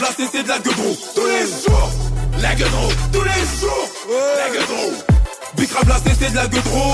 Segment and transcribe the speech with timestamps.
[0.00, 0.96] La c'est de la gueudreau.
[1.14, 1.90] Tous les jours,
[2.40, 2.88] la gueudreau.
[3.12, 4.92] Tous les jours, la gueudreau.
[5.56, 6.92] Bicrave la c'est de la gueudreau.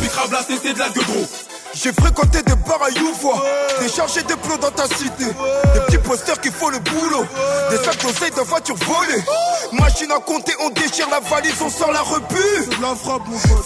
[0.00, 1.26] Bicrave la c'est de la gueudreau.
[1.72, 3.44] J'ai fréquenté des bars à Youvois,
[3.80, 7.24] déchargé des plots dans ta cité, des petits posters qui font le boulot,
[7.70, 9.24] des sacs d'oseille de voitures volées.
[9.72, 12.68] Machine à compter, on déchire la valise, on sort la rebut.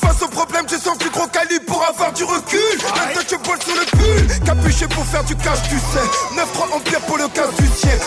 [0.03, 2.61] Face au problème, j'ai sorti gros calibre pour avoir du recul.
[2.83, 6.37] Maintenant tu bois sur le pull, capuché pour faire du cash, tu sais.
[6.37, 7.99] 9-3 empire pour le casse du tien.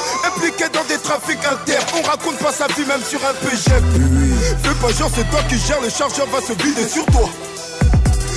[1.07, 3.82] Trafics inter, on raconte pas sa vie même sur un PGM.
[4.61, 7.29] Fais pas genre, c'est toi qui gères, le chargeur va se vider sur toi.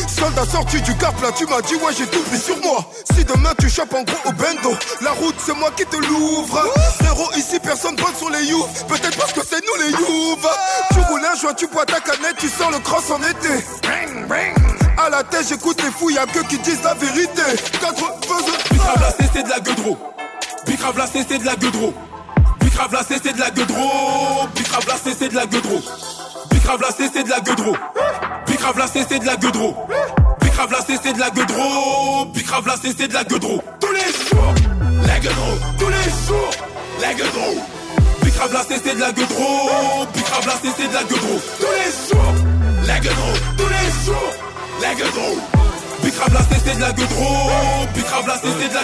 [0.07, 2.89] Soldat sorti du cap là, tu m'as dit ouais j'ai tout pris sur moi.
[3.13, 6.73] Si demain tu chopes en gros au bendo, la route c'est moi qui te l'ouvre.
[7.03, 8.87] Zéro ici, personne bonne sur les youths.
[8.87, 10.47] Peut-être parce que c'est nous les youths.
[10.93, 13.65] Tu roules un joint, tu bois ta canette, tu sors le cross en été.
[14.97, 17.43] À la tête, j'écoute les fous, y'a que qui disent la vérité.
[17.81, 18.59] Quatre faiseux.
[18.71, 19.99] Bicrave la c'est de la gueudreau.
[20.67, 21.93] Bicrave la c'est de la gueudreau.
[22.71, 24.49] Bicrave la c'est de la gueudreau.
[24.55, 25.81] Bicrave la c'est de la gueudreau.
[26.51, 27.77] Bicrave la c'est de la gueudreau.
[28.47, 29.77] Bicrave la c'est de la gueudreau.
[30.41, 32.25] Bicrave la c'est de la gueudreau.
[32.27, 33.63] Bicrave la c'est de la gueudreau.
[33.81, 34.55] Tous les jours,
[35.05, 35.59] la gueudreau.
[35.79, 36.51] Tous les jours,
[37.01, 37.59] la gueudreau.
[38.23, 40.07] Bicrave la c'est de la gueudreau.
[40.15, 41.41] Bicrave la c'est de la gueudreau.
[41.59, 42.35] Tous les jours,
[42.87, 43.35] la gueudreau.
[43.59, 44.33] Tous les jours,
[44.81, 45.39] la gueudreau.
[46.03, 47.37] Bicrave c'est de la gueudreau.
[47.95, 48.81] Bicrave la c'est de la.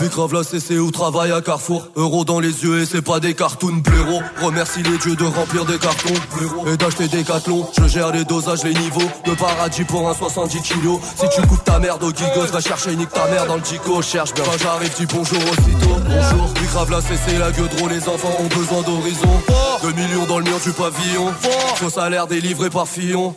[0.00, 1.88] Bicrave la CC ou travaille à Carrefour.
[1.96, 5.64] Euro dans les yeux et c'est pas des cartoons blaireaux Remercie les dieux de remplir
[5.64, 6.14] des cartons
[6.66, 9.08] Et d'acheter des cathlons Je gère les dosages, les niveaux.
[9.24, 10.98] De paradis pour un 70 kilos.
[11.16, 14.02] Si tu coupes ta merde au gigos Va chercher nique ta mère dans le dico
[14.02, 14.44] Cherche bien.
[14.44, 15.96] Quand j'arrive dis bonjour aussitôt.
[16.06, 16.48] Bonjour.
[16.60, 19.42] Bicrave la CC la gueule Les enfants ont besoin d'horizon.
[19.82, 21.32] 2 millions dans le mur du pavillon.
[21.76, 23.34] Faux salaire délivré par Fillon.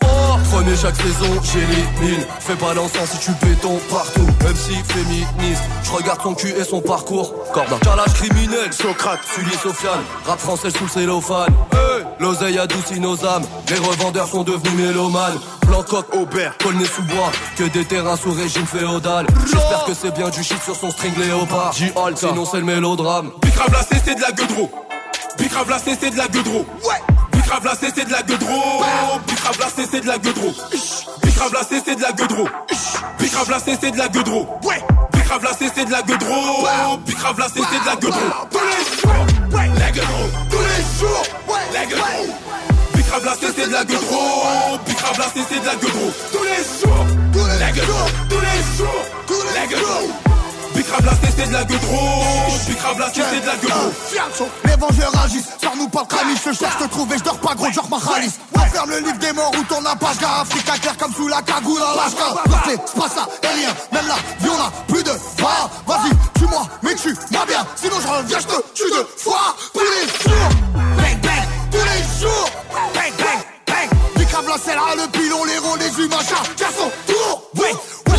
[0.51, 4.27] Prenez chaque saison, j'élimine Fais pas l'encens si tu béton partout.
[4.43, 7.33] Même si féministe Je regarde son cul et son parcours.
[7.53, 10.01] Corda Calage criminel, Socrate, Sully, Sofiane.
[10.25, 11.53] Rap français sous le cellophane.
[11.71, 12.03] Hey.
[12.19, 13.43] L'oseille adoucit nos âmes.
[13.69, 15.37] Les revendeurs sont devenus mélomanes.
[15.67, 17.31] Blanc coq, Aubert, colné sous bois.
[17.57, 19.27] Que des terrains sous régime féodal.
[19.45, 21.73] J'espère que c'est bien du shit sur son string léopard.
[21.73, 23.31] J-Halt, sinon c'est le mélodrame.
[23.41, 24.69] Bicrave la c'est de la gueudreau.
[25.37, 26.65] Bicrave la c'est de la gueudreau.
[26.83, 27.16] Ouais.
[27.47, 28.83] Bicrave la c'est de la gueudreau.
[29.25, 30.51] Bicrave la c'est de la gueudreau.
[31.23, 32.49] Bicrave la c'est de la gueudreau.
[33.17, 34.59] Bicrave c'est de la gueudreau.
[34.63, 34.83] Ouais.
[35.13, 36.97] Bicrave c'est de la gueudreau.
[37.05, 38.19] Bicrave c'est de la gueudreau.
[38.51, 39.25] Tous les jours,
[39.79, 40.27] la gueudreau.
[40.49, 41.23] Tous les jours,
[41.73, 42.35] la gueudreau.
[42.93, 44.77] Bicrave la c'est de la gueudreau.
[44.85, 46.11] Bicrave c'est de la gueudreau.
[46.33, 47.05] Tous les jours,
[47.61, 48.07] la gueudreau.
[48.27, 49.05] Tous les jours,
[49.55, 50.11] la gueudreau.
[50.77, 51.97] Bicrave la c'est de la gueudreau.
[52.67, 53.91] Bicrave la c'est de la gueudreau.
[54.63, 57.55] Les vengeurs agissent, sors-nous pas le cramis, je cherche, te trouve et je dors pas
[57.55, 58.39] gros, genre ma ralice.
[58.53, 61.81] Referme le livre des morts où ton page car Africa clair comme sous la cagoule
[61.81, 62.25] à l'ashka.
[62.67, 65.67] C'est pas ça, et rien, même là, y'en a plus de va.
[65.87, 70.07] Vas-y, tue-moi, mais tue-moi bien, sinon je reviens, je te tue deux fois, tous les
[70.29, 70.49] jours.
[70.75, 72.49] Bang bang, tous les jours.
[72.93, 73.89] Bang bang, bang.
[74.15, 77.41] Bicrave la selle à le pilon, les rôles, les humains, chacun son tour.
[77.55, 77.69] Oui,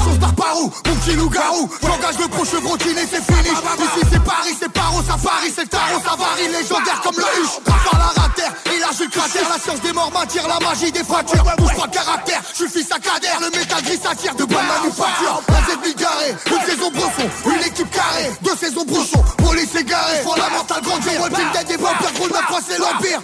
[0.08, 3.48] on se barre par où Mon petit loup-garou, j'engage le pro chevrotiné, c'est fini.
[3.48, 7.58] Ici c'est Paris, c'est paro, safari, c'est le tarot, ça varie, légendaire comme le huche.
[7.66, 11.44] À la et là je cratère, la science des morts m'attire, la magie des fractures.
[11.58, 14.66] Bouge pas le caractère, je suis fils à cadère, le métal gris s'attire de bonne
[14.66, 15.42] manufacture.
[15.48, 20.82] La Z carré, une saison brosson, une équipe carrée, deux saisons brouchon, police égarée, fondamental
[20.82, 23.20] grandir, Walking Dead des vampires, gros 9 c'est l'empire.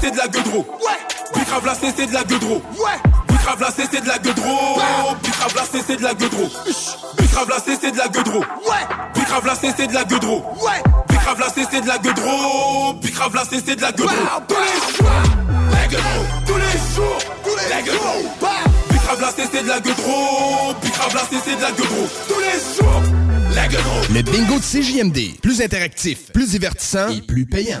[0.00, 0.64] C'est de la gueudreau.
[0.80, 0.98] Ouais.
[1.34, 2.62] Bicrave la c'est de la gueudreau.
[2.78, 2.98] Ouais.
[3.28, 4.80] Bicrave la c'est de la gueudreau.
[5.22, 6.48] Bicrave la c'est de la gueudreau.
[7.18, 8.38] Bicrave la c'est de la gueudreau.
[8.38, 8.86] Ouais.
[9.14, 10.44] Bicrave la c'est de la gueudreau.
[10.62, 10.82] Ouais.
[11.08, 12.94] Bicrave la c'est de la gueudreau.
[12.94, 14.14] Bicrave la c'est de la gueudreau.
[14.48, 15.10] Tous les jours,
[15.72, 16.24] la gueudreau.
[16.46, 17.18] Tous les jours,
[17.68, 18.22] la gueudreau.
[18.90, 20.74] Bicrave la c'est de la gueudreau.
[20.80, 22.08] Bicrave la c'est de la gueudreau.
[22.28, 23.02] Tous les jours,
[23.54, 24.00] la gueudreau.
[24.14, 25.40] Le bingo de CJMD.
[25.42, 27.80] Plus interactif, plus divertissant et plus payant.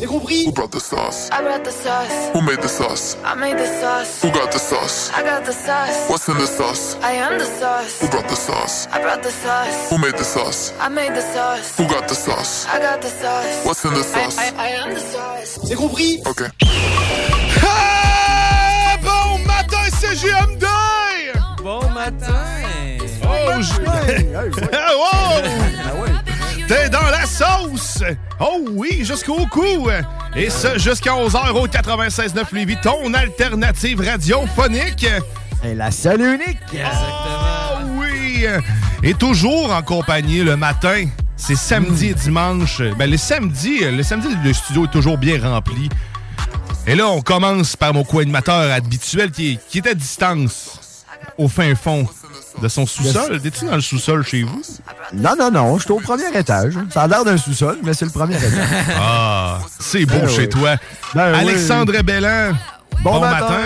[0.00, 1.28] C'est compris Who brought the sauce?
[1.30, 2.30] I brought the sauce.
[2.32, 3.18] Who made the sauce?
[3.22, 4.22] I made the sauce.
[4.22, 5.10] Who got the sauce?
[5.14, 6.08] I got the sauce.
[6.08, 6.96] What's in the sauce?
[7.02, 8.00] I am the sauce.
[8.00, 8.86] Who brought the sauce?
[8.90, 9.90] I brought the sauce.
[9.90, 10.72] Who made the sauce?
[10.80, 11.76] I made the sauce.
[11.76, 12.66] Who got the sauce?
[12.72, 13.66] I got the sauce.
[13.66, 14.38] What's in the I, sauce?
[14.38, 15.58] I, I am the sauce.
[15.68, 16.44] C'est compris Ok.
[17.62, 20.64] Ah, bon matin, CGMD!
[21.62, 22.40] Bon matin!
[23.22, 23.82] Oh, je-
[24.72, 26.09] Ah, wow!
[26.70, 28.00] T'es dans la sauce!
[28.38, 29.88] Oh oui, jusqu'au cou.
[30.36, 35.04] Et ça, jusqu'à 11h au 96.9 Lévis, ton alternative radiophonique.
[35.64, 36.60] Et la seule unique.
[36.72, 38.46] Oh oui.
[39.02, 41.06] Et toujours en compagnie le matin.
[41.36, 42.80] C'est samedi et dimanche.
[42.96, 45.88] Ben, le samedi, le samedi, le studio est toujours bien rempli.
[46.86, 51.04] Et là, on commence par mon co-animateur habituel qui est à distance,
[51.36, 52.06] au fin fond
[52.60, 53.40] de son sous-sol?
[53.40, 54.62] T'es-tu dans le sous-sol chez vous?
[55.12, 56.74] Non, non, non, je suis au premier étage.
[56.92, 58.52] Ça a l'air d'un sous-sol, mais c'est le premier étage.
[58.98, 60.48] Ah, c'est beau Ben chez oui.
[60.48, 60.76] toi.
[61.14, 61.38] Ben oui.
[61.40, 62.52] Alexandre Bellan.
[63.02, 63.56] Bon matin.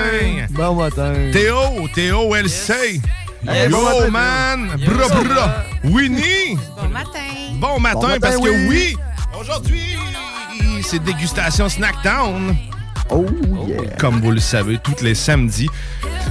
[0.51, 1.13] Bon matin.
[1.33, 3.01] Théo, Théo LC.
[3.47, 4.71] Hey, Yo, bon matin, man.
[4.79, 4.95] Théo.
[5.09, 5.55] Bra, bra.
[5.85, 6.57] Winnie.
[6.77, 7.11] Bon matin.
[7.55, 8.67] Bon matin, Bon matin, parce que oui.
[8.69, 8.97] oui,
[9.41, 9.97] aujourd'hui,
[10.83, 12.57] c'est dégustation Snackdown.
[13.15, 13.27] Oh,
[13.69, 13.79] yeah.
[13.99, 15.69] Comme vous le savez, tous les samedis.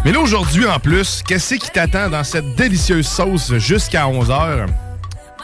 [0.05, 4.67] Mais là, aujourd'hui, en plus, qu'est-ce qui t'attend dans cette délicieuse sauce jusqu'à 11h?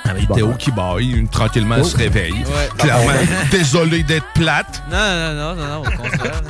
[0.05, 2.31] Avec Théo qui baille, une- tranquillement elle se réveille.
[2.33, 2.69] Ouais.
[2.77, 3.11] Clairement,
[3.51, 4.81] désolé d'être plate.
[4.89, 6.41] Non, non, non, non, non, au contraire.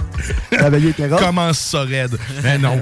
[1.10, 1.20] Robes.
[1.20, 2.18] Comment ça raide?
[2.44, 2.80] Mais non.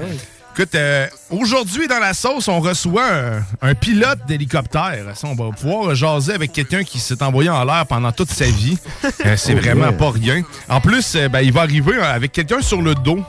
[0.58, 5.04] Écoute, euh, aujourd'hui, dans la sauce, on reçoit un, un pilote d'hélicoptère.
[5.14, 8.46] Ça, On va pouvoir jaser avec quelqu'un qui s'est envoyé en l'air pendant toute sa
[8.46, 8.76] vie.
[9.24, 10.42] Euh, c'est Oh, vraiment pas rien.
[10.68, 13.24] En plus, euh, ben, il va arriver avec quelqu'un sur le dos.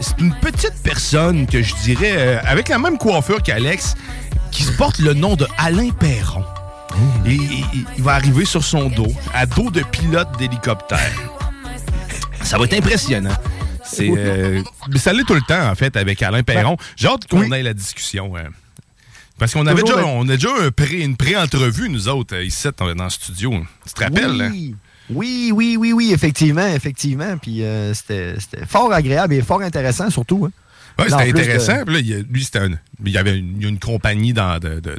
[0.00, 3.94] C'est une petite personne que je dirais, avec la même coiffure qu'Alex,
[4.52, 6.44] qui se porte le nom de Alain Perron.
[6.90, 6.94] Oh.
[7.26, 11.10] Et il- il va arriver sur son dos, à dos de pilote d'hélicoptère.
[12.42, 13.34] Ça va être impressionnant.
[13.92, 14.62] C'est, euh,
[14.96, 16.76] ça l'est tout le temps, en fait, avec Alain Perron.
[16.96, 18.36] J'ai hâte qu'on ait la discussion.
[18.36, 18.42] euh,
[19.38, 22.68] parce qu'on avait déjà, on a déjà un pré- une pré-entrevue, nous autres, euh, ici,
[22.78, 23.52] dans dans le studio.
[23.86, 24.40] Tu te rappelles?
[24.40, 24.50] hein?
[24.52, 24.74] Oui.
[25.10, 27.36] Oui, oui, oui, oui, effectivement, effectivement.
[27.36, 30.46] Puis euh, c'était c'était fort agréable et fort intéressant, surtout.
[30.46, 30.52] hein.
[30.98, 31.78] Ouais, c'était intéressant.
[31.78, 32.70] de- Puis là, il y a- lui, c'était un-
[33.04, 34.98] il y avait une, il y a une compagnie dans- de- de- de-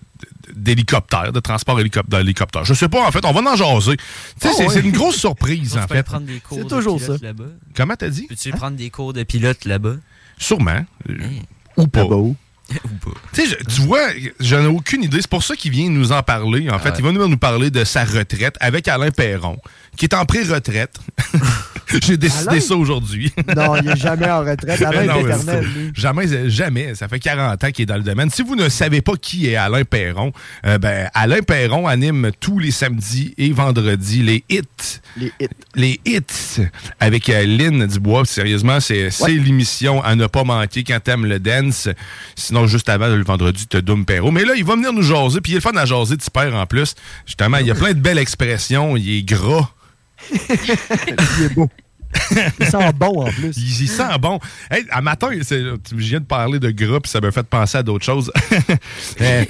[0.55, 2.65] d'hélicoptères, de transport hélicop- d'hélicoptères.
[2.65, 3.97] Je sais pas, en fait, on va en jaser.
[3.97, 6.03] Tu sais, Ah c'est une grosse surprise, en Tu peux fait.
[6.03, 7.25] prendre des cours C'est de toujours pilote ça.
[7.25, 7.43] là-bas.
[7.75, 8.27] Comment t'as dit?
[8.27, 9.95] Peux-tu prendre des cours de pilote là-bas?
[10.37, 10.85] Sûrement.
[11.09, 11.13] Euh,
[11.77, 12.01] Ou pas.
[12.01, 12.35] Ah oh.
[12.85, 13.19] Ou pas?
[13.33, 14.07] Tu vois,
[14.39, 15.19] j'en ai aucune idée.
[15.21, 16.69] C'est pour ça qu'il vient nous en parler.
[16.69, 16.95] En fait, ouais.
[16.99, 19.57] il va nous, nous parler de sa retraite avec Alain Perron,
[19.97, 20.97] qui est en pré-retraite.
[22.01, 22.59] J'ai décidé Alain?
[22.59, 23.31] ça aujourd'hui.
[23.55, 24.81] Non, il n'est jamais en retraite.
[24.81, 25.91] Alain Non, est éternel, lui.
[25.93, 26.95] Jamais, jamais.
[26.95, 28.29] Ça fait 40 ans qu'il est dans le domaine.
[28.29, 30.31] Si vous ne savez pas qui est Alain Perron,
[30.65, 34.61] euh, ben, Alain Perron anime tous les samedis et vendredis les hits.
[35.17, 35.47] Les hits.
[35.75, 36.61] Les hits
[36.99, 38.25] avec euh, Lynn Dubois.
[38.25, 41.89] Sérieusement, c'est l'émission à ne pas manquer quand t'aimes le dance.
[42.35, 44.31] Sinon, juste avant, le vendredi, t'as Doom Perro.
[44.31, 45.41] Mais là, il va venir nous jaser.
[45.41, 46.95] Puis il est le fun à jaser de père en plus.
[47.25, 48.97] Justement, il y a plein de belles expressions.
[48.97, 49.69] Il est gras.
[50.31, 51.69] Il est beau.
[52.59, 53.55] Il sent bon en plus.
[53.57, 54.39] Il, sent bon.
[54.69, 58.05] Hey, à matin, je viens de parler de puis ça m'a fait penser à d'autres
[58.05, 58.31] choses.
[59.21, 59.45] Euh,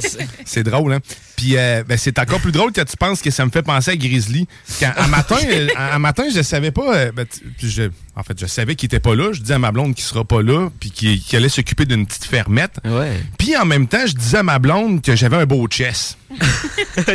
[0.45, 1.00] c'est drôle, hein?
[1.44, 3.92] Puis euh, ben, c'est encore plus drôle que tu penses que ça me fait penser
[3.92, 4.48] à Grizzly.
[4.80, 6.95] Quand, à matin, euh, à, à matin, je savais pas.
[6.95, 7.25] euh, ben,
[7.62, 9.34] je- en fait, je savais qu'il était pas là.
[9.34, 12.24] Je dis à ma blonde qu'il sera pas là, puis qu'il allait s'occuper d'une petite
[12.25, 12.78] fermette.
[12.86, 13.19] Ouais.
[13.38, 16.18] Puis en même temps, je disais à ma blonde que j'avais un beau chest.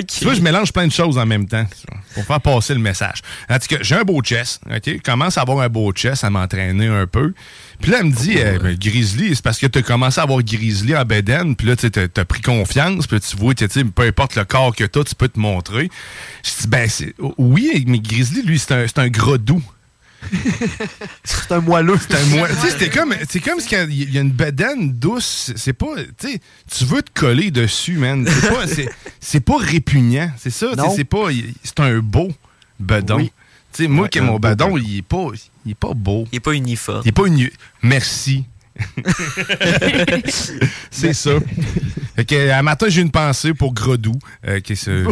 [0.09, 1.65] Tu vois, je mélange plein de choses en même temps
[2.15, 3.23] pour faire passer le message.
[3.49, 4.61] En tout cas, j'ai un beau chest.
[4.69, 4.83] OK?
[4.87, 7.33] Je commence à avoir un beau chest, à m'entraîner un peu.
[7.81, 10.25] Puis là, elle me dit, euh, ben, Grizzly, c'est parce que tu as commencé à
[10.25, 13.85] avoir Grizzly en Beden, puis là, tu as, pris confiance, puis tu vois, tu sais,
[13.85, 15.89] peu importe le corps que tu as, tu peux te montrer.
[16.45, 19.63] Je dis, ben, c'est- oui, mais Grizzly, lui, c'est un, c'est un gras doux.
[21.25, 21.97] C'est un moelleux.
[22.01, 22.49] C'est un mois.
[22.49, 25.53] Tu sais, c'était comme, c'est comme si il y a une bedaine douce.
[25.55, 28.27] C'est pas, tu sais, tu veux te coller dessus, man.
[28.29, 28.89] C'est pas, c'est,
[29.21, 30.31] c'est pas répugnant.
[30.37, 30.73] C'est ça.
[30.95, 31.29] C'est pas,
[31.63, 32.33] c'est un beau
[32.81, 33.17] bedon.
[33.19, 33.33] Oui.
[33.79, 34.77] Sais, moi, Ouais, que un mon bedon.
[34.77, 35.29] il est pas,
[35.65, 36.27] il est pas beau.
[36.33, 37.03] Il est pas uniforme.
[37.05, 37.23] Il est pas.
[37.81, 38.45] Merci.
[40.91, 41.31] C'est ça.
[42.17, 44.15] Fait que, à matin, j'ai une pensée pour Gredou.
[44.47, 45.05] euh, qui est ce...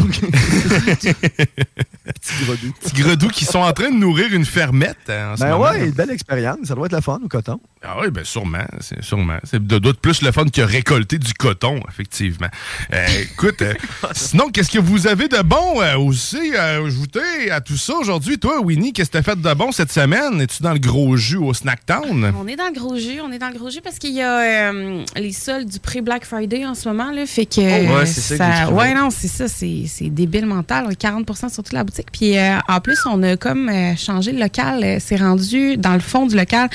[2.06, 3.28] Petit gredou.
[3.28, 5.64] Qui sont en train de nourrir une fermette euh, en ce Ben moment.
[5.64, 6.58] ouais, une belle expérience.
[6.64, 7.60] Ça doit être le fun au coton.
[7.82, 9.38] Ah oui, ben sûrement, c'est sûrement.
[9.44, 12.48] C'est de doute plus le fun que récolter du coton, effectivement.
[12.92, 13.74] Euh, écoute, euh,
[14.12, 18.38] sinon, qu'est-ce que vous avez de bon euh, aussi à ajouter à tout ça aujourd'hui?
[18.38, 20.40] Toi, Winnie, qu'est-ce que t'as fait de bon cette semaine?
[20.40, 22.32] Es-tu dans le gros jus au Snacktown?
[22.36, 25.02] On est dans le gros jus, on est dans le parce qu'il y a euh,
[25.16, 27.10] les soldes du pré-Black Friday en ce moment.
[27.10, 28.72] Là, fait que Oh, ouais, euh, c'est ça que j'écrivais.
[28.72, 30.94] Ouais, non, c'est ça, c'est c'est débile mental.
[30.96, 32.08] 40 sur toute la boutique.
[32.12, 34.80] Puis euh, en plus, on a comme euh, changé le local.
[34.84, 36.68] Euh, C'est rendu dans le fond du local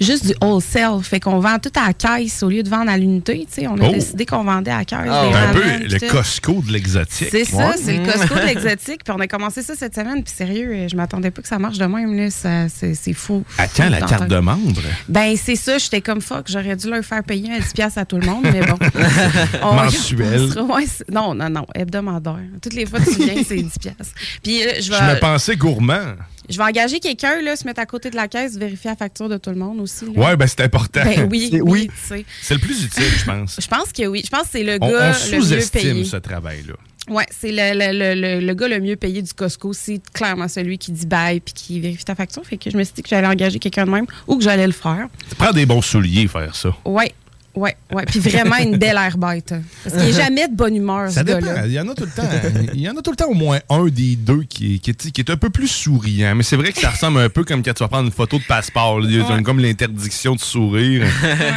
[0.00, 1.02] juste du wholesale.
[1.02, 3.46] Fait qu'on vend tout à la caisse au lieu de vendre à l'unité.
[3.52, 3.66] tu sais.
[3.68, 3.92] On a Oh.
[3.92, 4.98] décidé qu'on vendait à la caisse.
[5.08, 6.06] Ah, un peu le tout.
[6.08, 7.28] Costco de l'exotique.
[7.30, 9.04] C'est ça, c'est le Costco de l'exotique.
[9.04, 10.22] Puis on a commencé ça cette semaine.
[10.24, 12.14] Puis sérieux, euh, je m'attendais pas que ça marche de même.
[12.16, 12.30] là.
[12.30, 13.44] Ça- C'est c'est fou.
[13.76, 14.80] Quand la carte de membre?
[15.08, 15.78] Ben, c'est ça.
[15.78, 16.46] J'étais comme fuck.
[16.48, 18.78] J'aurais dû leur faire payer un 10$ piastres à tout le monde, mais bon.
[19.62, 20.48] On- Mensuel.
[20.58, 21.66] on ouais, non, non, non.
[21.74, 22.38] Hebdomadaire.
[22.62, 23.78] Toutes les fois que tu viens, c'est 10$.
[23.78, 24.14] piastres.
[24.42, 26.14] Puis là, je Je me pensais gourmand.
[26.48, 29.28] Je vais engager quelqu'un, là, se mettre à côté de la caisse, vérifier la facture
[29.28, 30.04] de tout le monde aussi.
[30.04, 30.10] là.
[30.30, 31.02] Ouais, ben c'est important.
[31.04, 32.24] Ben oui, C'est- oui, tu.
[32.42, 33.58] C'est le plus utile, je pense.
[33.60, 34.22] Je pense que oui.
[34.24, 36.04] Je pense que c'est le On, gars on le mieux sous-estime payé.
[36.04, 36.74] ce travail-là.
[37.08, 39.72] Ouais, c'est le, le, le, le, le gars le mieux payé du Costco.
[39.72, 42.44] C'est clairement celui qui dit bye puis qui vérifie ta facture.
[42.44, 44.66] Fait que je me suis dit que j'allais engager quelqu'un de même ou que j'allais
[44.66, 45.06] le faire.
[45.28, 46.76] Ça prend des bons souliers faire ça.
[46.84, 47.12] Ouais,
[47.56, 48.04] ouais, ouais.
[48.06, 49.54] Puis vraiment une belle air bête.
[49.82, 51.40] Parce qu'il n'est jamais de bonne humeur, Ça ce dépend.
[51.40, 51.66] gars-là.
[51.66, 52.28] Il y en a tout le temps.
[52.74, 55.10] Il y en a tout le temps au moins un des deux qui, qui, est-
[55.10, 56.34] qui est un peu plus souriant.
[56.34, 58.38] Mais c'est vrai que ça ressemble un peu comme quand tu vas prendre une photo
[58.38, 59.00] de passeport.
[59.00, 59.06] là.
[59.08, 59.42] Il y a Ouais.
[59.42, 61.06] comme l'interdiction de sourire.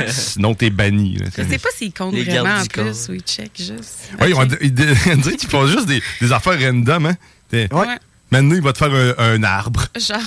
[0.08, 1.18] Sinon, t'es banni.
[1.18, 1.26] là.
[1.38, 4.10] Je sais pas s'ils comptent Les vraiment en plus ou ils check juste.
[4.20, 4.40] Ouais, Ok.
[4.52, 4.74] on, il,
[5.14, 7.06] on dirait qu'ils font juste des, des affaires random.
[7.08, 7.16] Hein?
[7.54, 7.68] Ouais.
[8.32, 9.86] Maintenant, il va te faire un, un arbre.
[10.00, 10.18] Genre,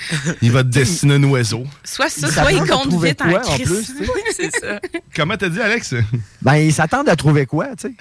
[0.42, 1.64] Il va te dessiner un oiseau.
[1.84, 3.84] soit ça, soit comptent trouver vite quoi, en en plus,
[4.36, 4.80] c'est ça.
[5.16, 5.94] Comment t'as dit, Alex?
[6.42, 7.94] Ben, ils s'attendent à trouver quoi, tu sais?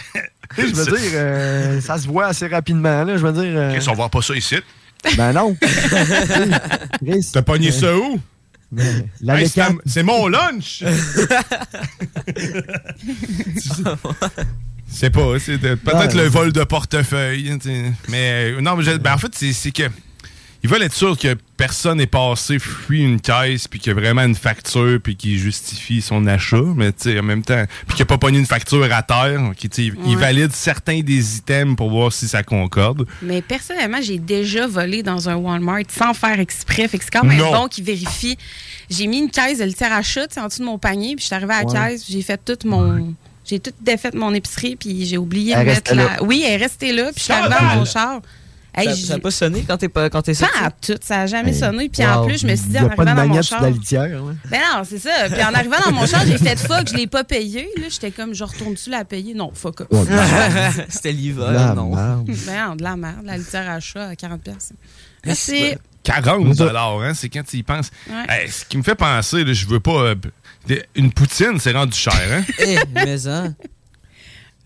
[0.56, 3.18] Tu sais, je veux dire, euh, ça se voit assez rapidement, là.
[3.18, 3.52] Je veux dire.
[3.58, 4.56] euh, Qu'est-ce qu'on voit pas ça ici?
[5.16, 5.56] ben non.
[7.34, 8.20] T'as pogné ça où?
[9.28, 9.50] Hey,
[9.86, 10.84] c'est mon lunch!
[14.90, 16.24] C'est pas, c'est peut-être Ouais.
[16.24, 17.58] le vol de portefeuille.
[17.60, 17.92] t'sais.
[18.10, 19.84] Mais euh, non, mais je- ben, en fait, c'est que
[20.68, 24.00] ils veulent être sûrs que personne n'est passé, fui une caisse, puis qu'il y a
[24.00, 26.62] vraiment une facture, puis qui justifie son achat.
[26.76, 29.40] Mais tu sais, en même temps, puis qu'il n'a pas pogné une facture à terre.
[29.56, 30.04] qui, tu sais, Ouais.
[30.08, 33.08] Ils valident certains des items pour voir si ça concorde.
[33.22, 36.88] Mais personnellement, j'ai déjà volé dans un Walmart sans faire exprès.
[36.90, 37.52] Fait que c'est quand même Non.
[37.54, 38.38] bon qu'ils vérifient.
[38.90, 41.28] J'ai mis une caisse de litière à sais, en dessous de mon panier, puis je
[41.28, 41.74] suis arrivée à la Ouais.
[41.92, 43.14] caisse, puis j'ai fait tout mon.
[43.46, 46.04] J'ai tout défait mon épicerie, puis j'ai oublié Elle de mettre la.
[46.04, 46.18] là.
[46.24, 48.22] Oui, elle est restée là, puis je suis arrivée dans mon char.
[48.78, 50.54] Hey, ça, j'ai- ça a pas sonné quand t'es pas quand t'es sorti?
[50.60, 51.60] Pas à tout, ça n'a jamais Hey.
[51.60, 51.90] sonné.
[51.90, 53.36] Puis en plus, je me suis dit, Il y en a pas de arrivant dans
[53.36, 53.62] mon char.
[53.62, 54.32] la litière, là.
[54.50, 55.10] Ben non, c'est ça.
[55.32, 57.70] Puis en arrivant dans mon char, j'ai fait fuck, je l'ai pas payé.
[57.78, 59.34] Là, j'étais comme, je retourne-tu la payer?
[59.34, 59.82] Non, fuck.
[59.92, 60.06] Ouais,
[60.90, 61.96] C'était l'hiver, non?
[61.96, 62.30] merde.
[62.46, 64.38] Ben non, de la merde, la litière à chat à 40$.
[64.40, 64.74] piastres.
[65.26, 65.74] Mais Merci.
[66.04, 67.90] 40 dollars, hein, c'est quand tu y penses.
[68.10, 68.26] Ouais.
[68.44, 69.92] Hey, ce qui me fait penser, là, je veux pas.
[70.02, 70.16] euh,
[70.96, 72.44] une poutine, c'est rendu cher, hein?
[72.60, 73.54] Eh, mais hein.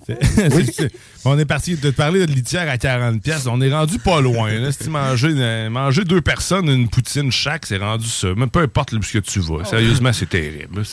[1.26, 3.46] On est parti de te parler de litière à 40 pièces.
[3.48, 4.52] On est rendu pas loin.
[4.52, 4.72] Là.
[4.72, 8.30] Si manger deux personnes une poutine chaque, c'est rendu ça.
[8.36, 9.64] Mais peu importe où tu vas.
[9.66, 10.84] Sérieusement, c'est terrible.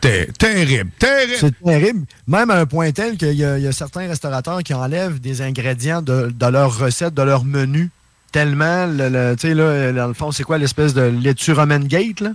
[0.00, 1.32] Ter- terrible, terrible.
[1.38, 2.06] C'est terrible.
[2.26, 5.20] Même à un point tel qu'il y, a- il y a certains restaurateurs qui enlèvent
[5.20, 7.90] des ingrédients de, de leur recette, de leur menu.
[8.32, 11.78] Tellement, le, le- tu sais, là, dans le fond, c'est quoi l'espèce de laitue Roman
[11.78, 12.30] Gate, là?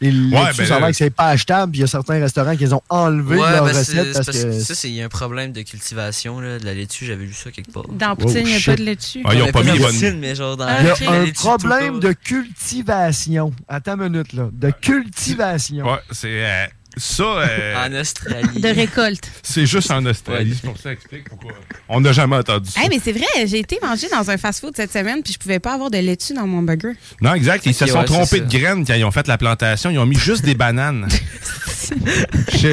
[0.00, 2.72] Les laitues, ben ça c'est pas achetable, puis il y a certains restaurants qui les
[2.72, 5.04] ont de Ouais, leur ben, recette c'est parce parce que ça, c'est il y a
[5.04, 7.04] un problème de cultivation là, de la laitue.
[7.04, 7.84] J'avais lu ça quelque part.
[7.88, 9.20] Dans poutine, il n'y a pas de laitue.
[9.24, 10.86] Ah, ils ont Mais pas mis de les bonnes- poutine, mais genre dans Ah, Il
[11.04, 13.52] y a un problème de cultivation.
[13.68, 14.48] Attends une minute, là.
[14.52, 15.84] De cultivation.
[15.86, 16.28] Ouais, c'est.
[16.44, 16.66] euh,
[16.96, 18.60] ça, euh, En Australie.
[18.60, 19.30] De récolte.
[19.42, 20.54] c'est juste en Australie.
[20.60, 21.52] C'est pour ça que explique pourquoi.
[21.88, 22.80] On n'a jamais entendu ça.
[22.82, 25.60] Hey, mais c'est vrai, j'ai été manger dans un fast-food cette semaine, puis je pouvais
[25.60, 26.92] pas avoir de laitue dans mon burger.
[27.20, 27.64] Non, exact.
[27.66, 29.90] Ils se sont ouais, trompés de graines quand ils ont fait la plantation.
[29.90, 31.08] Ils ont mis juste des bananes.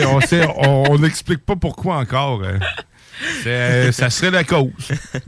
[0.07, 2.43] On sait- on on n'explique pas pourquoi encore.
[3.91, 4.71] Ça serait la cause.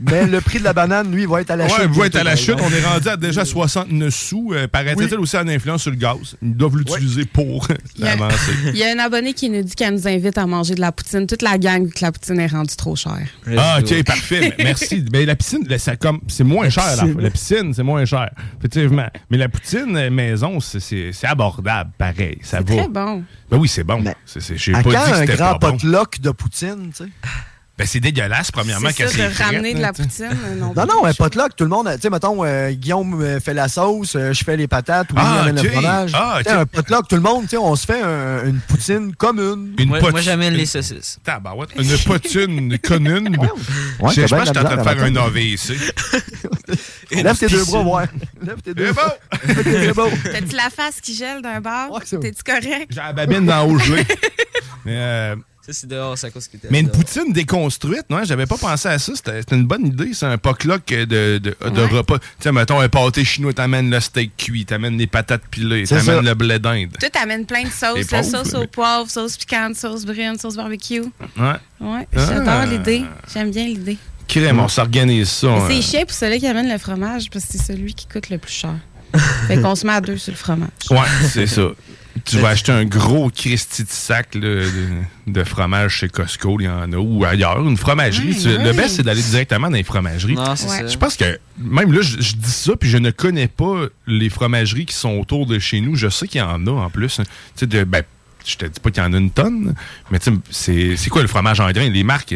[0.00, 1.90] Mais le prix de la banane, lui, va être à la Ouais, chute.
[1.90, 2.56] vous être à la chute.
[2.60, 4.52] On est rendu à déjà 69 sous.
[4.54, 5.14] Euh, Paraît-il Oui.
[5.14, 6.36] aussi en influence sur le gaz.
[6.42, 7.66] Ils doivent l'utiliser pour
[7.96, 8.52] Il y a- l'avancer.
[8.66, 10.92] Il y a un abonné qui nous dit qu'elle nous invite à manger de la
[10.92, 11.26] poutine.
[11.26, 13.26] Toute la gang, que la poutine est rendue trop chère.
[13.56, 14.54] Ah, ok, parfait.
[14.58, 15.00] Merci.
[15.10, 16.84] Ben, la piscine, là, ça comme- c'est moins cher.
[16.84, 17.20] La, piscine.
[17.20, 18.30] la piscine, c'est moins cher.
[18.58, 19.08] Effectivement.
[19.30, 22.38] Mais la poutine euh, maison, c'est- c'est c'est abordable, pareil.
[22.42, 22.64] Ça va.
[22.64, 23.24] Très bon.
[23.50, 24.02] Ben oui, c'est bon.
[24.24, 25.72] C'est- c'est- J'ai À pas quand dit que un grand bon.
[25.72, 27.10] potluck de poutine, tu sais?
[27.80, 30.26] Ben, c'est dégueulasse, premièrement, C'est que ça, c'est de ramener de la poutine.
[30.30, 33.40] euh, Non, Non, non, un potluck, tout le monde, tu sais, mettons, euh, Guillaume euh,
[33.40, 35.64] fait la sauce, euh, je fais les patates, ou Ah, amène ok.
[35.64, 36.10] le fromage.
[36.14, 36.60] Ah, Tu sais, ok.
[36.60, 39.74] Un potluck, tout le monde, tu sais, on se fait un- une poutine commune.
[39.78, 41.18] Une Moi, potu- moi, j'amène les saucisses.
[41.24, 41.70] Tabarouette.
[41.78, 43.36] Une poutine commune.
[43.38, 45.74] Ouais, je pense que je en de train de faire un à AVC.
[47.12, 48.04] Lève tes deux bras, ouais.
[48.42, 49.16] Lève tes deux bras.
[49.32, 49.54] bon.
[49.64, 50.08] C'est beau.
[50.24, 51.90] T'as-tu la face qui gèle d'un bar?
[51.90, 52.22] Ouais, c'est bon.
[52.22, 52.86] T'es-tu correct?
[52.90, 54.04] J'ai la babine dans le haut gelé.
[55.70, 56.96] Mais, Ça, c'est dehors, c'est à cause que t'es mais une dehors.
[56.96, 59.12] poutine déconstruite, non, j'avais pas pensé à ça.
[59.14, 61.86] C'était une bonne idée, c'est un potluck de, de, de Ouais.
[61.86, 62.18] repas.
[62.18, 66.04] Tu sais, mettons un pâté chinois, t'amènes le steak cuit, t'amènes les patates pilées, C'est
[66.04, 66.90] t'amènes le blé d'Inde.
[66.98, 68.06] Toi, t'amènes plein de sauces.
[68.08, 71.02] pauvres, sauce au poivre, sauce piquante, sauce brune, sauce barbecue.
[71.38, 71.52] Ouais.
[71.80, 72.26] Ouais, Ah.
[72.28, 73.04] j'adore l'idée.
[73.32, 73.96] J'aime bien l'idée.
[74.26, 75.46] Crème, on s'organise ça.
[75.48, 75.66] Mais hein.
[75.68, 78.38] c'est chiant pour celui qui amène le fromage parce que c'est celui qui coûte le
[78.38, 78.74] plus cher.
[79.48, 80.68] fait qu'on se met à deux sur le fromage.
[80.90, 80.98] Ouais,
[81.32, 81.62] c'est ça.
[82.24, 84.88] Tu vas acheter un gros Christy de sac là, de,
[85.26, 88.36] de fromage chez Costco, il y en a, ou ailleurs, une fromagerie.
[88.36, 90.34] Tu- Le best, c'est d'aller directement dans les fromageries.
[90.34, 90.78] Non, c'est Ouais.
[90.80, 90.86] ça.
[90.86, 94.28] Je pense que, même là, je, je dis ça, puis je ne connais pas les
[94.30, 95.96] fromageries qui sont autour de chez nous.
[95.96, 97.16] Je sais qu'il y en a en plus.
[97.16, 97.22] Tu
[97.56, 98.02] sais, de, ben,
[98.46, 99.74] je te dis pas qu'il y en a une tonne,
[100.10, 101.88] mais tu sais, c'est c'est quoi le fromage en grain?
[101.90, 102.34] Les marques,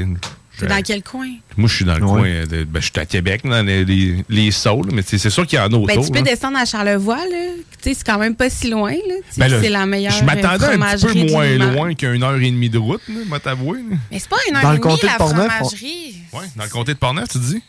[0.59, 1.27] T'es dans quel coin?
[1.57, 2.65] Moi, je suis dans le coin de.
[2.65, 5.61] Ben, je suis à Québec, dans les, les, les Saules, mais c'est sûr qu'il y
[5.61, 5.87] en a autour.
[5.87, 6.23] Ben, tu peux là.
[6.23, 7.47] descendre à Charlevoix, là.
[7.83, 9.15] Tu sais, c'est quand même pas si loin, là.
[9.37, 12.51] Ben là, c'est la meilleure Je m'attendais un petit peu moins loin qu'une heure et
[12.51, 13.81] demie de route, là, moi t'avouer.
[14.11, 16.39] Mais c'est pas une heure Dans et demie, de la on-.
[16.39, 17.63] Ouais, dans le comté de Portneuf, tu dis?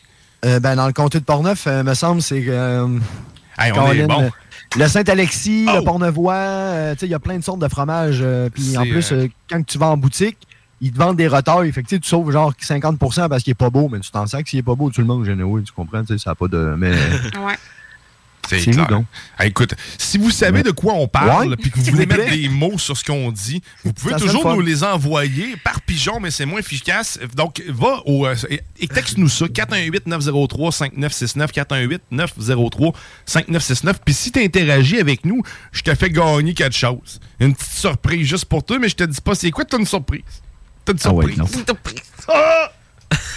[0.44, 2.44] Euh, ben, dans le comté de Portneuf, euh, me semble, c'est.
[2.46, 2.86] euh,
[3.58, 4.22] Hey, on est bon.
[4.24, 4.28] euh,
[4.76, 5.76] Le Saint-Alexis, Oh!
[5.76, 8.18] le Portnevois, euh, tu sais, il y a plein de sortes de fromages.
[8.20, 10.36] euh, Puis en plus, euh, euh, quand tu vas en boutique,
[10.80, 11.72] ils te vendent des retails.
[11.72, 14.10] Fait que tu sais, tu sauves genre 50% parce qu'il est pas beau, mais tu
[14.10, 16.02] t'en sers que s'il est pas beau, tu le manges, anyway, tu comprends?
[16.04, 16.74] Tu sais, ça n'a pas de.
[16.76, 16.92] Mais.
[17.44, 17.54] Ouais.
[18.48, 18.86] C'est clair.
[18.88, 19.06] où, donc?
[19.36, 22.30] Ah, écoute, si vous savez de quoi on parle, Ouais, puis que vous voulez mettre
[22.30, 26.20] des mots sur ce qu'on dit, vous pouvez Ça toujours nous les envoyer par pigeon,
[26.20, 27.18] mais c'est moins efficace.
[27.34, 28.24] Donc, va au.
[28.24, 33.94] euh, et- et texte-nous ça, 418-903-5969, 418-903-5969.
[34.04, 35.42] Puis si tu interagis avec nous,
[35.72, 37.18] je te fais gagner quelque chose.
[37.40, 39.86] Une petite surprise juste pour toi, mais je te dis pas c'est quoi, t'as une
[39.86, 40.22] surprise.
[40.86, 41.34] T'as une Ah ouais,
[41.66, 42.00] surprise.
[42.28, 42.72] Ah!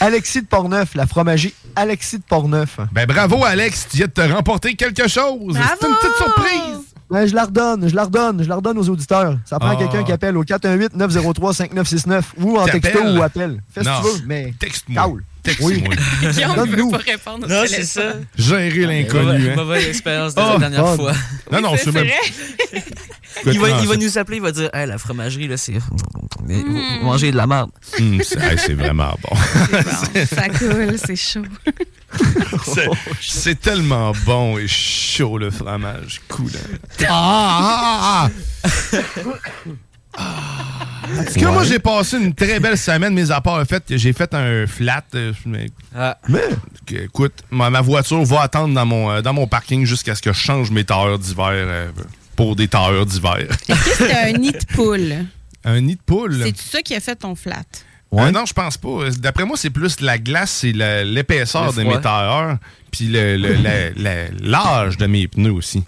[0.02, 2.78] Alexis de Portneuf, la fromagerie Alexis de Portneuf.
[2.94, 5.58] Ben bravo, Alex, tu viens de te remporter quelque chose.
[5.58, 6.80] C'est une petite surprise.
[7.12, 9.36] Ben, je la redonne, je la redonne, je la redonne aux auditeurs.
[9.44, 9.76] Ça prend Ah.
[9.76, 13.62] quelqu'un qui appelle au 418-903-5969 ou en texto ou appel.
[13.74, 14.02] Fais ce Non.
[14.02, 14.54] que tu veux, mais.
[14.60, 15.18] Texte-moi.
[15.42, 15.72] Texte-moi.
[16.32, 16.92] Guillaume ne Donne-nous.
[16.92, 17.68] veut pas répondre au Non, téléphone.
[17.68, 18.14] c'est ça.
[18.38, 19.24] Gérer l'inconnu.
[19.26, 19.56] Mauvaise- hein.
[19.56, 21.14] mauvaise expérience de Ah, la dernière fois.
[21.52, 22.08] Non, non, C'est c'est même.
[23.46, 25.74] Il va, non, il va nous appeler, il va dire Hey, la fromagerie, là, c'est.
[25.74, 27.70] Vous mangez de la merde.
[28.00, 29.36] Hum, c'est vraiment bon.
[29.72, 31.44] Bon, ça coule, c'est chaud.
[33.22, 36.22] C'est- tellement bon et chaud le fromage.
[36.28, 36.50] Cool.
[37.08, 38.30] Ah, ah,
[40.18, 40.22] ah,
[41.20, 43.84] En tout cas, moi, j'ai passé une très belle semaine, mis à part le fait
[43.86, 45.04] que j'ai fait un flat.
[45.16, 46.18] euh, mais, Ah.
[46.86, 50.22] que, écoute, ma, ma voiture va attendre dans mon, euh, dans mon parking jusqu'à ce
[50.22, 51.90] que je change mes tailleurs d'hiver euh,
[52.40, 53.36] pour des tailleurs d'hiver.
[53.68, 55.26] Est-ce que c'était un nid de poule?
[55.66, 56.42] un nid de poule?
[56.42, 57.64] C'est ça qui a fait ton flat?
[58.14, 59.10] Euh, non, je pense pas.
[59.18, 62.58] D'après moi, c'est plus la glace et l'épaisseur de mes tailleurs,
[62.92, 65.84] puis le- le- la- la- l'âge de mes pneus aussi.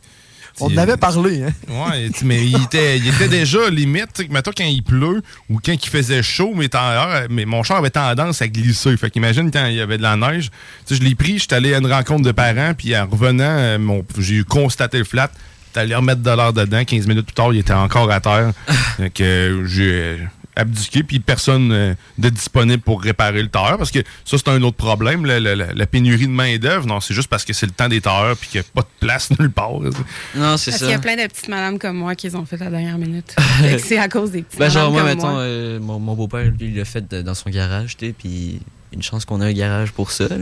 [0.60, 1.54] On en avait parlé, hein?
[1.70, 4.22] Ouais, tu- mais il était, il était déjà limite.
[4.30, 7.90] Mettons quand il pleut ou quand il faisait chaud, mes tailleurs, mais mon char avait
[7.92, 8.98] tendance à glisser.
[8.98, 10.52] Fait qu'imagine quand il y avait de la neige.
[10.90, 14.36] Je l'ai pris, j'étais allé à une rencontre de parents, puis en revenant, euh, j'ai
[14.36, 15.32] eu constaté le flat.
[15.76, 16.84] Allé remettre de l'air dedans.
[16.84, 18.52] 15 minutes plus tard, il était encore à terre.
[18.98, 20.18] Fait que euh, j'ai euh,
[20.56, 23.78] abdiqué, puis personne euh, de disponible pour réparer le tailleur.
[23.78, 26.86] Parce que ça, c'est un autre problème, la, la- la- pénurie de main-d'œuvre.
[26.88, 28.82] Non, c'est juste parce que c'est le temps des tailleurs, puis qu'il n'y a pas
[28.82, 29.72] de place nulle part.
[29.80, 30.78] Non, c'est Parce ça.
[30.78, 32.72] qu'il y a plein de petites madames comme moi qui les ont fait à la
[32.72, 33.36] dernière minute.
[33.80, 35.40] C'est à cause des petites Ben, genre, moi, comme mettons, moi.
[35.40, 38.60] euh, mon, mon beau-père, lui, il l'a fait de- dans son garage, tu sais, puis
[38.94, 40.28] une chance qu'on a un garage pour ça.
[40.28, 40.36] là.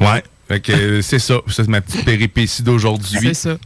[0.00, 0.22] Ouais.
[0.48, 1.36] Fait que euh, c'est ça.
[1.48, 3.18] C'est ma petite péripétie d'aujourd'hui.
[3.20, 3.56] C'est ça.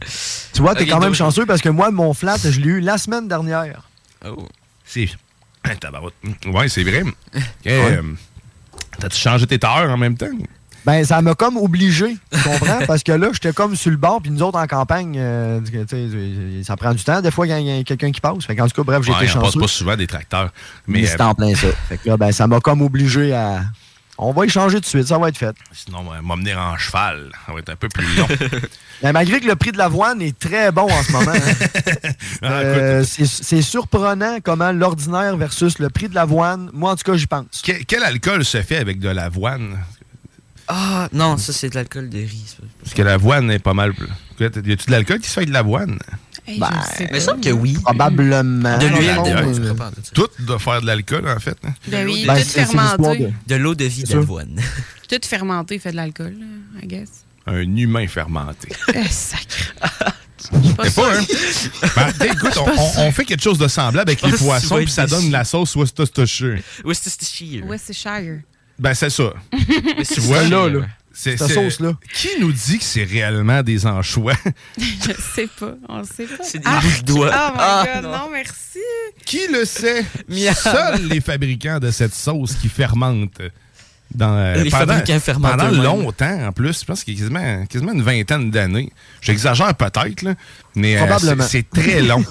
[0.53, 2.97] Tu vois, t'es quand même chanceux parce que moi, mon flat, je l'ai eu la
[2.97, 3.89] semaine dernière.
[4.25, 4.47] Oh.
[4.85, 5.09] C'est.
[5.63, 5.71] Ah.
[6.49, 7.03] Ouais, c'est vrai.
[7.67, 8.01] Euh,
[8.99, 10.27] T'as-tu changé tes tailleurs en même temps?
[10.85, 12.79] Ben, ça m'a comme obligé, tu comprends?
[12.87, 15.77] Parce que là, j'étais comme sur le bord, puis nous autres en campagne, euh, tu
[15.87, 18.45] sais, ça prend du temps, des fois, il y a quelqu'un qui passe.
[18.45, 20.51] Fait qu'en tout cas, bref, j'ai Ouais, été on passe pas souvent des tracteurs.
[20.87, 21.67] Mais Mais c'est euh, en plein ça.
[21.89, 23.63] Fait que là, ben, ça m'a comme obligé à.
[24.21, 25.55] On va y changer tout de suite, ça va être fait.
[25.71, 27.31] sinon, on va m'emmener en cheval.
[27.45, 28.27] Ça va être un peu plus long.
[29.01, 32.09] Ben, malgré que le prix de l'avoine est très bon en ce moment, hein.
[32.41, 37.09] Ah, Euh, c'est c'est surprenant comment l'ordinaire versus le prix de l'avoine, moi en tout
[37.09, 37.61] cas, j'y pense.
[37.63, 39.79] Que- quel alcool se fait avec de l'avoine?
[40.71, 42.45] Ah, non, ça, c'est de l'alcool de riz.
[42.47, 42.63] ça.
[42.83, 43.91] Parce que l'avoine est pas mal.
[44.39, 45.97] Y a-tu de l'alcool qui se fait avec de l'avoine?
[46.47, 47.73] Hey, Ben, je sais Mais il semble que oui.
[47.83, 48.77] Probablement.
[48.77, 49.15] De l'huile,
[49.67, 51.57] comprends, tout doit faire de l'alcool, en fait.
[51.65, 51.73] hein.
[51.87, 53.33] Ben oui, Ben, tout fermenté.
[53.47, 54.59] de- l'eau de vie d'avoine.
[55.09, 56.35] Tout fermenté fait de l'alcool,
[56.83, 57.09] I guess.
[57.47, 58.69] Un humain fermenté.
[58.93, 59.63] Eh, sacré.
[60.51, 62.11] Je suis pas C'est pas, hein?
[62.19, 65.07] Ben, écoute, on, on- on fait quelque chose de semblable avec les poissons, puis ça
[65.07, 66.59] donne la sauce Worcestershire.
[67.23, 67.63] Chier.
[67.63, 68.41] Worcestershire.
[68.79, 69.33] Ben, c'est ça.
[69.97, 70.79] Mais Tu vois, là, là.
[71.11, 71.93] C'est, Cette sauce-là.
[72.13, 74.35] Qui nous dit que c'est réellement des anchois?
[74.77, 75.73] Je sais pas.
[75.89, 76.43] On sait pas.
[76.43, 77.31] C'est des Ah, bouches doigts.
[77.33, 78.11] Oh my Ah, god, non.
[78.11, 78.29] non.
[78.31, 78.79] merci.
[79.25, 80.05] Qui le sait?
[80.55, 83.41] Seuls les fabricants de cette sauce qui fermentent.
[84.15, 84.99] Dans, euh, Les pendant,
[85.39, 86.79] pendant longtemps, en plus.
[86.79, 88.91] Je pense qu'il y a quasiment, quasiment une vingtaine d'années.
[89.21, 90.33] J'exagère peut-être, là,
[90.75, 91.43] mais euh, Probablement.
[91.43, 92.23] c'est, c'est très long.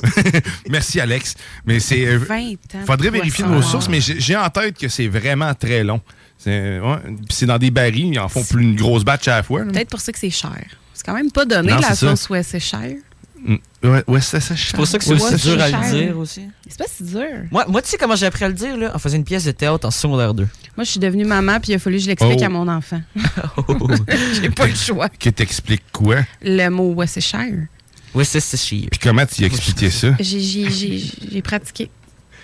[0.71, 1.35] Merci, Alex.
[1.67, 2.05] Mais c'est...
[2.05, 2.37] euh, 20
[2.75, 2.85] ans.
[2.87, 6.01] Faudrait vérifier nos sources, mais j'ai en tête que c'est vraiment très long.
[6.39, 9.37] C'est ouais, puis c'est dans des barils, ils en font plus une grosse batch à
[9.39, 9.65] la fois.
[9.65, 10.57] Peut-être pour ça que c'est cher.
[10.95, 12.11] C'est quand même pas donné, Non, la c'est ça.
[12.17, 12.97] sauce Worcestershire.
[13.45, 13.57] Mm.
[13.85, 14.55] Ouais, ouais, c'est ça.
[14.57, 16.43] C'est pour ça que c'est dur à le dire aussi.
[16.69, 17.23] C'est pas si dur.
[17.53, 18.93] Moi, moi tu sais comment j'ai appris à le dire, là?
[18.95, 20.43] En faisant une pièce de théâtre en secondaire 2.
[20.77, 22.45] Moi, je suis devenue maman, puis il a fallu que je l'explique Oh.
[22.45, 23.01] à mon enfant.
[24.41, 25.09] J'ai pas le choix.
[25.09, 26.17] Qui t'explique quoi?
[26.43, 27.67] Le mot Worcestershire.
[28.15, 28.89] Oui, c'est c'est chier.
[28.91, 30.09] Puis comment tu y as expliqué ça?
[30.19, 31.91] J'ai- J'ai j'ai- j'ai pratiqué.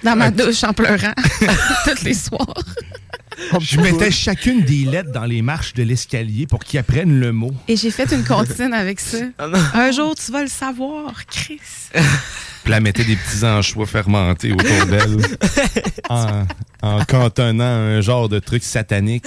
[0.02, 1.14] Dans ma douche en pleurant.
[1.85, 2.54] Tous les soirs.
[3.61, 7.53] Je mettais chacune des lettres dans les marches de l'escalier pour qu'ils apprennent le mot.
[7.68, 9.18] Et j'ai fait une comptine avec ça.
[9.75, 11.61] Un jour, tu vas le savoir, Chris.
[12.64, 15.18] Puis elle mettait des petits anchois fermentés autour d'elle
[16.09, 16.47] en,
[16.83, 19.27] en cantonnant un genre de truc satanique.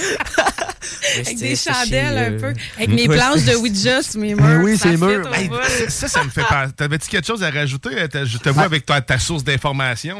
[1.20, 2.54] Avec des chandelles un peu.
[2.78, 4.62] Avec mes planches de Ouija sur mes murs.
[4.64, 5.30] Oui, c'est murs.
[5.90, 6.74] ça, ça me fait penser.
[6.76, 7.90] T'avais-tu quelque chose à rajouter?
[8.10, 10.18] T'as- Je te vois avec ta, ta source d'information.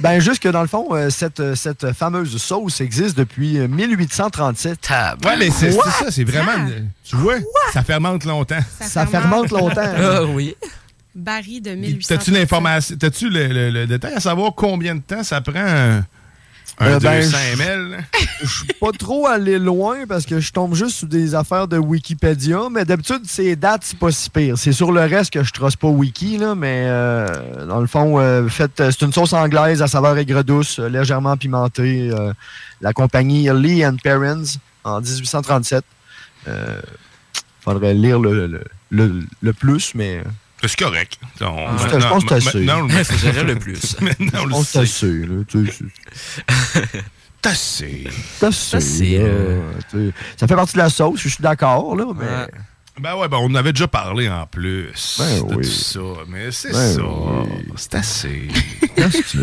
[0.00, 3.68] Ben, juste que dans le fond, euh, cette, euh, cette fameuse sauce existe depuis euh,
[3.68, 4.78] 1837.
[5.24, 6.66] Ouais, mais c'est ça, c'est vraiment.
[7.04, 7.36] Tu vois,
[7.72, 8.58] ça fermente longtemps.
[8.80, 9.80] Ça fermente longtemps.
[9.98, 10.54] Ah oui.
[11.14, 12.14] Barry de 1800.
[12.14, 12.96] T'as-tu l'information?
[12.96, 16.00] T'as-tu le, le- le détail à savoir combien de temps ça prend
[16.78, 18.04] un, un Euh, ben, 200 je- ml?
[18.42, 21.76] Je suis pas trop allé loin parce que je tombe juste sur des affaires de
[21.78, 24.56] Wikipédia, mais d'habitude, ces dates, c'est pas si pire.
[24.56, 28.18] C'est sur le reste que je trosse pas Wiki, là, mais euh, dans le fond,
[28.20, 32.10] euh, faites- euh, c'est une sauce anglaise à saveur aigre-douce, euh, légèrement pimentée.
[32.12, 32.32] euh,
[32.80, 34.44] la compagnie Lee and Perrins
[34.84, 35.84] en 1837.
[36.46, 36.80] Euh,
[37.60, 40.22] faudrait lire le, le, le- le plus, mais.
[40.64, 41.18] C'est correct.
[41.40, 42.58] On- Ah, je pense- je pense que c'est assez.
[42.64, 43.96] maintenant, Il faut le plus.
[44.00, 44.70] Maintenant, on le On sait.
[44.86, 47.02] c'est assez, là, tu sais, c'est-
[47.40, 48.04] T'as assez.
[48.40, 49.24] c'est assez, assez, là,
[49.90, 50.12] tu sais.
[50.36, 52.24] Ça fait partie de la sauce, je suis d'accord, là, mais.
[52.26, 52.46] Ouais.
[53.00, 54.90] Ben ouais, ben on en avait déjà parlé en plus
[55.20, 55.62] Ben de oui.
[55.64, 56.00] tout ça.
[56.26, 57.00] Mais c'est Ben ça.
[57.04, 57.48] oui.
[57.76, 58.48] C'est assez.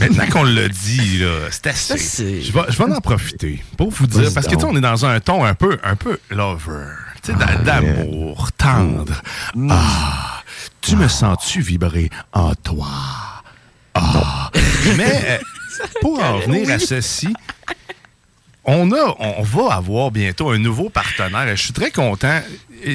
[0.00, 1.92] Maintenant qu'on l'a dit, là, c'est assez.
[1.94, 2.42] assez.
[2.42, 4.80] Je vais, je vais en profiter pour vous dire, parce que tu sais, on est
[4.80, 6.86] dans un ton un peu, un peu lover,
[7.64, 9.22] d'amour, tendre.
[9.54, 9.68] Mm.
[9.70, 10.42] Ah,
[10.80, 12.88] tu me sens-tu vibrer en toi?
[13.94, 14.50] Ah.
[14.96, 15.38] Mais euh,
[16.00, 17.32] pour en venir à ceci,
[18.64, 22.40] on, a, on va avoir bientôt un nouveau partenaire et je suis très content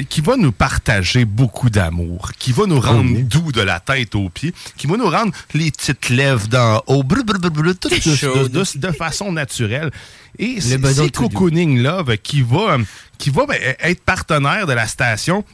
[0.08, 3.22] qui va nous partager beaucoup d'amour, qui va nous rendre oui.
[3.22, 7.02] doux de la tête aux pieds, qui va nous rendre les petites lèvres d'en haut,
[7.02, 9.90] tout de, de- façon naturelle.
[10.38, 10.78] Et c'est.
[11.12, 12.78] Cocooning Love qui va,
[13.18, 15.44] qui va ben, être partenaire de la station.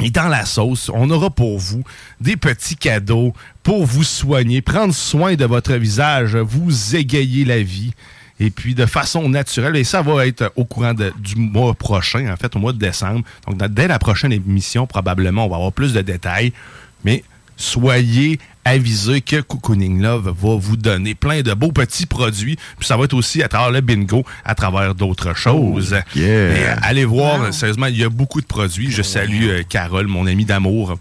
[0.00, 1.84] Et dans la sauce, on aura pour vous
[2.20, 3.32] des petits cadeaux
[3.62, 7.92] pour vous soigner, prendre soin de votre visage, vous égayer la vie.
[8.40, 12.32] Et puis de façon naturelle, et ça va être au courant de- du mois prochain,
[12.32, 13.22] en fait, au mois de décembre.
[13.46, 16.52] Donc, dans- dès la prochaine émission, probablement, on va avoir plus de détails.
[17.04, 17.22] Mais
[17.56, 22.56] soyez avisés que Cocooning Love va vous donner plein de beaux petits produits.
[22.78, 25.90] Puis ça va être aussi à travers le bingo, à travers d'autres choses.
[26.16, 26.24] yeah.
[26.26, 28.90] Mais, euh, allez voir, sérieusement, il y a beaucoup de produits.
[28.90, 30.98] Je salue euh, Carole, mon ami d'amour.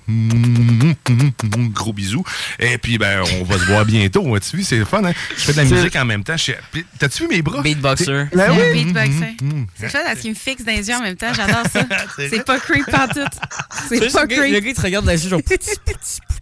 [1.73, 2.23] Gros bisous.
[2.59, 4.37] Et puis, ben, on va se voir bientôt.
[4.39, 5.13] Tu vu, c'est le fun, hein?
[5.35, 6.35] Je fais de la musique en même temps.
[6.99, 7.61] T'as-tu vu mes bras?
[7.61, 8.25] Beatboxer.
[8.33, 8.83] Ben oui.
[8.85, 9.37] beatboxer.
[9.79, 11.33] C'est ça parce qu'il me fixe dans les yeux en même temps.
[11.33, 11.85] J'adore ça.
[12.29, 13.19] C'est pas creep en tout.
[13.89, 14.63] C'est pas gars- le creep.
[14.63, 15.41] gars, il te regarde dans les yeux, genre.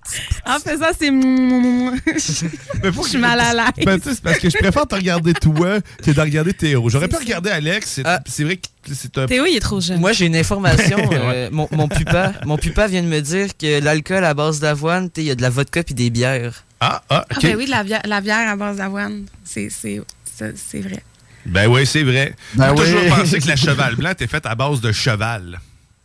[0.45, 1.11] En faisant, c'est.
[2.83, 3.85] Mais faut Je suis mal à l'aise.
[3.85, 6.89] Ben, c'est parce que je préfère te regarder toi que de regarder Théo.
[6.89, 7.91] J'aurais pu regarder Alex.
[7.95, 8.19] C'est Ah.
[8.25, 9.25] c'est vrai que c'est un.
[9.27, 9.99] Théo, il est trop jeune.
[9.99, 10.97] Moi, j'ai une information.
[11.11, 15.09] euh, mon, mon pupa, mon pupa vient de me dire que l'alcool à base d'avoine,
[15.17, 16.63] il y a de la vodka puis des bières.
[16.79, 17.43] Ah, ah, Ah, ok.
[17.43, 19.25] ben oui, la, bière, la bière à base d'avoine.
[19.45, 20.01] C'est c'est-
[20.37, 21.03] c'est- c'est vrai.
[21.45, 22.35] Ben oui, c'est vrai.
[22.55, 23.09] Ben J'ai toujours oui.
[23.09, 25.59] pensé que la cheval blanc était faite à base de cheval.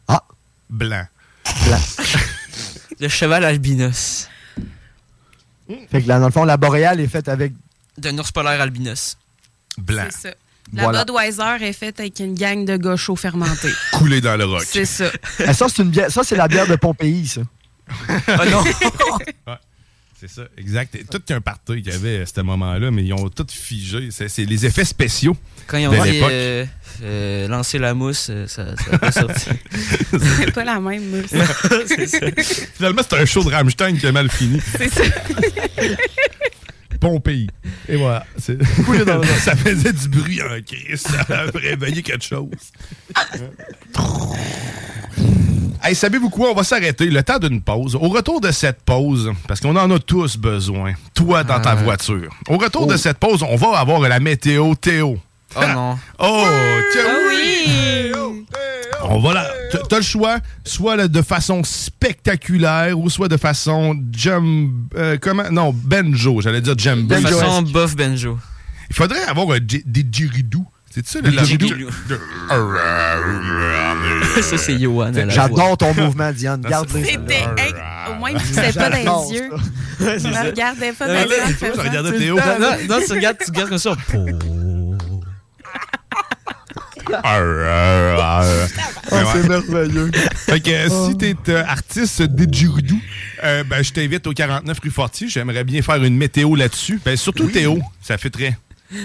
[0.09, 0.23] Ah.
[0.71, 1.05] Blanc.
[3.01, 4.29] Le cheval albinos.
[5.91, 7.53] Fait que là, dans le fond, la boréale est faite avec.
[7.99, 9.17] D'un ours polaire albinos.
[9.79, 10.07] Blanc.
[10.11, 10.35] C'est ça.
[10.73, 11.05] La Voilà.
[11.05, 13.73] Budweiser est faite avec une gang de gars chauds fermentés.
[13.93, 14.65] Coulé dans le roc.
[14.67, 15.11] C'est ça.
[15.47, 16.11] Ah, ça, c'est une bière.
[16.11, 17.43] Ça, c'est la bière de Pompéi, ça.
[18.27, 18.65] Ah non!
[20.19, 20.95] C'est ça, exact.
[20.95, 24.09] Et Tout qu'un party qu'il y avait à ce moment-là, mais ils ont tout figé.
[24.11, 25.37] C'est c'est les effets spéciaux.
[25.67, 26.65] Quand ils ont dit euh,
[27.03, 29.51] euh, lancer la mousse, euh, ça n'a pas sorti.
[30.11, 31.31] C'est pas la même mousse.
[31.87, 32.27] C'est ça.
[32.77, 34.59] Finalement, c'est un show de Rammstein qui a mal fini.
[34.79, 35.03] C'est ça.
[36.99, 37.49] Pompéi.
[37.89, 38.25] Et voilà.
[38.39, 38.57] C'est-
[39.45, 41.03] ça faisait du bruit en crise.
[41.03, 42.49] Ça a réveillé quelque chose.
[45.87, 46.51] Hey, savez-vous quoi?
[46.51, 47.95] On va s'arrêter le temps d'une pause.
[47.95, 51.75] Au retour de cette pause, parce qu'on en a tous besoin, toi dans ta Ah.
[51.77, 52.29] voiture.
[52.49, 55.17] Au retour de cette pause, on va avoir la météo Théo.
[55.55, 55.97] Oh non.
[56.19, 56.45] Oh,
[56.93, 58.13] tiens, Ah oui!
[59.09, 59.49] On va là.
[59.89, 64.93] T'as- le choix, soit là, de façon spectaculaire ou soit de façon jump.
[64.97, 65.49] euh, comment?
[65.53, 66.41] Non, benjo.
[66.41, 67.15] J'allais dire jumbo.
[67.15, 68.37] De façon bof benjo.
[68.91, 70.67] Il faudrait avoir un des didgeridoo.
[70.97, 71.31] C'est ça, le
[74.43, 75.13] ça, c'est Johan.
[75.29, 76.63] J'adore ton mouvement, Diane.
[76.63, 77.05] Garde-le.
[77.05, 77.45] C'était.
[78.11, 79.05] au moins, il me fixait pas dans les
[79.35, 79.51] yeux.
[79.99, 80.17] ça.
[80.17, 81.73] Il me regardait pas dans Ouais, les yeux.
[81.75, 82.39] Je regardais Théo.
[82.89, 83.95] Non, tu regardes, tu regardes comme ça.
[87.09, 87.13] Oh,
[89.33, 90.11] c'est merveilleux.
[90.35, 92.97] Fait que euh, si t'es euh, artiste didgeridoo,
[93.45, 95.29] euh, ben, je t'invite au 49 rue Fortier.
[95.29, 96.99] J'aimerais bien faire une météo là-dessus.
[97.05, 98.59] Ben, surtout Théo, ça fait très.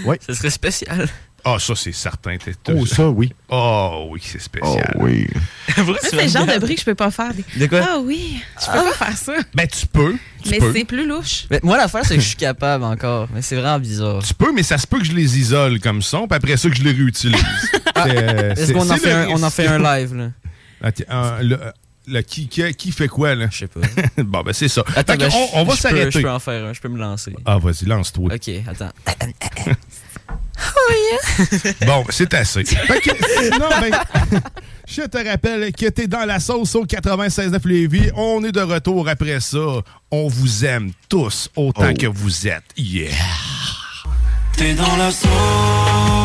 [0.06, 0.16] Oui.
[0.26, 1.08] Ce serait spécial.
[1.44, 2.38] Ah, ça, c'est certain.
[2.38, 3.34] T'es- Oh, ça, oui.
[3.50, 4.94] Oh, oui, c'est spécial.
[4.96, 5.28] Oh, oui.
[6.02, 7.34] C'est le genre de bruit que je peux pas faire.
[7.34, 7.80] Des- De quoi?
[7.84, 9.34] Ah oui, je peux pas faire ça?
[9.54, 10.16] Ben, tu peux.
[10.44, 10.74] Tu Mais peux.
[10.74, 11.46] c'est plus louche.
[11.50, 13.28] Mais moi, l'affaire, c'est que je suis capable encore.
[13.34, 14.22] Mais c'est vraiment bizarre.
[14.24, 16.70] Tu peux, mais ça se peut que je les isole comme son, puis après ça,
[16.70, 17.40] que je les réutilise.
[17.74, 20.30] C'est, euh, Est-ce c'est- qu'on en, fait un- on en fait un live, là?
[20.82, 21.60] Attends, un- le,
[22.08, 23.48] le- qui, qui, qui fait quoi, là?
[23.52, 23.82] Je sais pas.
[24.18, 24.84] bon, ben, c'est ça.
[24.96, 26.12] Attends, ben, on, on va je peux- s'arrêter.
[26.12, 27.34] Je peux en faire un, je peux me lancer.
[27.46, 28.34] Ah, vas-y, lance-toi.
[28.34, 28.90] Ok, attends.
[31.86, 32.64] Bon, c'est assez.
[32.66, 33.10] Fait que,
[33.44, 33.92] sinon, ben,
[34.88, 38.10] je te rappelle que t'es dans la sauce au 96.9 Lévis.
[38.16, 39.60] On est de retour après ça.
[40.12, 41.98] On vous aime tous autant Oh.
[41.98, 42.64] que vous êtes.
[42.78, 43.12] Yeah!
[44.58, 46.21] T'es dans la sauce.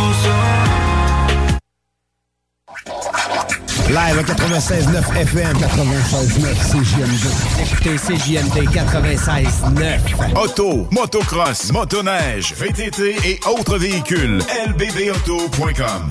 [3.89, 5.57] Live à 96.9 FM.
[5.59, 7.27] 96.9 CJMD.
[7.63, 10.37] Écoutez CJMD 96.9.
[10.37, 14.41] Auto, motocross, motoneige, VTT et autres véhicules.
[14.67, 16.11] lbbauto.com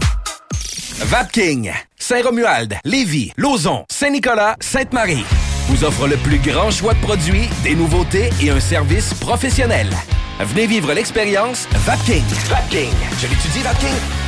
[0.99, 5.25] Vapking, Saint-Romuald, Lévis, Lauson, Saint-Nicolas, Sainte-Marie
[5.67, 9.89] vous offre le plus grand choix de produits, des nouveautés et un service professionnel.
[10.39, 12.23] Venez vivre l'expérience Vapking.
[12.47, 12.91] Vapking.
[13.19, 14.24] Je l'étudie, Vapking.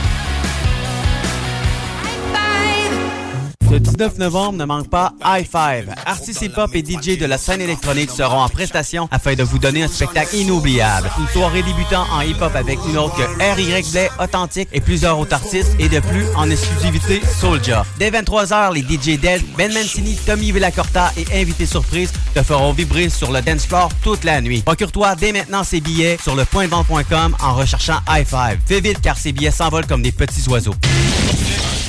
[3.69, 5.93] Le 19 novembre ne manque pas High Five.
[6.05, 9.83] Artistes hip-hop et DJ de la scène électronique seront en prestation afin de vous donner
[9.83, 11.09] un spectacle inoubliable.
[11.19, 13.91] Une soirée débutant en hip-hop avec une autre que R.Y.
[13.91, 17.85] Blay, Authentique et plusieurs autres artistes et de plus en exclusivité Soulja.
[17.99, 23.09] Dès 23h, les DJ Dead, Ben Mancini, Tommy Villacorta et invités surprises te feront vibrer
[23.09, 24.61] sur le dance floor toute la nuit.
[24.61, 28.59] Procure-toi dès maintenant ces billets sur le pointvente.com en recherchant High Five.
[28.65, 30.75] Fais vite car ces billets s'envolent comme des petits oiseaux.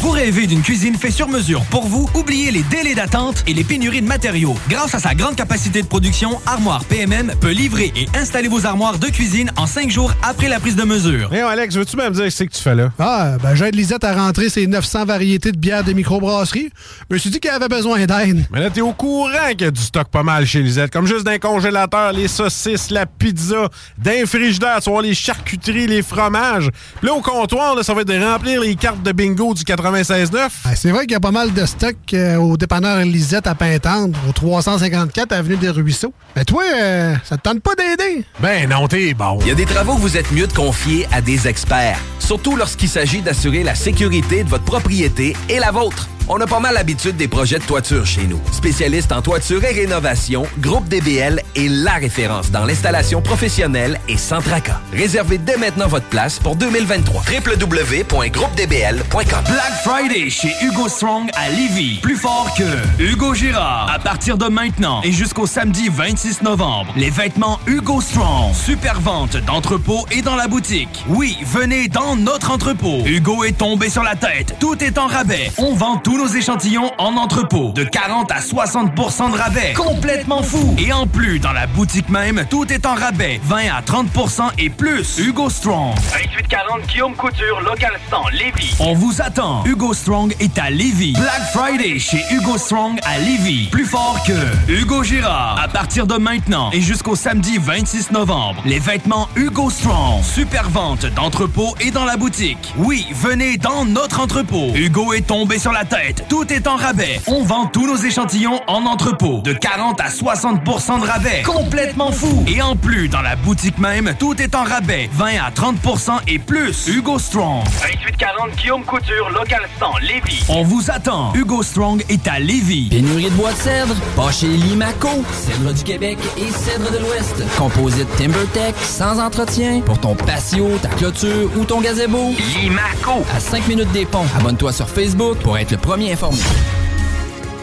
[0.01, 2.09] Vous rêvez d'une cuisine faite sur mesure pour vous?
[2.15, 4.55] Oubliez les délais d'attente et les pénuries de matériaux.
[4.69, 9.01] Grâce à sa grande capacité de production, Armoire PMM peut livrer et installer vos armoires
[9.01, 11.35] de cuisine en cinq jours après la prise de mesure.
[11.35, 12.93] Hey, Alex, veux-tu même dire ce que tu fais là?
[13.01, 16.71] Ah, ben j'aide Lisette à rentrer ses 900 variétés de bières des microbrasseries.
[17.11, 18.47] Je me suis dit qu'elle avait besoin d'aide.
[18.53, 20.93] Mais là, t'es au courant qu'il y a du stock pas mal chez Lisette.
[20.93, 26.03] Comme juste d'un congélateur, les saucisses, la pizza, d'un frigidaire, tu vois, les charcuteries, les
[26.03, 26.71] fromages.
[27.01, 29.65] Puis là, au comptoir, là, ça va être de remplir les cartes de bingo du
[29.93, 30.51] 96.9.
[30.77, 34.19] c'est vrai qu'il y a pas mal de stock euh, au dépanneur Lisette à Pintendre,
[34.29, 36.13] au 354 Avenue des Ruisseaux.
[36.37, 38.25] Mais toi, euh, ça te tente pas d'aider?
[38.41, 39.39] Ben non, t'es bon.
[39.43, 42.57] Il y a des travaux que vous êtes mieux de confier à des experts, surtout
[42.57, 46.09] lorsqu'il s'agit d'assurer la sécurité de votre propriété et la vôtre.
[46.31, 48.39] On a pas mal l'habitude des projets de toiture chez nous.
[48.53, 54.43] Spécialiste en toiture et rénovation, Groupe DBL est la référence dans l'installation professionnelle et sans
[54.43, 54.79] tracas.
[54.93, 57.23] Réservez dès maintenant votre place pour 2023.
[57.23, 62.01] www.groupedbl.com Black Friday chez Hugo Strong à Lévis.
[62.03, 63.91] Plus fort que Hugo Girard.
[63.91, 68.55] À partir de maintenant et jusqu'au samedi 26 novembre, les vêtements Hugo Strong.
[68.55, 71.07] Super vente d'entrepôt et dans la boutique.
[71.09, 72.99] Oui, venez dans notre entrepôt.
[73.07, 74.57] Hugo est tombé sur la tête.
[74.61, 75.51] Tout est en rabais.
[75.57, 77.73] On vend tous nos échantillons en entrepôt.
[77.75, 79.73] De 40 à 60 de rabais.
[79.75, 80.75] Complètement fou.
[80.79, 83.41] Et en plus, dans la boutique même, tout est en rabais.
[83.45, 85.19] 20 à 30% et plus.
[85.19, 85.95] Hugo Strong.
[85.95, 88.75] 2840 Guillaume Couture, local 100, Lévis.
[88.81, 89.65] On vous attend.
[89.65, 91.13] Hugo Strong est à Lévis.
[91.13, 93.69] Black Friday chez Hugo Strong à Lévis.
[93.71, 95.61] Plus fort que Hugo Girard.
[95.63, 100.23] À partir de maintenant et jusqu'au samedi 26 novembre, les vêtements Hugo Strong.
[100.23, 102.73] Super vente d'entrepôt et dans la boutique.
[102.77, 104.73] Oui, venez dans notre entrepôt.
[104.75, 106.08] Hugo est tombé sur la tête.
[106.29, 107.21] Tout est en rabais.
[107.27, 109.41] On vend tous nos échantillons en entrepôt.
[109.43, 111.43] De 40 à 60% de rabais.
[111.43, 112.45] Complètement fou.
[112.47, 115.11] Et en plus, dans la boutique même, tout est en rabais.
[115.13, 116.89] 20 à 30% et plus.
[116.89, 117.65] Hugo Strong.
[117.65, 120.45] 2840 Guillaume Couture, local 100, Lévis.
[120.49, 121.33] On vous attend.
[121.35, 122.89] Hugo Strong est à Lévis.
[122.89, 125.09] Pénurie de bois de cèdre, pas chez Limaco.
[125.33, 127.43] Cèdre du Québec et cèdre de l'Ouest.
[127.59, 129.81] Composite TimberTech, sans entretien.
[129.85, 132.35] Pour ton patio, ta clôture ou ton gazebo.
[132.55, 133.25] Limaco.
[133.35, 134.27] À 5 minutes des ponts.
[134.39, 135.98] Abonne-toi sur Facebook pour être le premier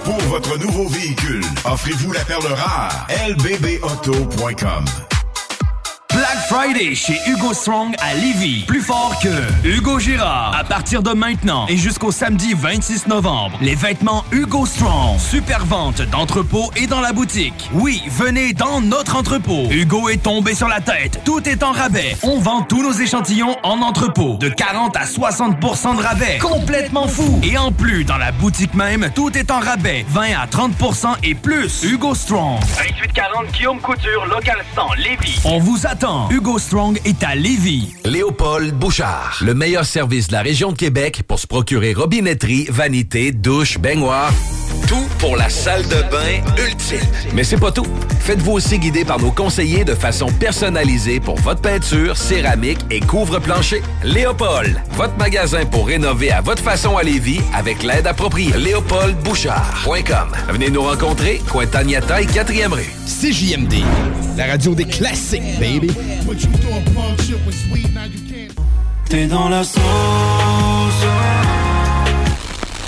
[0.04, 3.08] Pour votre nouveau véhicule, offrez-vous la perle rare.
[3.30, 5.15] lbbauto.com
[6.16, 8.64] Black Friday chez Hugo Strong à Lévis.
[8.66, 10.56] Plus fort que Hugo Girard.
[10.58, 15.20] À partir de maintenant et jusqu'au samedi 26 novembre, les vêtements Hugo Strong.
[15.20, 17.70] Super vente d'entrepôt et dans la boutique.
[17.74, 19.68] Oui, venez dans notre entrepôt.
[19.70, 21.20] Hugo est tombé sur la tête.
[21.26, 22.16] Tout est en rabais.
[22.24, 24.38] On vend tous nos échantillons en entrepôt.
[24.38, 26.38] De 40 à 60% de rabais.
[26.38, 27.42] Complètement fou.
[27.44, 30.06] Et en plus, dans la boutique même, tout est en rabais.
[30.08, 31.84] 20 à 30% et plus.
[31.84, 32.62] Hugo Strong.
[32.62, 35.42] 2840 Guillaume Couture, local 100, Lévis.
[35.44, 36.05] On vous attend.
[36.30, 37.96] Hugo Strong est à Lévis.
[38.04, 39.40] Léopold Bouchard.
[39.42, 44.32] Le meilleur service de la région de Québec pour se procurer robinetterie, vanité, douche, baignoire
[44.88, 47.00] Tout pour la salle de bain ultime.
[47.34, 47.88] Mais c'est pas tout.
[48.20, 53.82] Faites-vous aussi guider par nos conseillers de façon personnalisée pour votre peinture, céramique et couvre-plancher.
[54.04, 58.56] Léopold, votre magasin pour rénover à votre façon à Lévis avec l'aide appropriée.
[58.56, 60.30] LéopoldBouchard.com.
[60.50, 62.94] Venez nous rencontrer, Cointagnata et 4e rue.
[63.08, 63.84] CJMD,
[64.38, 65.95] la radio des classiques, baby.
[69.10, 69.82] T'es dans la sauce.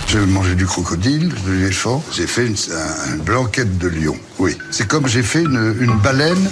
[0.08, 2.04] J'ai mangé du crocodile, de l'éléphant.
[2.12, 4.16] J'ai fait une, un- une blanquette de lion.
[4.40, 4.58] Oui.
[4.72, 6.50] C'est comme j'ai fait une, une baleine,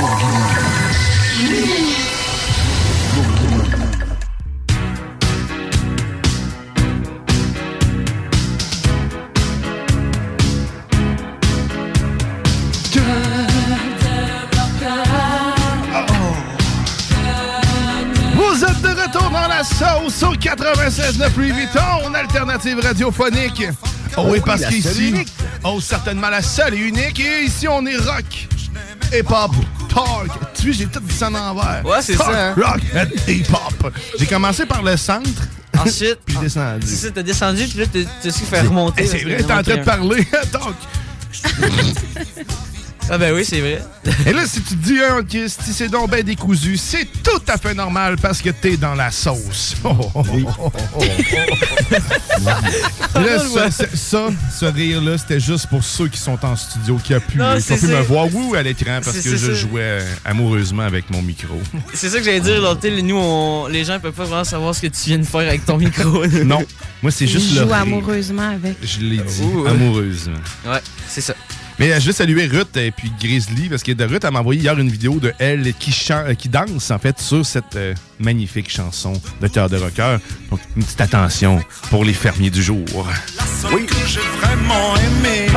[21.12, 23.63] 96.9 Louis Vuitton, alternative radiophonique.
[24.17, 25.26] Oh oui, parce qu'ici, et
[25.63, 28.47] oh certainement la seule et unique, et ici on est rock,
[29.13, 29.52] hip-hop,
[29.89, 30.30] talk.
[30.54, 31.82] Tu vois, j'ai tout dit en envers.
[31.86, 32.56] Ouais, c'est ça, hein.
[32.56, 33.93] Rock and hip-hop.
[34.19, 35.30] J'ai commencé par le centre.
[35.78, 36.86] Ensuite, puis descendu.
[36.86, 37.86] c'est ça, t'as descendu, puis là,
[38.21, 39.04] t'as su faire remonter.
[39.04, 40.28] Eh, c'est vrai, t'es en train de parler.
[40.52, 40.76] Talk.
[43.10, 43.82] Ah ben oui, c'est vrai.
[44.26, 47.58] Et là, si tu te dis, hein, si c'est donc ben décousu, c'est tout à
[47.58, 49.76] fait normal parce que t'es dans la sauce.
[49.84, 50.24] Oh, oh,
[50.98, 51.02] oh,
[53.20, 54.28] là, ça, ça, ça,
[54.60, 57.74] ce rire-là, c'était juste pour ceux qui sont en studio, qui ont pu, Non, qui
[57.74, 59.54] ont pu me voir ou à l'écran parce que je ça.
[59.54, 61.60] jouais euh, amoureusement avec mon micro.
[61.94, 64.74] C'est ça que j'allais dire, là, sais, nous, on- les gens peuvent pas vraiment savoir
[64.76, 66.26] ce que tu viens de faire avec ton micro.
[66.46, 66.64] non,
[67.02, 67.76] moi, c'est juste le joue rire.
[67.76, 68.78] amoureusement avec.
[68.84, 70.36] Je l'ai dit, amoureusement.
[70.66, 71.34] Ouais, c'est ça.
[71.79, 74.39] Mais euh, je veux saluer Ruth et puis Grizzly parce que de Ruth, elle m'a
[74.39, 77.93] envoyé hier une vidéo de elle qui, euh, qui danse en fait sur cette euh,
[78.19, 80.17] magnifique chanson de Cœur de Rocker.
[80.49, 82.86] Donc, une petite attention pour les fermiers du jour.
[83.73, 83.86] Oui.
[83.86, 85.47] que j'ai vraiment aimé.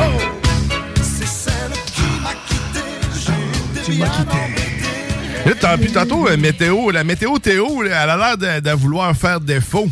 [1.01, 1.53] C'est celle
[1.93, 3.83] qui m'a quitté.
[3.85, 4.37] Tu m'as quitté.
[5.45, 8.71] Là, t'as- puis tantôt, euh, météo, la météo Théo, là, elle a l'air de, de
[8.75, 9.87] vouloir faire défaut.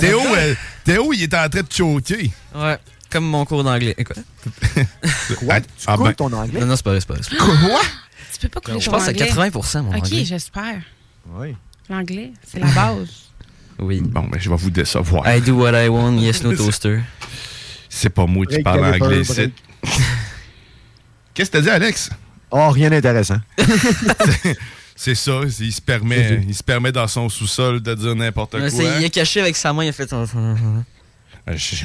[0.00, 2.32] Théo, euh, Théo, il est en train de choquer.
[2.52, 2.76] Ouais,
[3.16, 3.96] comme mon cours d'anglais.
[4.04, 4.16] Quoi?
[5.48, 6.14] Ah, ah ben.
[6.20, 7.22] Non, non, c'est pas vrai, c'est pas vrai.
[7.22, 7.80] c'est pas Quoi?
[8.32, 9.30] Tu peux pas couler Je ton pense à anglais.
[9.30, 10.24] 80% mon OK, anglais.
[10.26, 10.82] j'espère.
[11.30, 11.56] Oui.
[11.88, 13.08] L'anglais, c'est la base.
[13.78, 14.00] Oui.
[14.02, 15.26] Bon, ben, je vais vous décevoir.
[15.34, 17.00] I do what I want, yes, no toaster.
[17.88, 19.50] C'est pas moi qui Break parle anglais ici.
[21.32, 22.10] Qu'est-ce que t'as dit, Alex?
[22.50, 23.40] Oh, rien d'intéressant.
[24.98, 28.70] C'est ça, il se permet, il se permet dans son sous-sol de dire n'importe quoi.
[28.70, 30.08] c'est- il a caché avec sa main, il a fait.
[31.48, 31.84] Je-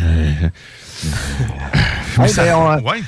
[2.28, 3.04] Ça- ben, on- ouais.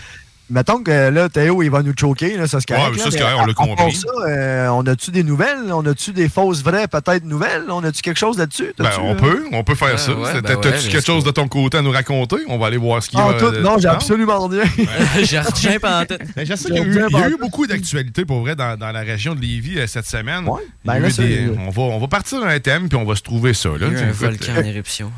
[0.50, 2.92] Mettons que là, Théo, il va nous choquer, là, ça se correct.
[2.92, 3.94] Ouais, ça, là, c'est correct, on l'a compris.
[3.96, 5.72] ça, euh, on a-tu des nouvelles?
[5.72, 7.64] On a-tu des fausses vraies, peut-être nouvelles?
[7.70, 8.74] On a-tu quelque chose là-dessus?
[8.78, 9.16] Ben, on euh?
[9.16, 10.12] peut, on peut faire ça.
[10.14, 12.36] ouais, ben T'as-tu ouais, quelque chose de ton côté à nous raconter?
[12.50, 13.34] On va aller voir ce qu'il y a.
[13.34, 14.64] tout, non, j'ai absolument rien.
[15.24, 15.78] J'ai retiens.
[15.82, 16.06] Ben,
[16.46, 17.38] je sais qu'il y a eu, rien il y a eu pensé.
[17.42, 20.46] beaucoup d'actualités pour vrai dans, dans la région de Lévis euh, cette semaine.
[20.86, 23.54] Ben là, des- on, va, on va partir un thème puis on va se trouver
[23.54, 23.70] ça.
[23.70, 23.88] Là.
[23.90, 25.12] Il y a eu un volcan en éruption.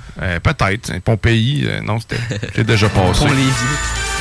[0.44, 0.92] Peut-être.
[0.92, 3.26] hein, Pompéi, non, c'était déjà passé.
[3.26, 4.15] Pour Lévis.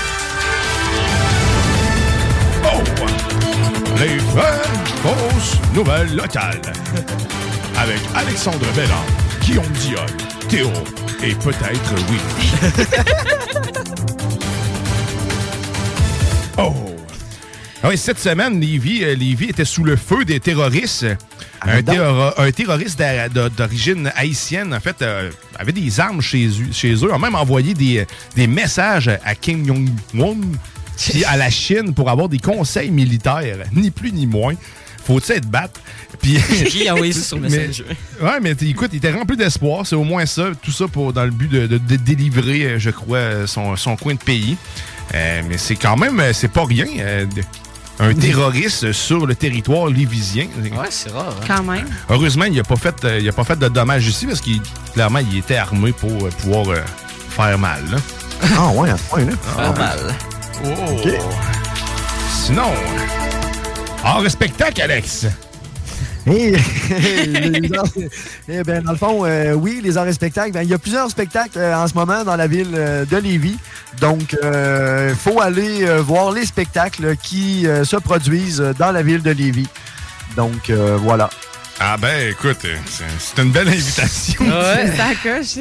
[3.98, 4.62] Les vraies
[5.02, 6.60] fausses nouvelles locales.
[7.76, 9.04] Avec Alexandre Bellard,
[9.40, 10.06] Guillaume Diol,
[10.48, 10.70] Théo
[11.22, 12.18] et peut-être oui.
[16.58, 16.72] oh!
[17.82, 21.04] Ah oui, cette semaine, Lévis, euh, Lévis était sous le feu des terroristes.
[21.60, 23.02] Un, terro- un terroriste
[23.56, 27.74] d'origine haïtienne, en fait, euh, avait des armes chez, eux- chez eux, a même envoyé
[27.74, 30.36] des, des messages à Kim Jong-un,
[30.96, 34.54] puis à la Chine, pour avoir des conseils militaires, ni plus ni moins.
[35.06, 35.80] Faut-il être battre?
[36.22, 36.38] Puis,
[36.70, 37.84] Qui a envoyé ça sur Mais- Messenger?
[38.22, 39.86] Ouais, mais écoute, il était rempli d'espoir.
[39.86, 40.46] C'est au moins ça.
[40.62, 43.76] Tout ça pour, dans le but de, de- de délivrer, euh, je crois, euh, son,
[43.76, 44.56] son coin de pays.
[45.14, 46.86] Euh, mais c'est quand même, c'est pas rien.
[47.00, 47.26] euh,
[48.00, 50.46] un terroriste sur le territoire lévisien.
[50.62, 51.36] Ouais, c'est rare.
[51.38, 51.44] hein.
[51.46, 51.86] Quand même.
[52.08, 54.60] Heureusement, il n'a pas, fait, euh, il a pas fait de dommages ici parce qu'il
[54.94, 56.80] clairement, il était armé pour euh, pouvoir euh,
[57.28, 57.82] faire mal.
[57.90, 57.98] là.
[58.58, 59.32] Ah, ouais, à ce point-là.
[59.54, 60.14] Faire mal.
[60.62, 60.68] Oh.
[62.44, 62.70] Sinon,
[64.04, 65.26] hors spectacle, Alex.
[66.26, 66.54] Et,
[68.48, 70.52] eh ben, dans le fond, euh, oui, les arts et spectacles.
[70.52, 73.16] ben, il y a plusieurs spectacles euh, en ce moment dans la ville euh, de
[73.18, 73.58] Lévis.
[74.00, 79.22] Donc, il faut aller euh, voir les spectacles qui euh, se produisent dans la ville
[79.22, 79.68] de Lévis.
[80.36, 81.28] Donc, euh, voilà.
[81.78, 84.44] Ah ben, écoute, c'est c'est une belle invitation.
[84.44, 84.90] Ouais.
[84.96, 85.58] Ça coche.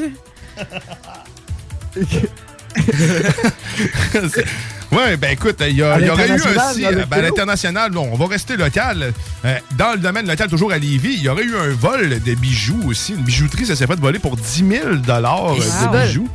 [4.94, 8.28] Oui, ben écoute, il y, aurait eu aussi, euh, ben, à l'international, bon, on va
[8.28, 9.12] rester local.
[9.44, 12.36] Euh, dans le domaine local, toujours à Lévis, il y aurait eu un vol de
[12.36, 13.14] bijoux aussi.
[13.14, 16.30] Une bijouterie, ça s'est fait voler pour 10 000 Et de bijoux.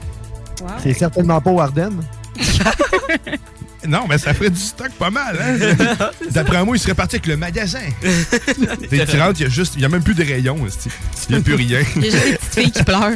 [0.83, 2.03] C'est certainement pas au Ardennes.
[3.87, 5.39] Non, mais ça ferait du stock pas mal.
[5.41, 6.11] Hein?
[6.31, 7.79] D'après moi, il serait parti avec le magasin.
[9.19, 10.57] Rentres, il y a juste, il y a même plus de rayons.
[11.29, 11.81] Il n'y a plus rien.
[11.97, 13.11] Il y a juste des petites filles qui pleurent.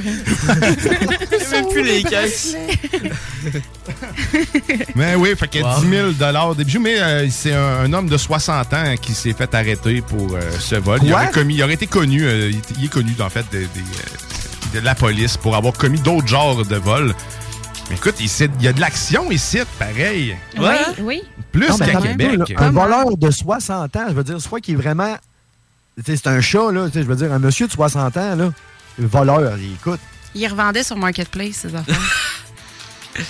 [1.53, 2.55] même plus les caisses.
[4.95, 5.81] Mais oui, fait que Wow.
[5.81, 6.81] 10 000 des bijoux.
[6.81, 10.41] Mais euh, c'est un, un homme de 60 ans qui s'est fait arrêter pour euh,
[10.59, 10.99] ce vol.
[11.05, 13.65] Il aurait, commis, il aurait été connu, euh, il, il est connu en fait des,
[13.65, 17.15] euh, de la police pour avoir commis d'autres genres de vols.
[17.93, 20.35] Mais écoute, il y a de l'action ici, pareil.
[20.59, 20.65] Oui,
[21.03, 21.23] oui.
[21.53, 22.55] Plus qu'à Québec.
[22.57, 25.15] Un voleur de 60 ans, je veux dire, soit qui est vraiment.
[26.03, 26.87] C'est un chat, là.
[26.87, 28.51] tu sais, Je veux dire, un monsieur de 60 ans, là.
[28.99, 30.01] Voleur, il écoute.
[30.35, 31.95] Ils revendaient sur Marketplace, ces affaires.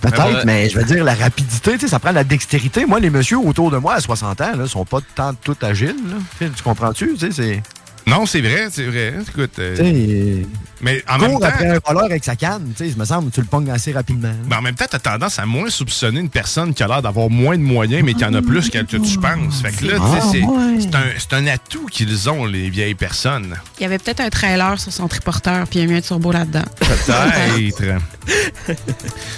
[0.00, 2.86] Peut-être, Ah, mais je veux dire, la rapidité, tu sais, ça prend la dextérité.
[2.86, 5.96] Moi, les messieurs autour de moi à 60 ans, là, sont pas tant tout agiles.
[6.08, 6.48] là.
[6.54, 7.14] Tu comprends-tu?
[7.14, 7.62] Tu sais, c'est.
[8.08, 9.14] Non, c'est vrai, c'est vrai.
[9.28, 10.42] Écoute, euh,
[10.80, 13.32] mais en même temps, après un voleur avec sa canne, tu sais, il me semble,
[13.32, 14.32] tu le pognes assez rapidement.
[14.48, 17.28] mais en même temps, t'as tendance à moins soupçonner une personne qui a l'air d'avoir
[17.30, 19.60] moins de moyens, mais qui en a plus que tu tu penses.
[19.62, 22.94] Fait que là, tu sais, Ah, c'est un, c'est un atout qu'ils ont, les vieilles
[22.94, 23.56] personnes.
[23.80, 26.00] Il y avait peut-être un trailer sur son triporteur, puis il y a mis un
[26.00, 26.62] turbo là-dedans.
[26.78, 27.82] Peut-être.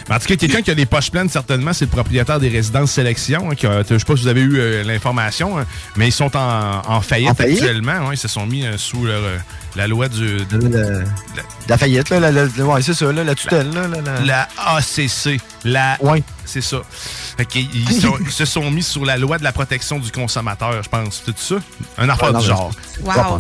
[0.09, 2.49] Mais en tout cas, quelqu'un qui a les poches pleines, certainement, c'est le propriétaire des
[2.49, 3.51] résidences sélection.
[3.51, 5.67] hein, qui a- je sais pas si vous avez eu euh, l'information, hein,
[5.97, 7.61] mais ils sont en, en faillite En faillite?
[7.63, 7.93] actuellement.
[7.93, 9.39] hein, ils se sont mis euh, sous leur, euh,
[9.77, 10.45] la loi du.
[10.47, 11.05] de-
[11.69, 14.49] La faillite, là, la, la- ouais, c'est ça, là, la tutelle, là, la, la- la
[14.77, 15.41] ACC.
[15.65, 15.97] La...
[16.01, 16.23] Ouais.
[16.45, 16.79] C'est ça.
[17.55, 20.89] Ils sont- ils se sont mis sur la loi de la protection du consommateur, je
[20.89, 21.23] pense.
[21.27, 21.57] C'est tout ça?
[21.99, 22.71] Un affaire Ouais, non, du genre.
[23.03, 23.39] Wow.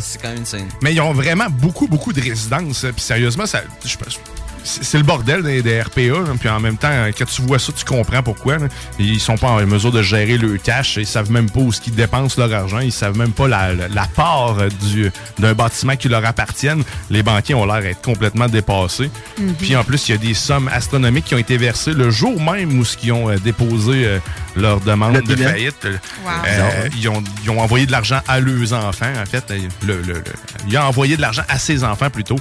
[0.00, 0.68] c'est quand même insane.
[0.82, 2.84] mais ils ont vraiment beaucoup, beaucoup de résidences.
[2.84, 4.20] euh, Puis sérieusement, ça, je pense-
[4.66, 6.00] c'est le bordel des, des RPA.
[6.00, 8.58] là, Puis en même temps, quand tu vois ça, tu comprends pourquoi.
[8.58, 8.66] là.
[8.98, 10.96] Ils sont pas en mesure de gérer le cash.
[10.96, 12.80] Ils savent même pas où ce qu'ils dépensent leur argent.
[12.80, 16.82] Ils savent même pas la, la- la part du- d'un bâtiment qui leur appartienne.
[17.10, 19.10] Les banquiers ont l'air d'être complètement dépassés.
[19.38, 19.54] Mhm.
[19.54, 22.40] Puis en plus, il y a des sommes astronomiques qui ont été versées le jour
[22.42, 24.18] même où ils ont euh, déposé euh,
[24.56, 25.50] leur demande Le de bilan.
[25.50, 25.84] faillite.
[26.24, 26.30] Wow.
[26.46, 29.44] euh, ils, ont, ils ont envoyé de l'argent à leurs enfants, en fait.
[29.86, 30.22] Le, le- le-
[30.68, 32.36] il a envoyé de l'argent à ses enfants, plutôt,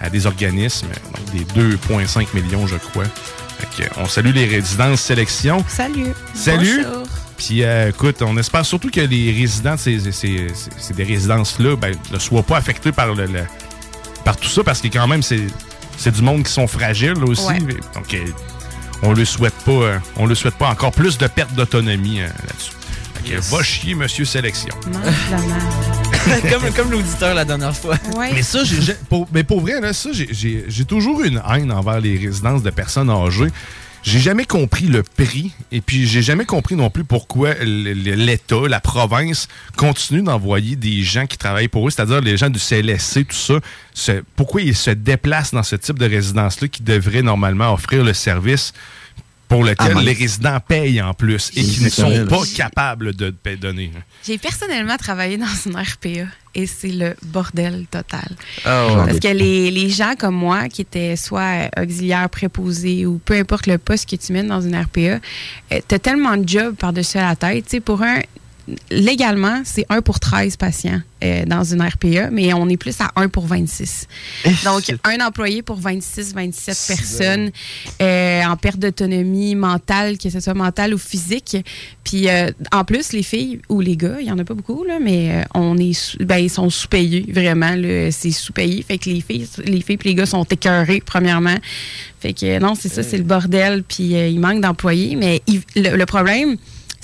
[0.00, 3.04] à des organismes, donc des 2,5 millions, je crois.
[3.96, 5.64] On salue les résidences sélection.
[5.68, 6.06] Salut.
[6.34, 6.84] Salut.
[6.84, 7.06] Bonjour.
[7.36, 10.46] Puis, euh, écoute, on espère surtout que les résidents de ces, ces-
[10.78, 13.44] ces- des résidences-là ben, ne soient pas affectés par, le, le-
[14.24, 15.46] par tout ça, parce que quand même, c'est
[15.96, 17.46] c'est du monde qui sont fragiles aussi.
[17.46, 17.58] Ouais.
[17.94, 18.24] Donc, euh,
[19.02, 22.72] on ne souhaite pas euh, on le souhaite pas encore plus de perte d'autonomie là-dessus.
[23.24, 24.74] Que, Va chier, monsieur Sélection.
[24.92, 26.07] La.
[26.50, 27.96] comme comme l'auditeur la dernière fois.
[28.16, 28.30] Ouais.
[28.34, 31.28] Mais ça, j'ai, j'ai- pour, mais pour vrai, là, ça, j'ai, j'ai- j'ai toujours eu
[31.28, 33.48] une haine envers les résidences de personnes âgées.
[34.04, 38.80] J'ai jamais compris le prix et puis j'ai jamais compris non plus pourquoi l'État, la
[38.80, 43.60] province, continue d'envoyer des gens qui travaillent pour eux, c'est-à-dire les gens du CLSC, tout
[43.94, 44.12] ça.
[44.36, 48.72] pourquoi ils se déplacent dans ce type de résidence-là qui devrait normalement offrir le service
[49.48, 53.34] pour lequel Ah, les résidents payent en plus et qui ne sont pas capables de
[53.56, 53.90] donner.
[54.26, 58.28] J'ai personnellement travaillé dans une RPA et c'est le bordel total.
[58.64, 58.94] Ah ouais.
[59.06, 63.34] Parce que les, les gens comme moi, qui étaient soit euh, auxiliaires préposés ou peu
[63.34, 65.18] importe le poste que tu mènes dans une RPA, euh,
[65.86, 67.64] t'as tellement de jobs par-dessus la tête.
[67.64, 68.20] Tu sais, pour un,
[68.90, 73.10] légalement, c'est 1 pour 13 patients euh, dans une RPA, mais on est plus à
[73.16, 74.06] 1 pour 26.
[74.64, 77.50] Donc, un employé pour 26, 27 personnes
[78.02, 81.56] euh, en perte d'autonomie mentale, que ce soit mentale ou physique.
[82.04, 84.84] Puis, euh, en plus, les filles ou les gars, il y en a pas beaucoup,
[84.84, 87.74] là, mais on est ben, ils sont sous-payés, vraiment.
[88.10, 88.82] C'est sous-payé.
[88.86, 91.56] Fait que les filles, les filles et les gars sont écœurés, premièrement.
[92.20, 93.82] Fait que non, c'est ça, c'est le bordel.
[93.82, 95.16] Puis, il manque d'employés.
[95.16, 96.56] Mais il- le, le problème,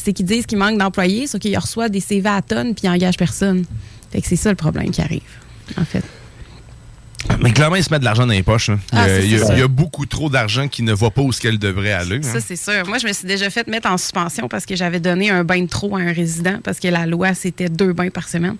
[0.04, 2.90] c'est qu'ils disent qu'il manque d'employés, sauf qu'ils reçoivent des CV à tonnes puis ils
[2.90, 3.64] n'engagent personne.
[4.12, 5.22] Fait que c'est ça le problème qui arrive,
[5.78, 6.04] en fait.
[7.40, 8.68] Mais clairement, ils se mettent de l'argent dans les poches.
[8.68, 8.78] hein.
[8.92, 9.54] Il, y a, Ah, c'est il y a- ça.
[9.54, 12.16] il y a beaucoup trop d'argent qui ne va pas où ce qu'elle devrait aller.
[12.18, 12.22] hein.
[12.22, 12.86] Ça, c'est sûr.
[12.86, 15.62] Moi, je me suis déjà fait mettre en suspension parce que j'avais donné un bain
[15.62, 18.56] de trop à un résident parce que la loi, c'était deux bains par semaine.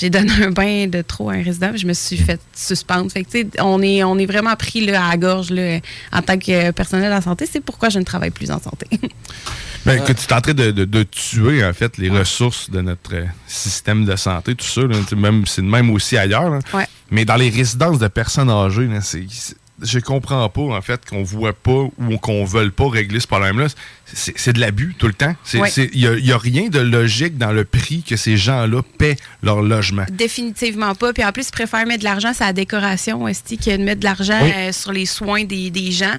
[0.00, 3.10] J'ai donné un bain de trop à un résident je me suis fait suspendre.
[3.10, 5.80] Fait que, on est, on est vraiment pris là, à la gorge là,
[6.12, 7.46] en tant que personnel la santé.
[7.50, 8.86] C'est pourquoi je ne travaille plus en santé.
[9.86, 12.80] Ben, que tu es en train de, de- de tuer, en fait, les ressources de
[12.82, 14.82] notre euh, système de santé, tout ça.
[14.82, 14.96] là.
[15.16, 16.50] Même, c'est de même aussi ailleurs.
[16.50, 16.58] là.
[16.74, 16.84] Ouais.
[17.10, 21.22] Mais dans les résidences de personnes âgées, c'est- c'est- je comprends pas, en fait, qu'on
[21.22, 23.68] voit pas ou qu'on veuille pas régler ce problème-là.
[24.14, 25.34] C'est de l'abus tout le temps.
[25.52, 30.04] Il n'y a, rien de logique dans le prix que ces gens-là paient leur logement.
[30.10, 31.12] Définitivement pas.
[31.12, 34.00] Puis en plus, ils préfèrent mettre de l'argent sur la décoration, esti, que de mettre
[34.00, 34.52] de l'argent Oui.
[34.54, 36.14] euh, sur les soins des, des gens.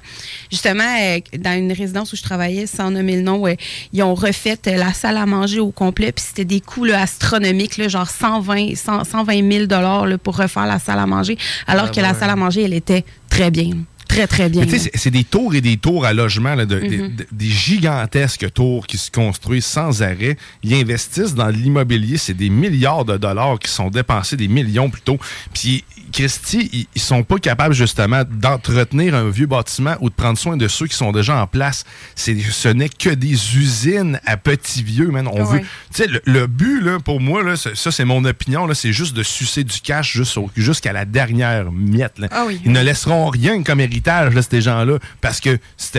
[0.50, 3.54] Justement, euh, dans une résidence où je travaillais, sans nommer le nom, euh,
[3.92, 6.12] ils ont refait euh, la salle à manger au complet.
[6.12, 10.36] Puis c'était des coûts là, astronomiques, là, genre 120, 100 120 000 dollars là, pour
[10.36, 11.36] refaire la salle à manger,
[11.66, 13.70] alors Ah que la salle à manger, elle était très bien.
[14.10, 14.64] Très, très bien.
[14.68, 17.16] C'est- des tours et des tours à logement, là, de- des- Mhm.
[17.16, 20.36] de- des gigantesques tours qui se construisent sans arrêt.
[20.62, 25.18] Ils investissent dans l'immobilier, c'est des milliards de dollars qui sont dépensés, des millions plutôt.
[25.54, 30.56] Puis, Christy, ils, sont pas capables justement d'entretenir un vieux bâtiment ou de prendre soin
[30.56, 31.84] de ceux qui sont déjà en place.
[32.16, 35.26] Ce n'est que des usines à petits vieux, man.
[35.28, 35.58] On Ouais.
[35.58, 38.74] veut, tu sais, le, le but, là, pour moi, là, ça, c'est mon opinion, là,
[38.74, 40.18] c'est juste de sucer du cash
[40.56, 42.18] jusqu'à la dernière miette.
[42.18, 42.28] là.
[42.30, 42.60] Ah oui.
[42.64, 45.58] Ils ne laisseront rien comme héritage, là, ces gens-là, parce que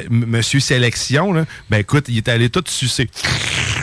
[0.10, 3.10] Monsieur Sélection, là, ben écoute, il est allé tout sucer.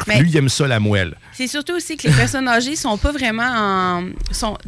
[0.07, 1.17] Mais- Lui, il aime ça, la moelle.
[1.33, 4.05] C'est surtout aussi que les personnes âgées sont pas vraiment en.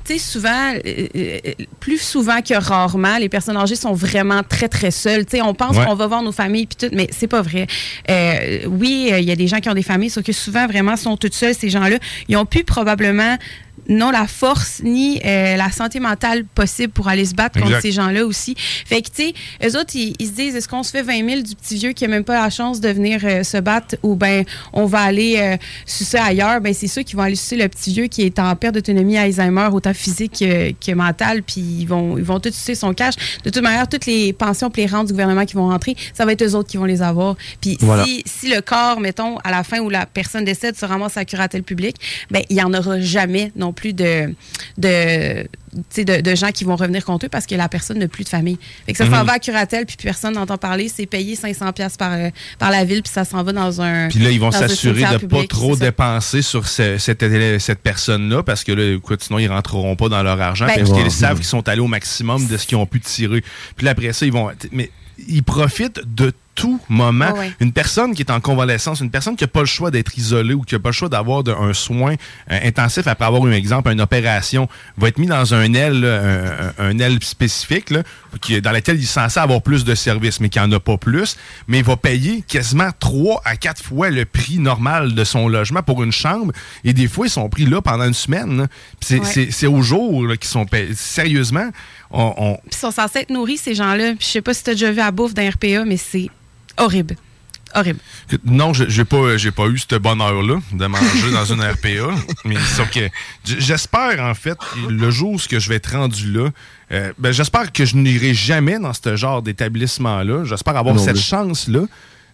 [0.05, 0.79] Tu sais, souvent, euh,
[1.17, 1.39] euh,
[1.81, 5.25] plus souvent que rarement, les personnes âgées sont vraiment très, très seules.
[5.43, 5.85] On pense Ouais.
[5.85, 7.67] qu'on va voir nos familles, puis tout, mais c'est pas vrai.
[8.11, 10.67] Euh, oui, euh, il y a des gens qui ont des familles, sauf que souvent,
[10.67, 11.99] vraiment, sont toutes seules, ces gens-là.
[12.29, 13.37] Ils ont pu probablement
[13.89, 17.93] non la force ni euh, la santé mentale possible pour aller se battre contre ces
[17.93, 18.55] gens-là aussi.
[18.57, 21.29] Fait que, tu sais, eux autres, ils, ils se disent, est-ce qu'on se fait 20
[21.29, 23.97] 000 du petit vieux qui a même pas la chance de venir euh, se battre
[24.03, 25.57] ou ben on va aller euh,
[25.87, 26.61] sucer ailleurs?
[26.61, 29.19] Ben, c'est ceux qui vont aller sucer le petit vieux qui est en perte d'autonomie
[29.19, 33.15] Alzheimer, autant physique que, que mentale, puis ils vont, ils vont tout sucer son cash.
[33.45, 36.25] De toute manière, toutes les pensions et les rentes du gouvernement qui vont rentrer, ça
[36.25, 37.37] va être eux autres qui vont les avoir.
[37.61, 38.05] Puis Voilà.
[38.05, 41.21] si, si le corps, mettons, à la fin où la personne décède, se ramasse à
[41.21, 41.97] la curatelle publique,
[42.31, 44.35] ben, il n'y en aura jamais non plus de,
[44.79, 45.49] de, tu
[45.91, 48.25] sais, de, de gens qui vont revenir contre eux parce que la personne n'a plus
[48.25, 48.59] de famille.
[48.87, 49.27] Fait que ça s'en Mhm.
[49.27, 50.89] va à curatelle, puis personne n'entend parler.
[50.89, 54.09] C'est payé 500$ piastres par, euh, par la ville, puis ça s'en va dans un.
[54.09, 57.25] Puis là, ils vont s'assurer de pas public, trop dépenser sur ce- cette,
[57.61, 60.93] cette personne-là, parce que là, écoute, sinon, ils rentreront pas dans leur argent, Ben- parce
[60.93, 63.43] qu'ils savent qu'ils sont allés au maximum de ce qu'ils ont pu tirer.
[63.77, 64.51] Puis là, après ça, ils vont...
[64.73, 64.91] Mais
[65.29, 67.33] ils profitent de tout moment.
[67.61, 70.55] Une personne qui est en convalescence, une personne qui n'a pas le choix d'être isolée
[70.55, 72.15] ou qui n'a pas le choix d'avoir un soin
[72.51, 76.05] euh, intensif après avoir eu un exemple, une opération, va être mis dans un aile,
[76.79, 78.03] un, aile spécifique, là,
[78.41, 80.97] qui, dans laquelle il est censé avoir plus de services, mais qui n'en a pas
[80.97, 81.37] plus,
[81.69, 85.83] mais il va payer quasiment 3 à 4 fois le prix normal de son logement
[85.83, 86.53] pour une chambre.
[86.85, 88.69] Et des fois, ils sont pris là pendant une semaine.
[89.01, 89.67] C'est Ouais.
[89.67, 90.95] au jour qu'ils sont payés.
[90.95, 91.69] Sérieusement,
[92.11, 94.15] on- ils sont censés être nourris, ces gens-là.
[94.19, 96.29] Je sais pas si tu as déjà vu la bouffe d'un RPA, mais c'est
[96.79, 97.17] horrible.
[97.73, 98.01] Horrible.
[98.45, 102.11] Non, je- j'ai pas, j'ai pas eu ce bonheur-là de manger dans une RPA.
[102.45, 102.57] Mais
[102.91, 103.09] que
[103.45, 104.59] j'espère, en fait,
[104.89, 106.49] le jour où ce que je vais être rendu là,
[106.91, 110.43] euh, ben, j'espère que je n'irai jamais dans ce genre d'établissement-là.
[110.45, 111.83] J'espère avoir Non cette chance-là.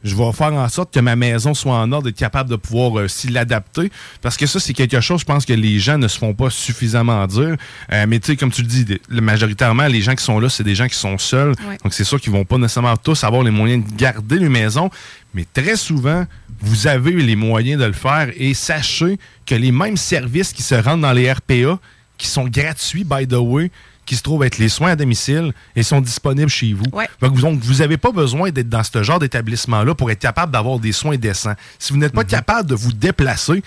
[0.06, 2.96] Je vais faire en sorte que ma maison soit en ordre et capable de pouvoir
[2.96, 3.90] euh, s'y l'adapter.
[4.22, 6.48] Parce que ça, c'est quelque chose, je pense que les gens ne se font pas
[6.48, 7.56] suffisamment dire.
[7.92, 10.62] Euh, mais tu sais, comme tu le dis, majoritairement, les gens qui sont là, c'est
[10.62, 11.54] des gens qui sont seuls.
[11.68, 11.76] Ouais.
[11.82, 14.90] Donc, c'est sûr qu'ils vont pas nécessairement tous avoir les moyens de garder les maisons.
[15.34, 16.24] Mais très souvent,
[16.60, 18.30] vous avez les moyens de le faire.
[18.36, 21.80] Et sachez que les mêmes services qui se rendent dans les RPA,
[22.16, 23.72] qui sont gratuits, by the way,
[24.06, 26.84] qui se trouvent être les soins à domicile et sont disponibles chez vous.
[26.92, 27.08] Ouais.
[27.20, 30.52] Donc, vous- donc, vous n'avez pas besoin d'être dans ce genre d'établissement-là pour être capable
[30.52, 31.54] d'avoir des soins décents.
[31.78, 33.62] Si vous n'êtes pas capable de vous déplacer,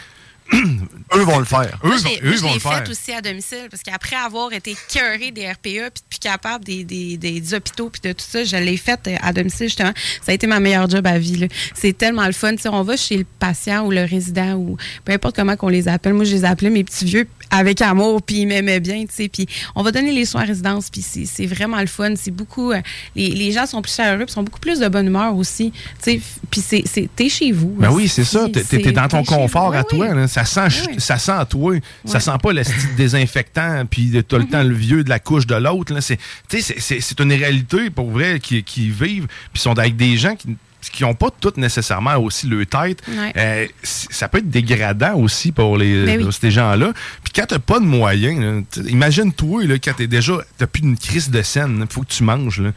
[0.54, 1.80] eux vont le faire.
[1.84, 2.84] Eux, Moi, vont- eux vont l'ai le faire.
[2.86, 6.84] fait aussi à domicile parce qu'après avoir été cœuré des RPA puis plus capable des,
[6.84, 9.94] des, des hôpitaux puis de tout ça, je l'ai fait euh, à domicile justement.
[10.24, 11.38] Ça a été ma meilleure job à vie.
[11.38, 11.48] là.
[11.76, 12.56] C'est tellement le fun.
[12.56, 15.70] Tu sais, on va chez le patient ou le résident ou peu importe comment qu'on
[15.70, 16.14] les appelle.
[16.14, 19.02] Moi, je les appelais mes petits vieux avec amour puis ils m'aimaient bien.
[19.06, 22.14] Tu sais, puis on va donner les soins à résidence puis c'est vraiment le fun.
[22.16, 22.72] C'est beaucoup.
[22.72, 22.82] euh,
[23.16, 25.72] les, les gens sont plus chaleureux puis sont beaucoup plus de bonne humeur aussi.
[26.04, 27.76] Tu sais, puis c'est c'est- t'es chez vous.
[27.78, 28.48] Ben oui, c'est ça.
[28.50, 30.08] T'es- dans ton confort à toi.
[30.10, 30.16] oui.
[30.16, 30.28] là.
[30.46, 31.00] Ça sent, Ouais.
[31.00, 31.76] ça sent toi.
[32.06, 34.42] Ça sent pas le style désinfectant, puis t'as Mm-hmm.
[34.42, 35.94] le temps le vieux de la couche de l'autre.
[36.02, 40.56] C'est une réalité pour vrai qui, qui vivent, puis sont avec des gens qui
[40.94, 43.02] qui n'ont pas toutes nécessairement aussi le tête.
[43.10, 43.34] Ouais.
[43.36, 46.24] Euh, ça peut être dégradant aussi pour les, Ben oui.
[46.24, 46.94] pour ces gens-là.
[47.22, 51.42] Puis quand t'as pas de moyens, imagine-toi quand t'es déjà, t'as plus une crise de
[51.42, 52.62] scène, il faut que tu manges.
[52.62, 52.72] Là.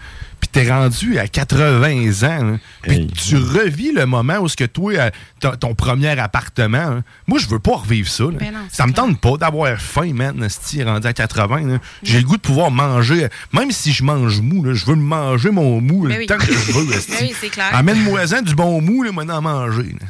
[0.53, 2.45] T'es rendu à 80 ans.
[2.53, 2.59] là.
[2.83, 6.77] Puis tu revis le moment où ce que toi, euh, ton premier appartement.
[6.79, 7.05] hein.
[7.27, 8.25] Moi, je veux pas revivre ça.
[8.25, 8.31] là.
[8.39, 11.67] Ben non, ça me tente pas d'avoir faim, man, esti, rendu à 80.
[11.67, 11.79] là.
[12.03, 15.51] J'ai le goût de pouvoir manger, même si je mange mou, là, je veux manger
[15.51, 16.27] mon mou Ben le oui.
[16.27, 16.85] temps que je veux.
[17.09, 17.71] Ben oui, c'est clair.
[17.75, 19.95] Amène-moi-en du bon mou, là, moi, d'en manger.
[20.01, 20.07] là,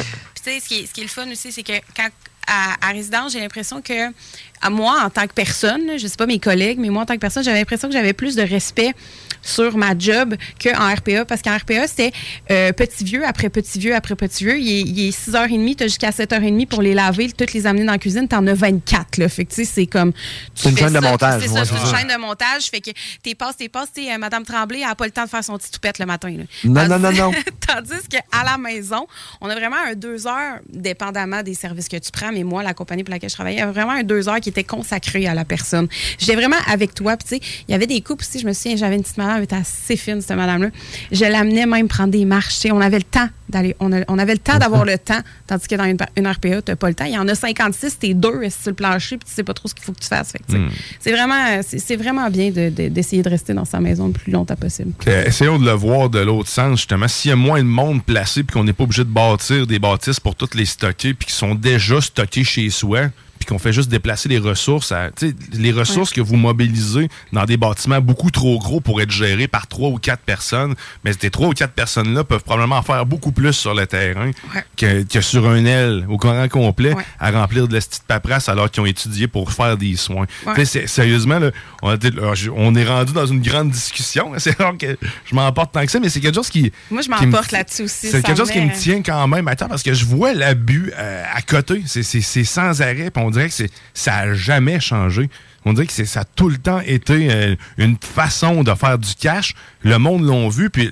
[0.00, 2.08] Puis, tu sais, ce qui, est, ce qui est le fun aussi, c'est que quand
[2.46, 4.10] à, à résidence, j'ai l'impression que
[4.60, 7.14] à moi, en tant que personne, je sais pas mes collègues, mais moi, en tant
[7.14, 8.92] que personne, j'avais l'impression que j'avais plus de respect
[9.44, 11.24] sur ma job qu'en RPA.
[11.24, 12.12] Parce qu'en RPA, c'est
[12.50, 14.58] euh, petit vieux après petit vieux après petit vieux.
[14.58, 17.84] Il est, il est 6h30, tu as jusqu'à 7h30 pour les laver, toutes les amener
[17.84, 18.26] dans la cuisine.
[18.28, 19.18] Tu en as 24.
[19.18, 19.28] Là.
[19.28, 20.12] Fait que, tu sais, c'est comme.
[20.54, 22.64] C'est une chaîne de ça, montage, C'est ça, c'est une chaîne de montage.
[22.70, 22.90] Fait que
[23.22, 23.92] t'es passes, t'es passes.
[23.94, 26.06] Tu sais, euh, Madame Tremblay, n'a pas le temps de faire son petit toupette le
[26.06, 26.30] matin.
[26.30, 26.44] là.
[26.64, 27.32] Non, non, non, non.
[27.66, 29.06] Tandis qu'à la maison,
[29.40, 32.74] on a vraiment un deux heures, dépendamment des services que tu prends, mais moi, la
[32.74, 35.26] compagnie pour laquelle je travaillais, il y avait vraiment un deux heures qui était consacré
[35.26, 35.88] à la personne.
[36.18, 37.16] J'étais vraiment avec toi.
[37.16, 38.38] Puis, tu sais, il y avait des couples aussi.
[38.38, 40.68] Je me souviens, j'avais une petite madame, elle était assez fine, cette madame-là.
[41.12, 42.58] Je l'amenais même prendre des marches.
[42.60, 45.74] Tu on avait le temps d'aller, on, avait le temps d'avoir le temps, tandis que
[45.74, 47.04] dans une, une RPA, tu n'as pas le temps.
[47.04, 49.68] Il y en a 56, t'es deux sur le plancher, puis tu sais pas trop
[49.68, 50.32] ce qu'il faut que tu fasses.
[50.48, 50.68] Tu Hmm.
[51.00, 54.30] C'est vraiment, c'est vraiment bien de- de- d'essayer de, rester dans sa maison le plus
[54.32, 54.92] longtemps possible.
[55.08, 57.08] Euh, Essayons de le voir de l'autre sens, justement.
[57.08, 59.78] S'il y a moins de monde placé puis qu'on n'est pas obligé de bâtir des
[59.78, 63.08] bâtisses pour toutes les stocker puis qui sont déjà stockés chez soi
[63.38, 65.10] puis qu'on fait juste déplacer les ressources, à,
[65.52, 69.66] les ressources que vous mobilisez dans des bâtiments beaucoup trop gros pour être gérés par
[69.66, 70.74] trois ou quatre personnes,
[71.04, 74.30] mais ces trois ou quatre personnes-là peuvent probablement faire beaucoup plus sur le terrain
[74.76, 78.70] que, que sur un aile au courant complet à remplir de la petite paperasse alors
[78.70, 80.26] qu'ils ont étudié pour faire des soins.
[80.86, 81.50] Sérieusement, là,
[81.82, 81.96] on, a
[82.56, 84.32] on est rendu dans une grande discussion.
[84.38, 86.70] C'est rare que je m'emporte tant que ça, mais c'est quelque chose qui.
[86.90, 88.08] Moi, je m'emporte là-dessus aussi.
[88.10, 90.92] C'est quelque chose qui me tient quand même à terre parce que je vois l'abus
[90.96, 91.82] euh, à côté.
[91.86, 93.10] C'est- sans arrêt.
[93.16, 95.28] On dirait que c'est- ça n'a jamais changé.
[95.66, 98.98] On dirait que c'est- ça a tout le temps été euh, une façon de faire
[98.98, 99.54] du cash.
[99.82, 100.70] Le monde l'ont vu.
[100.70, 100.90] Puis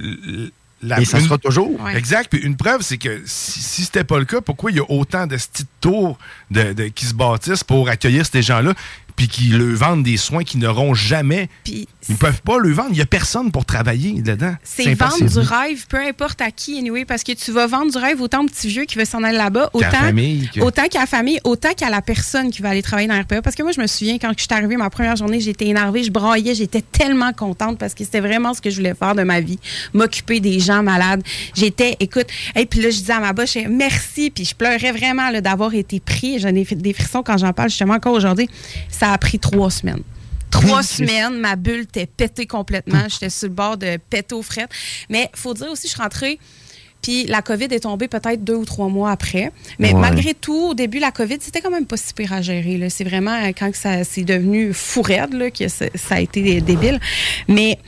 [0.82, 1.80] la, Et ça une- sera toujours.
[1.80, 1.97] Ouais.
[1.97, 2.28] Exact.
[2.30, 4.90] Puis une preuve, c'est que si, si c'était pas le cas, pourquoi il y a
[4.90, 6.18] autant de petites tours
[6.51, 8.74] de, de- qui se bâtissent pour accueillir ces gens-là,
[9.16, 11.48] puis qui leur vendent des soins qu'ils n'auront jamais.
[11.68, 12.90] Ils peuvent pas le vendre.
[12.92, 14.54] Il y a personne pour travailler dedans.
[14.64, 17.98] C'est vendre du rêve, peu importe à qui, anyway, parce que tu vas vendre du
[17.98, 20.60] rêve autant au petit vieux qui veut s'en aller là-bas, Qu'à la autant, famille, que-
[20.60, 23.40] autant qu'à la famille, autant qu'à la personne qui va aller travailler dans RPA.
[23.42, 26.02] Parce que moi, je me souviens, quand je suis arrivée ma première journée, j'étais énervée,
[26.02, 29.22] je braillais, j'étais tellement contente parce que c'était vraiment ce que je voulais faire de
[29.22, 29.58] ma vie,
[29.94, 31.22] m'occuper des gens malades.
[31.54, 35.30] J'étais, écoute, et puis là, je disais à ma boche, merci, puis je pleurais vraiment
[35.40, 36.38] d'avoir été pris.
[36.40, 38.48] J'en ai fait des frissons quand j'en parle justement encore aujourd'hui.
[38.88, 40.03] Ça a pris trois semaines.
[40.50, 43.05] Trois semaines, ma bulle était pétée complètement.
[43.09, 44.70] J'étais sur le bord de péter aux frettes.
[45.09, 46.38] Mais faut dire aussi, je suis rentrée.
[47.00, 49.50] Puis la COVID est tombée peut-être deux ou trois mois après.
[49.80, 50.00] Mais Ouais.
[50.00, 52.86] malgré tout, au début, la COVID, c'était quand même pas si pire à gérer.
[52.90, 56.20] C'est vraiment euh, quand que ça c'est devenu fou raide là, que ça, ça a
[56.20, 57.00] été dé- débile.
[57.48, 57.78] Mais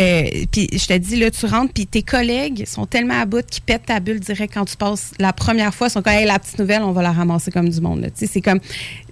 [0.00, 3.44] euh, puis je te dis, là, tu rentres, puis tes collègues sont tellement à bout
[3.44, 5.88] qu'ils pètent ta bulle direct quand tu passes la première fois.
[5.88, 8.08] Ils sont comme, hey, la petite nouvelle, on va la ramasser comme du monde.
[8.14, 8.60] C'est comme,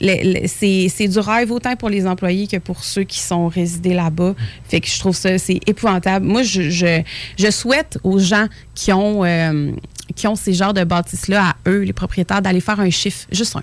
[0.01, 4.35] c'est du rêve autant pour les employés que pour ceux qui sont résidés là-bas.
[4.69, 6.25] Fait que je trouve ça, c'est épouvantable.
[6.25, 7.03] Moi, je, je,
[7.37, 9.73] je souhaite aux gens qui ont, euh,
[10.15, 13.57] qui ont ces genres de bâtisses-là, à eux, les propriétaires, d'aller faire un chiffre, juste
[13.57, 13.63] un.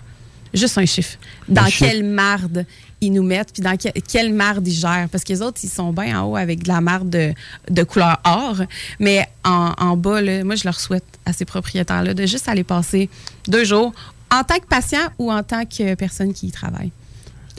[0.53, 1.17] Juste un chiffre.
[1.49, 1.85] Dans Un chiffre.
[1.89, 2.65] quelle marde
[3.01, 5.09] ils nous mettent, puis dans que- quelle marde ils gèrent?
[5.11, 7.33] Parce que les autres, ils sont bien en haut avec de la marde de,
[7.69, 8.57] de couleur or.
[8.99, 12.63] Mais en, en bas, là, moi, je leur souhaite à ces propriétaires-là de juste aller
[12.63, 13.09] passer
[13.47, 13.93] deux jours
[14.31, 16.91] en tant que patient ou en tant que personne qui y travaille.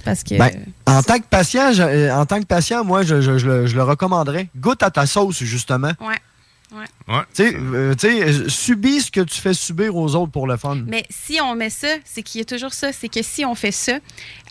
[0.05, 0.37] Parce que.
[0.39, 0.51] Ben,
[0.87, 3.67] en tant que patient, je- euh, en tant que patient, moi, je, je- je le,
[3.67, 4.49] je le recommanderais.
[4.57, 5.93] Goûte à ta sauce, justement.
[6.01, 6.17] ouais.
[6.75, 7.15] Ouais.
[7.35, 10.47] Tu sais, euh, tu sais, euh, subis ce que tu fais subir aux autres pour
[10.47, 10.79] le fun.
[10.87, 13.55] Mais si on met ça, c'est qu'il y a toujours ça, c'est que si on
[13.55, 13.99] fait ça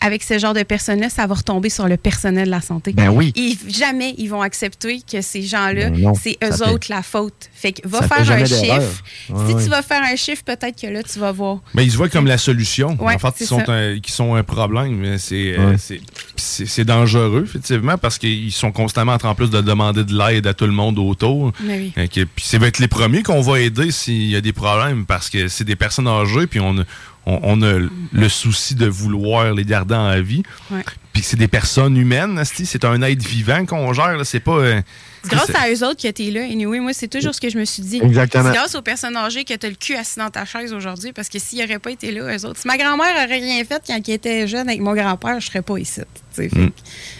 [0.00, 2.92] avec ce genre de personnes-là, ça va retomber sur le personnel de la santé.
[2.92, 3.32] Ben oui.
[3.36, 7.50] Ils- jamais ils vont accepter que ces gens-là, Ben c'est eux fait- autres la faute.
[7.52, 9.02] Fait que va ça faire un chiffre.
[9.30, 9.62] Ouais, si ouais.
[9.64, 11.58] tu vas faire un chiffre, peut-être que là, tu vas voir.
[11.74, 12.96] Mais ils se voient comme la solution.
[13.00, 14.96] Ouais, en fait, qui sont, un, qui sont un problème.
[14.96, 20.04] Mais C'est euh, dangereux, effectivement, parce qu'ils sont constamment en train en plus de demander
[20.04, 21.52] de l'aide à tout le monde autour.
[21.60, 21.92] Mais oui.
[22.14, 25.04] Que- puis ça va être les premiers qu'on va aider s'il y a des problèmes,
[25.04, 26.82] parce que c'est des personnes âgées, puis on a,
[27.26, 27.78] on, on a
[28.12, 30.42] le souci de vouloir les garder en vie.
[30.70, 30.84] Ouais.
[31.12, 34.56] Puis c'est des personnes humaines, c'est un être vivant qu'on gère, c'est pas...
[34.58, 34.80] euh,
[35.22, 36.42] C'est grâce à eux autres que tu es là.
[36.42, 38.00] Anyway, moi, c'est toujours ce que je me suis dit.
[38.02, 38.50] Exactement.
[38.50, 41.12] C'est grâce aux personnes âgées que tu as le cul assis dans ta chaise aujourd'hui.
[41.12, 42.60] Parce que s'ils n'auraient pas été là, eux autres.
[42.60, 45.62] Si ma grand-mère aurait rien fait quand elle était jeune avec mon grand-père, je serais
[45.62, 46.00] pas ici.
[46.36, 46.66] Mm.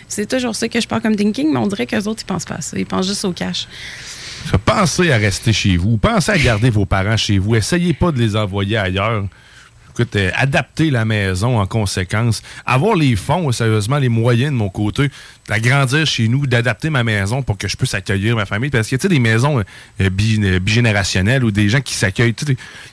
[0.08, 2.44] C'est toujours ça que je parle comme thinking, mais on dirait qu'eux autres, ils pensent
[2.44, 2.76] pas à ça.
[2.76, 3.68] Ils pensent juste au cash.
[4.64, 5.96] Pensez à rester chez vous.
[5.96, 7.54] Pensez à garder vos parents chez vous.
[7.56, 9.24] Essayez pas de les envoyer ailleurs.
[9.96, 12.42] Écoute, euh, adapter la maison en conséquence.
[12.66, 15.08] Avoir les fonds, sérieusement, les moyens de mon côté,
[15.48, 18.70] d'agrandir chez nous, d'adapter ma maison pour que je puisse accueillir ma famille.
[18.70, 19.62] Parce que, tu sais, des maisons
[20.00, 22.34] euh, bi- euh, bigénérationnelles ou des gens qui s'accueillent.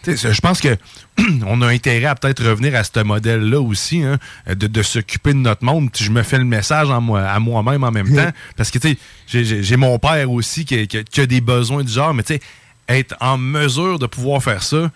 [0.05, 0.77] Je pense que
[1.47, 5.39] on a intérêt à peut-être revenir à ce modèle-là aussi, hein, de, de s'occuper de
[5.39, 5.89] notre monde.
[5.99, 8.31] Je me fais le message en moi, à moi-même en même temps.
[8.55, 8.97] Parce que, tu
[9.27, 12.13] sais, j'ai- mon père aussi qui, a- qui a- qui a des besoins du genre,
[12.13, 12.41] mais tu sais,
[12.87, 14.91] être en mesure de pouvoir faire ça,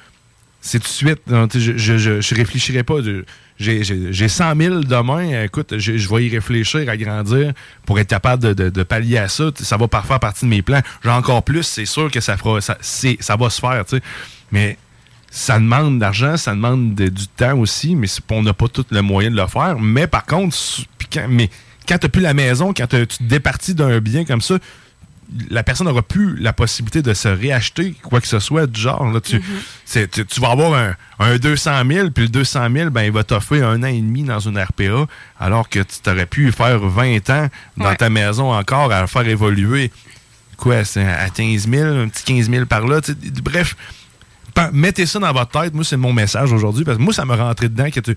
[0.67, 1.21] c'est tout de suite.
[1.27, 3.01] je, je, je, je réfléchirai pas.
[3.01, 3.23] de-
[3.59, 5.43] J'ai j'ai- j'ai 100 000 demain.
[5.43, 7.53] Écoute, je, vais y réfléchir à grandir
[7.85, 9.51] pour être capable de, de- de pallier à ça.
[9.59, 10.81] Ça va par faire partie de mes plans.
[11.03, 13.85] J'ai encore plus, c'est sûr que ça fera, ça, ça va se faire.
[13.85, 14.01] tu sais.
[14.51, 14.77] Mais
[15.29, 19.01] ça demande d'argent, ça demande de- du temps aussi, mais on n'a pas tout le
[19.01, 19.77] moyen de le faire.
[19.79, 20.57] Mais par contre,
[21.13, 21.49] quand, mais
[21.87, 24.55] quand tu n'as plus la maison, quand tu te départis d'un bien comme ça,
[25.49, 29.11] la personne n'aura plus la possibilité de se réacheter quoi que ce soit du genre.
[29.11, 29.41] Là, tu,
[29.85, 33.11] c'est- tu, tu vas avoir un, un 200 000, puis le 200 000, ben, il
[33.11, 35.07] va t'offrir un an et demi dans une RPA,
[35.39, 37.47] alors que tu t'aurais pu faire 20 ans
[37.77, 37.95] dans Ouais.
[37.95, 39.91] ta maison encore à faire évoluer.
[40.57, 43.01] Quoi, à 15 000, un petit 15 000 par là.
[43.43, 43.75] Bref,
[44.71, 45.73] mettez ça dans votre tête.
[45.73, 48.15] Moi, c'est mon message aujourd'hui, parce que moi, ça me rentrait dedans que tu-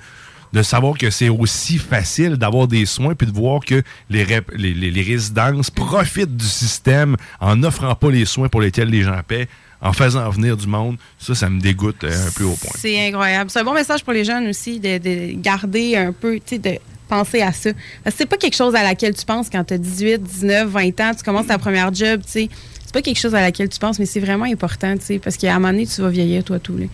[0.52, 4.74] de savoir que c'est aussi facile d'avoir des soins puis de voir que les, les,
[4.74, 9.20] les- les résidences profitent du système en n'offrant pas les soins pour lesquels les gens
[9.26, 9.48] paient,
[9.80, 10.96] en faisant venir du monde.
[11.18, 12.70] Ça, ça me dégoûte euh, un peu au point.
[12.76, 13.50] C'est incroyable.
[13.50, 16.58] C'est un bon message pour les jeunes aussi de, de garder un peu, tu sais,
[16.58, 16.78] de
[17.08, 17.70] penser à ça.
[18.14, 21.12] C'est pas quelque chose à laquelle tu penses quand tu as 18, 19, 20 ans,
[21.16, 22.48] tu commences ta première job, tu sais.
[22.84, 25.36] C'est pas quelque chose à laquelle tu penses, mais c'est vraiment important, tu sais, parce
[25.36, 26.76] qu'à un moment donné, tu vas vieillir, toi, tout.
[26.76, 26.86] Là.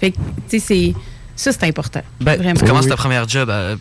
[0.00, 0.16] Fait que,
[0.48, 0.94] tu sais, c'est.
[1.42, 2.02] Ça, c'est important.
[2.20, 2.60] Ben, vraiment.
[2.60, 3.72] tu commences ta première job à,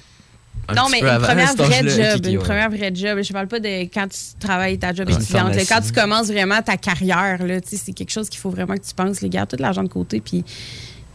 [0.67, 2.25] un non, mais une première vraie job.
[2.25, 2.43] Une ouais.
[2.43, 3.21] première vraie job.
[3.21, 5.53] Je parle pas de quand tu travailles ta job une étudiante.
[5.55, 5.61] là.
[5.69, 9.21] Quand tu commences vraiment ta carrière, c'est quelque chose qu'il faut vraiment que tu penses.
[9.21, 10.43] Les gars, tout l'argent de côté, puis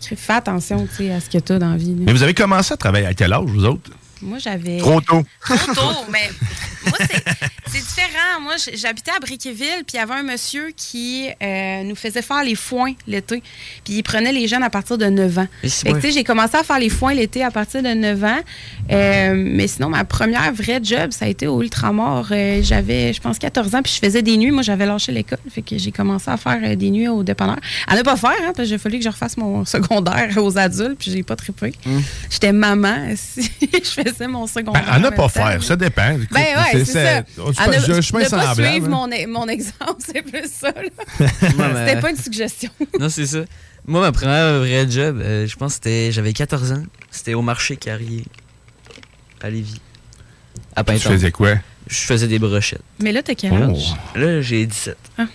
[0.01, 1.95] fais attention tu sais, à ce que tu as dans la vie.
[1.95, 2.03] là.
[2.07, 3.91] Mais vous avez commencé à travailler à quel âge, vous autres?
[4.23, 4.79] Moi, j'avais.
[4.79, 5.25] Trop tôt.
[5.45, 6.31] Trop tôt, mais
[6.87, 7.25] moi, c'est
[7.67, 8.41] c'est différent.
[8.41, 12.45] Moi, j'habitais à Briqueville, puis il y avait un monsieur qui euh, nous faisait faire
[12.45, 13.43] les foins l'été.
[13.85, 15.49] Puis il prenait les jeunes à partir de 9 ans.
[15.65, 18.41] Sais, j'ai commencé à faire les foins l'été à partir de 9 ans.
[18.93, 22.29] Euh, mais sinon, ma première vraie job, ça a été au Ultramar.
[22.31, 24.53] Euh, j'avais, je pense, 14 ans, puis je faisais des nuits.
[24.53, 25.39] Moi, j'avais lâché l'école.
[25.53, 27.59] Fait que j'ai commencé à faire des nuits au dépanneur.
[27.89, 30.57] À ne pas faire, hein, parce qu'il a fallu que je refasse mon secondaire aux
[30.57, 31.73] adultes, puis j'ai pas trippé.
[32.31, 32.97] J'étais maman.
[33.17, 34.85] si je faisais mon secondaire.
[34.87, 35.29] Ben, à ne pas temps.
[35.29, 36.17] faire, ça dépend.
[36.31, 37.23] Ben ouais, c'est ça
[37.57, 40.73] je, ah, ne, je suis pas suivre hein, mon, e- mon, exemple, c'est plus ça.
[41.19, 42.71] c'était pas une suggestion.
[43.01, 43.41] non, c'est ça.
[43.87, 46.83] Moi, ma première vraie job, euh, je pense c'était j'avais 14 ans.
[47.11, 48.25] C'était au marché Carrier
[49.41, 49.81] à Lévis.
[50.75, 51.01] À Pintan.
[51.01, 51.55] Tu faisais quoi?
[51.87, 52.83] Je faisais des brochettes.
[53.01, 53.95] Mais là, t'as quel âge?
[53.95, 54.19] Oh.
[54.19, 54.97] Là, j'ai 17.
[55.19, 55.27] Il ah.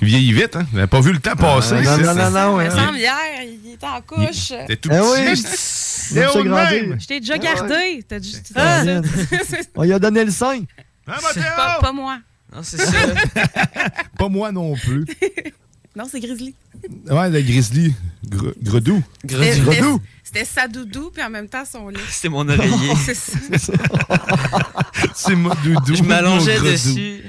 [0.00, 0.66] vieillit vite, hein?
[0.72, 1.82] J'avais pas vu le temps ah, passer.
[1.82, 2.60] Non, non, non.
[2.60, 4.52] Il me en couche.
[4.66, 5.42] T'es tout petit.
[7.00, 8.04] Je t'ai déjà gardé.
[8.08, 8.54] T'as juste.
[9.74, 10.64] On lui a donné le 5.
[11.06, 11.16] Hein,
[11.80, 12.18] pas, moi.
[12.54, 12.92] Non, c'est ça.
[14.18, 15.04] pas moi non plus.
[15.96, 16.56] Non, c'est Grizzly.
[17.08, 17.94] Ouais, le Grizzly.
[18.28, 19.00] Gredou.
[19.24, 20.00] Gredou.
[20.24, 22.00] C'était sa doudou, puis en même temps son lit.
[22.08, 22.96] C'était mon oreiller.
[23.04, 23.38] c'est ça.
[25.14, 25.94] c'est ma doudou.
[25.94, 27.22] Je m'allongeais dessus.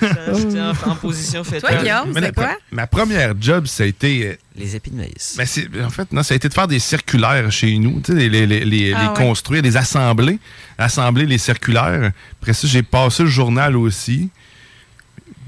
[0.00, 1.80] J'étais en, en position Toi, fétale.
[1.82, 2.56] Guillaume, Mais la c'est quoi?
[2.70, 4.26] Ma première job, ça a été.
[4.28, 5.34] euh, Les épis de maïs.
[5.36, 8.12] ben, c'est- en fait, non, ça a été de faire des circulaires chez nous, tu
[8.12, 9.14] sais, les, les- les- les- Ah les ouais.
[9.26, 10.38] construire, les assembler,
[10.76, 12.12] assembler les circulaires.
[12.40, 14.30] Après ça, j'ai passé le journal aussi.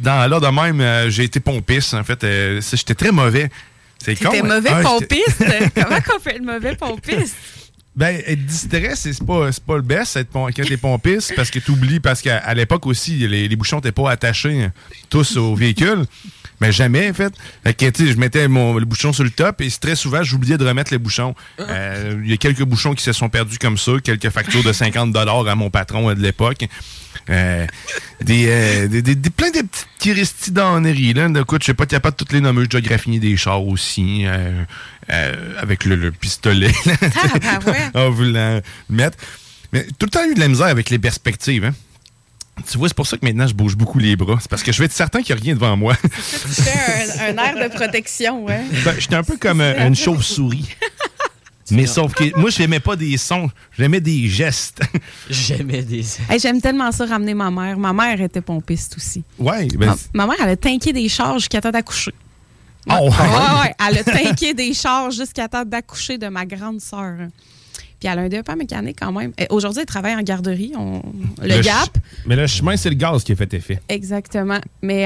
[0.01, 1.95] Dans là de même, euh, j'ai été pompiste.
[1.95, 3.51] En fait, euh, j'étais très mauvais.
[4.03, 4.31] C'est con.
[4.31, 5.45] T'étais mauvais Ah, pompiste?
[5.75, 7.37] Comment qu'on fait le mauvais pompiste?
[7.97, 11.59] Ben, être distrait, c'est pas, pas le best être pom- quand t'es pompiste parce que
[11.59, 14.69] t'oublies, parce qu'à l'époque aussi, les, les bouchons n'étaient pas attachés
[15.11, 16.05] tous au véhicule.
[16.61, 17.33] Mais jamais, en fait.
[17.65, 20.59] Fait que, tu je mettais mon, le bouchon sur le top et très souvent, j'oubliais
[20.59, 21.35] de remettre les bouchons.
[21.59, 24.73] Euh, Il y a quelques bouchons qui se sont perdus comme ça, quelques factures de
[24.73, 26.67] 50 à mon patron de l'époque.
[27.29, 27.67] Euh,
[28.21, 29.51] des, euh, des, des- plein
[30.01, 31.29] chiristies d'enneries, là.
[31.41, 32.69] Écoute, je sais pas, pas de toutes les nommeuses.
[32.71, 34.65] J'ai déjà graffiné des chars aussi, euh,
[35.13, 36.73] euh, avec le, le pistolet.
[36.87, 36.97] là.
[36.97, 37.91] Tabarouette.
[37.95, 38.63] en voulant le
[38.97, 39.19] mettre.
[39.73, 41.75] Mais tout le temps eu de la misère avec les perspectives, hein.
[42.71, 44.37] Tu vois, c'est pour ça que maintenant je bouge beaucoup les bras.
[44.39, 45.97] C'est parce que je vais être certain qu'il n'y a rien devant moi.
[46.03, 48.61] Tu fais un, un air de protection, ouais.
[48.85, 50.69] Ben, J'étais un peu comme euh, une chauve-souris.
[51.71, 54.81] Mais sauf que moi, je n'aimais pas des sons, j'aimais des gestes.
[55.31, 56.05] J'aimais des.
[56.29, 57.79] Hey, J'aime tellement ça ramener ma mère.
[57.79, 59.23] Ma mère était pompiste aussi.
[59.39, 62.13] Ouais, ben, Ma, ma mère, elle a tanké des chars jusqu'à temps d'accoucher.
[62.89, 63.61] Oh, Ouais, ouais.
[63.63, 67.17] ouais, elle a tanké des chars jusqu'à temps d'accoucher de ma grande sœur.
[68.01, 69.33] Puis elle a un départ mécanique quand même.
[69.51, 70.73] Aujourd'hui, elle travaille en garderie.
[70.77, 71.03] on-
[71.43, 71.91] le, Gap.
[72.27, 73.79] Mais le chemin, c'est le gaz qui a fait effet.
[73.91, 74.59] Exactement.
[74.81, 75.03] Mais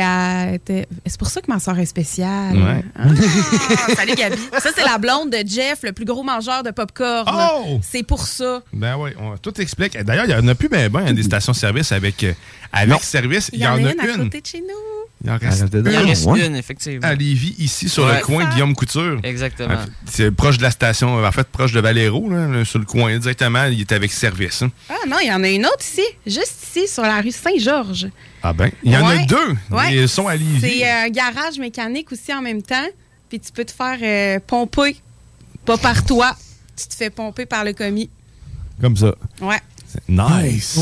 [0.54, 2.56] était- c'est pour ça que ma soeur est spéciale.
[2.56, 2.84] Ouais.
[2.96, 3.08] Ah,
[3.96, 4.36] salut Gabi.
[4.60, 7.28] Ça, c'est la blonde de Jeff, le plus gros mangeur de popcorn.
[7.28, 7.80] Oh!
[7.82, 8.62] C'est pour ça.
[8.72, 9.98] Ben oui, on- tout explique.
[9.98, 12.32] D'ailleurs, il n'y en a plus ben, ben, des stations-service avec, euh,
[12.72, 13.50] avec service.
[13.52, 14.93] Il y, en a une à côté de chez nous.
[15.24, 16.46] Il en reste Il en reste Ouais.
[16.46, 17.06] une, effectivement.
[17.08, 18.18] À Lévis, ici, sur Ouais.
[18.18, 19.18] le coin Guillaume Couture.
[19.22, 19.74] Exactement.
[19.74, 22.84] En fait, C'est proche de la station, en fait, proche de Valero, là, sur le
[22.84, 24.60] coin, directement, il est avec service.
[24.62, 24.70] hein.
[24.90, 28.08] Ah non, il y en a une autre ici, juste ici, sur la rue Saint-Georges.
[28.42, 29.36] Ah ben, il y en a deux.
[29.70, 29.96] Ouais.
[29.96, 30.60] Ils sont à Lévis.
[30.60, 32.86] C'est euh, un garage mécanique aussi en même temps.
[33.30, 34.96] puis tu peux te faire euh, pomper.
[35.64, 36.36] Pas par toi.
[36.76, 38.10] Tu te fais pomper par le commis.
[38.80, 39.14] Comme ça.
[39.40, 39.60] Ouais.
[39.88, 40.78] C'est nice.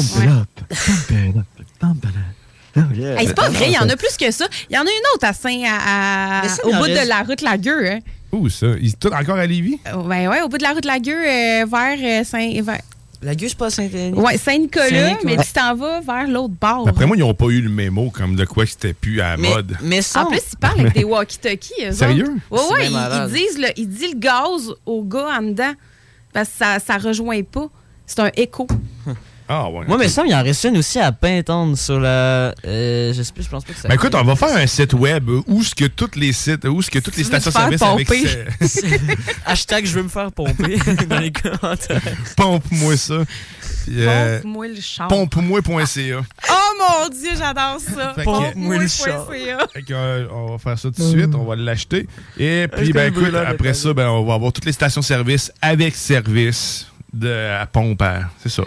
[2.75, 3.21] Yeah.
[3.21, 4.47] Hey, c'est pas vrai, il y en a plus que ça.
[4.71, 7.07] Il y en a une autre à Saint, à- à- Mais ça, au bout de
[7.09, 7.91] la route Lagueux.
[7.91, 7.99] Hein.
[8.33, 8.67] Où ça?
[8.81, 9.79] Il est tout encore à Lévis?
[9.89, 12.63] Euh, Ben ouais, au bout de la route Lagueux, euh, vers euh, Saint.
[12.63, 12.81] Vers...
[13.25, 14.19] La gueule, c'est pas Saint-Denis.
[14.19, 16.89] Ouais, Saint-Nicolas, mais tu t'en vas vers l'autre bord.
[16.89, 19.37] Après moi, ils n'ont pas eu le mémo comme de quoi c'était plus à la
[19.37, 19.77] Mais, mode.
[19.83, 21.85] mais En plus, ils parlent avec des walkie-talkies.
[21.89, 22.35] eux Sérieux?
[22.51, 25.73] ouais, bien ils, ils disent le, ils disent le gaz au gars en dedans.
[26.33, 27.67] Parce que ça, ça rejoint pas.
[28.07, 28.67] C'est un écho.
[29.49, 29.85] Ah ouais.
[29.87, 32.55] Moi, mais ça, il en reste une aussi à Pintendre sur la.
[32.67, 33.89] Euh, je sais plus, je pense pas que ça.
[33.89, 36.81] Ben écoute, on va faire un site web où ce que tous les sites, où
[36.83, 38.09] ce que toutes les stations-service faire avec
[39.47, 40.77] Hashtag je veux me faire pomper
[41.09, 42.01] dans les commentaires.
[42.37, 43.15] pompe-moi ça.
[43.89, 45.09] Euh, Pompe-moi le char.
[45.09, 46.21] Pompe-moi.ca.
[46.51, 48.15] Oh mon Dieu, j'adore ça.
[48.23, 49.29] Pompe-moi le char.
[49.91, 52.07] euh, on va faire ça tout de suite, on va l'acheter.
[52.39, 56.87] Et puis, ben, écoute, après ça, ben, on va avoir toutes les stations-service avec service
[57.13, 58.03] de à pompe.
[58.43, 58.63] C'est ça.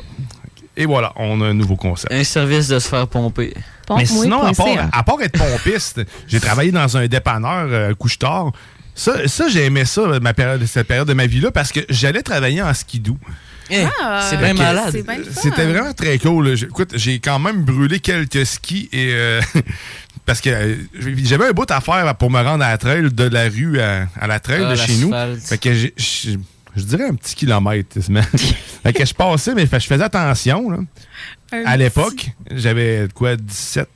[0.78, 2.12] Et voilà, on a un nouveau concept.
[2.14, 3.54] Un service de se faire pomper.
[3.96, 8.52] Mais sinon, à part, à part être pompiste, j'ai travaillé dans un dépanneur euh, couche-tard.
[8.94, 12.22] Ça, ça j'ai aimé ça, ma période, cette période de ma vie-là, parce que j'allais
[12.22, 12.72] travailler en.
[14.02, 14.90] Ah, c'est bien Fait que malade.
[14.92, 15.42] c'est bien le fun.
[15.42, 16.50] C'était vraiment très cool.
[16.50, 19.42] Écoute, j'ai quand même brûlé quelques skis et euh,
[20.26, 20.76] parce que euh,
[21.24, 24.08] j'avais un bout à faire pour me rendre à la trail de la rue à,
[24.20, 25.12] à la trail Ah, de chez nous.
[25.44, 25.94] Fait que j'ai-
[26.76, 27.98] je dirais un petit kilomètre.
[28.84, 30.70] fait que je passais, mais fait- je faisais attention.
[30.70, 30.78] là.
[31.66, 33.88] À l'époque, j'avais quoi, 17,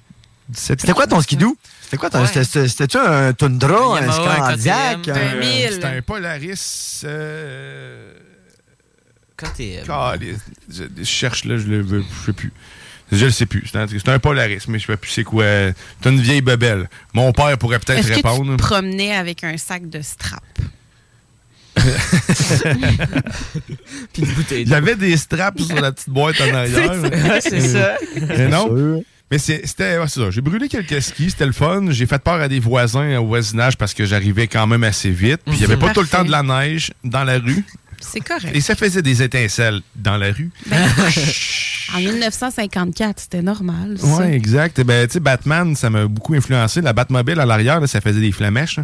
[0.50, 1.58] 17 C'était quoi ton skidoo?
[1.82, 2.26] C'était quoi ton.
[2.26, 5.00] c'était- c'était- C'était-tu un Tundra, un Scandiac?
[5.06, 7.02] C'était un Polaris.
[7.04, 8.14] Euh...
[9.38, 9.86] KTM.
[10.70, 12.52] Je, je cherche là, je le veux, je sais plus.
[13.12, 13.66] Je le sais plus.
[13.72, 13.78] C'est
[14.10, 15.44] un, un Polaris, mais je sais plus c'est quoi.
[16.04, 16.90] C'est une vieille bebelle.
[17.14, 18.56] Mon père pourrait peut-être Est-ce que tu répondre.
[18.58, 20.44] te promenais avec un sac de strap?
[24.14, 26.94] Puis une bouteille Il y avait des straps sur la petite boîte en arrière.
[27.42, 27.96] C'est ça.
[28.30, 29.02] Mais non.
[29.32, 30.32] Mais c'est- c'était ouais, ça.
[30.32, 31.86] J'ai brûlé quelques skis, c'était le fun.
[31.92, 35.42] J'ai fait peur à des voisins au voisinage parce que j'arrivais quand même assez vite.
[35.46, 37.64] Puis il n'y avait pas tout le temps de la neige dans la rue.
[38.02, 38.56] C'est correct.
[38.56, 40.50] Et ça faisait des étincelles dans la rue.
[41.96, 43.98] En 1954, c'était normal.
[44.04, 44.78] Oui, exact.
[44.78, 46.82] Eh Ben, tu sais, Batman, ça m'a beaucoup influencé.
[46.82, 48.78] La Batmobile à l'arrière, ça faisait des flamèches.
[48.78, 48.84] là.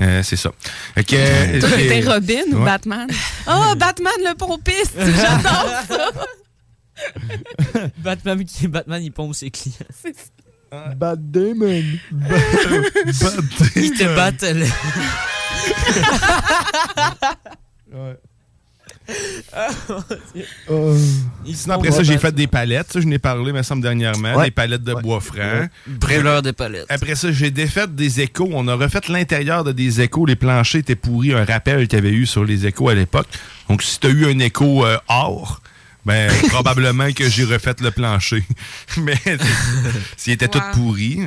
[0.00, 0.50] Euh, c'est ça.
[0.98, 2.64] Euh, Toi, t'étais Robin ou Ouais.
[2.64, 3.08] Batman?
[3.46, 4.94] Oh, Batman le pompiste!
[4.98, 6.10] J'adore ça!
[7.98, 9.76] Batman, qui- Batman, il pompe ses clients.
[10.96, 11.82] Bat Damon.
[13.76, 14.66] Il te battle.
[21.52, 22.92] Sinon, après ça, j'ai fait des palettes.
[22.92, 24.34] Ça, je n'ai parlé, me semble, dernièrement.
[24.34, 24.46] Ouais.
[24.46, 25.68] Des palettes de bois franc.
[25.86, 26.86] Brûleur de palettes.
[26.88, 28.48] Après ça, j'ai défait des échos.
[28.52, 30.26] On a refait l'intérieur de des échos.
[30.26, 31.32] Les planchers étaient pourris.
[31.34, 33.26] Un rappel qu'il y avait eu sur les échos à l'époque.
[33.68, 35.60] Donc, si tu as eu un écho euh, or,
[36.04, 38.44] ben, probablement que j'ai refait le plancher.
[38.98, 39.20] Mais
[40.16, 41.20] s'il était tout pourri.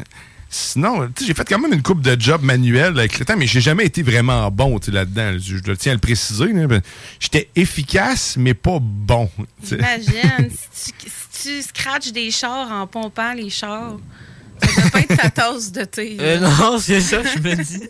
[0.50, 3.36] Sinon, tu sais, j'ai fait quand même une coupe de job manuel avec le temps,
[3.38, 5.34] mais j'ai jamais été vraiment bon tu sais, là-dedans.
[5.34, 6.46] Je, je le tiens à le préciser.
[7.20, 9.30] J'étais efficace, mais pas bon.
[9.62, 9.76] tu sais.
[9.76, 13.98] Imagine, si tu, si tu scratches des chars en pompant les chars,
[14.62, 16.18] ça doit pas être ta tasse de thé.
[16.20, 17.84] Euh, non, c'est ça, je me dis.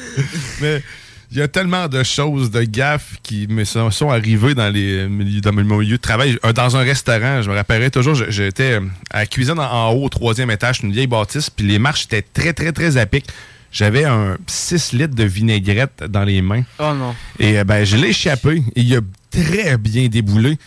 [0.60, 0.82] Mais
[1.30, 5.08] il y a tellement de choses, de gaffes qui me sont, sont arrivées dans, les,
[5.08, 6.38] milieux- dans mon milieu de travail.
[6.42, 10.04] Un- Dans un restaurant, je me rappellerai toujours, j'étais euh, à la cuisine en, haut,
[10.04, 13.26] au troisième étage, une vieille bâtisse, puis les marches étaient très, très, très à pic.
[13.72, 16.62] J'avais un 6 litres de vinaigrette dans les mains.
[16.78, 17.14] Oh non.
[17.40, 18.62] Et euh, ben, je l'ai échappé.
[18.76, 19.00] Et il a
[19.30, 20.58] très bien déboulé.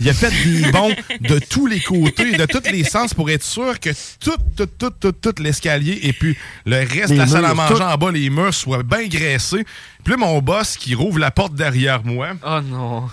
[0.00, 3.42] Il a fait des bonds de tous les côtés, de tous les sens pour être
[3.44, 7.26] sûr que tout, tout, tout, tout, tout l'escalier et puis le reste Les de la
[7.26, 7.80] salle à manger tout.
[7.82, 9.64] en bas, les murs soient bien graissés.
[10.02, 13.08] Puis là, mon boss qui rouvre la porte derrière moi, Oh non.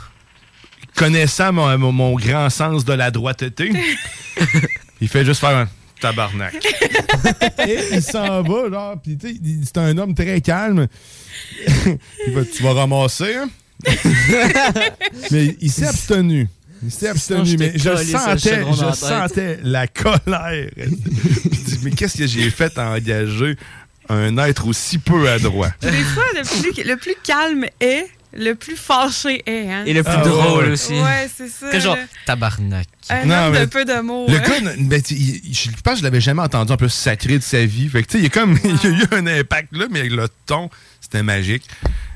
[0.95, 3.71] connaissant mon, mon- mon grand sens de la droiteté,
[5.01, 5.69] il fait juste faire un
[5.99, 6.55] tabarnak.
[7.67, 10.87] Et il s'en va, genre, puis tu sais, il- c'est un homme très calme.
[12.27, 13.49] Il va- tu vas ramasser, hein?
[15.31, 16.47] mais il s'est abstenu.
[16.83, 20.69] Il s'est Sinon, abstenu, je sentais, je sentais la colère.
[21.83, 23.55] Mais qu'est-ce que j'ai fait à engager
[24.09, 25.71] un être aussi peu adroit?
[25.81, 29.71] Des fois, le plus, le plus calme est, le plus fâché est.
[29.71, 29.83] Hein?
[29.85, 30.71] Et le plus Ah, drôle ouais.
[30.71, 30.93] aussi.
[30.93, 31.69] Ouais, c'est ça.
[31.71, 32.87] Que genre, tabarnak.
[33.09, 34.27] Un Non, homme mais de peu de mots.
[34.27, 34.39] Le hein.
[34.41, 37.65] gars, ben, il- je pense que je l'avais jamais entendu en plus sacré de sa
[37.65, 37.87] vie.
[37.89, 39.85] Fait que, tu sais, il, y a comme, il y a eu un impact là,
[39.89, 40.69] mais le ton,
[41.01, 41.63] c'était magique.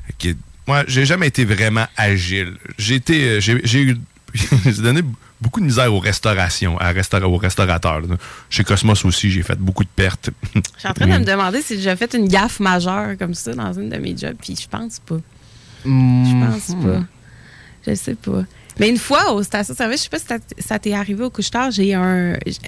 [0.06, 0.36] Fait que,
[0.66, 2.54] moi, j'ai jamais été vraiment agile.
[2.78, 3.96] J'ai été, euh, j'ai eu
[4.64, 5.02] j'ai donné
[5.40, 6.92] beaucoup de misère aux restaurations, à
[7.26, 8.00] aux restaurateurs.
[8.00, 8.16] là.
[8.48, 10.30] Chez Cosmos aussi, j'ai fait beaucoup de pertes.
[10.54, 13.34] Je suis en train de me demander si j'ai déjà fait une gaffe majeure comme
[13.34, 15.18] ça dans une de mes jobs, puis je pense pas.
[15.84, 15.90] Je
[16.46, 17.02] pense pas.
[17.86, 18.44] Je sais pas.
[18.78, 21.92] Mais une fois au station-service, je sais pas si ça, t'est arrivé au couche-tard, j'ai
[21.94, 22.34] un.
[22.46, 22.58] j'-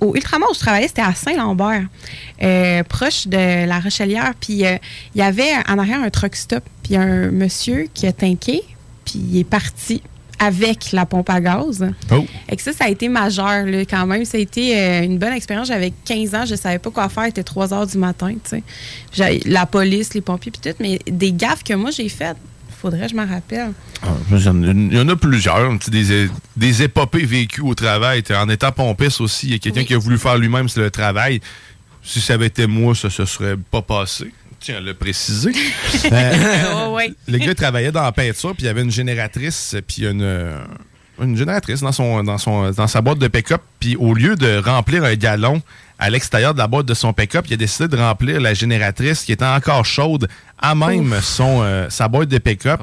[0.00, 1.86] Au Ultramar où je travaillais, c'était à Saint-Lambert,
[2.42, 4.32] euh, proche de la Rochelière.
[4.40, 4.76] Puis euh,
[5.14, 6.62] il y avait en arrière un truck stop.
[6.82, 8.62] Puis il y a un monsieur qui a tinqué,
[9.04, 10.02] puis il est parti
[10.38, 11.84] avec la pompe à gaz.
[12.12, 12.24] Oh.
[12.48, 14.24] Et que ça, ça a été majeur là, quand même.
[14.24, 15.68] Ça a été euh, une bonne expérience.
[15.68, 17.24] J'avais 15 ans, je savais pas quoi faire.
[17.26, 18.34] Il était 3 heures du matin.
[19.44, 20.76] La police, les pompiers, puis tout.
[20.80, 22.36] Mais des gaffes que moi j'ai faites,
[22.80, 23.72] faudrait que je m'en rappelle.
[24.02, 25.72] Ah, Il y en a- plusieurs.
[25.88, 28.22] Des, des épopées vécues au travail.
[28.38, 31.40] En étant pompiste aussi, il y a quelqu'un qui a voulu faire lui-même le travail.
[32.02, 34.32] Si ça avait été moi, ça se serait pas passé.
[34.66, 35.52] Tiens, à le préciser.
[36.12, 36.32] Euh,
[36.74, 37.12] Oh, ouais.
[37.28, 40.58] Le gars travaillait dans la peinture, puis il y avait une génératrice, puis une, euh,
[41.22, 43.62] une génératrice dans, son, dans, son, dans sa boîte de pick-up.
[43.78, 45.62] Puis au lieu de remplir un gallon
[45.98, 49.24] à l'extérieur de la boîte de son pick-up, il a décidé de remplir la génératrice
[49.24, 50.28] qui était encore chaude
[50.60, 52.80] à même son, euh, sa boîte de pick-up.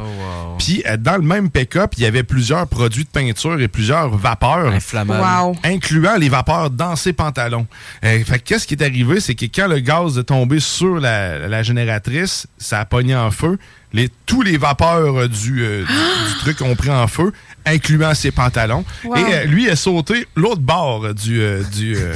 [0.59, 4.09] Puis euh, dans le même pick-up, il y avait plusieurs produits de peinture et plusieurs
[4.16, 4.74] vapeurs.
[5.20, 5.55] Wow.
[5.64, 7.68] Incluant les vapeurs dans ses pantalons.
[8.03, 9.20] Euh, fait que qu'est-ce qui est arrivé?
[9.20, 13.30] C'est que quand le gaz est tombé sur la, la génératrice, ça a pogné en
[13.32, 13.57] feu.
[13.91, 15.88] Les, tous les vapeurs euh, du, euh, du-
[16.34, 17.32] du truc ont pris en feu,
[17.66, 18.86] incluant ses pantalons.
[19.03, 19.16] Wow.
[19.18, 22.14] Et euh, lui a sauté l'autre bord du, euh, du, euh,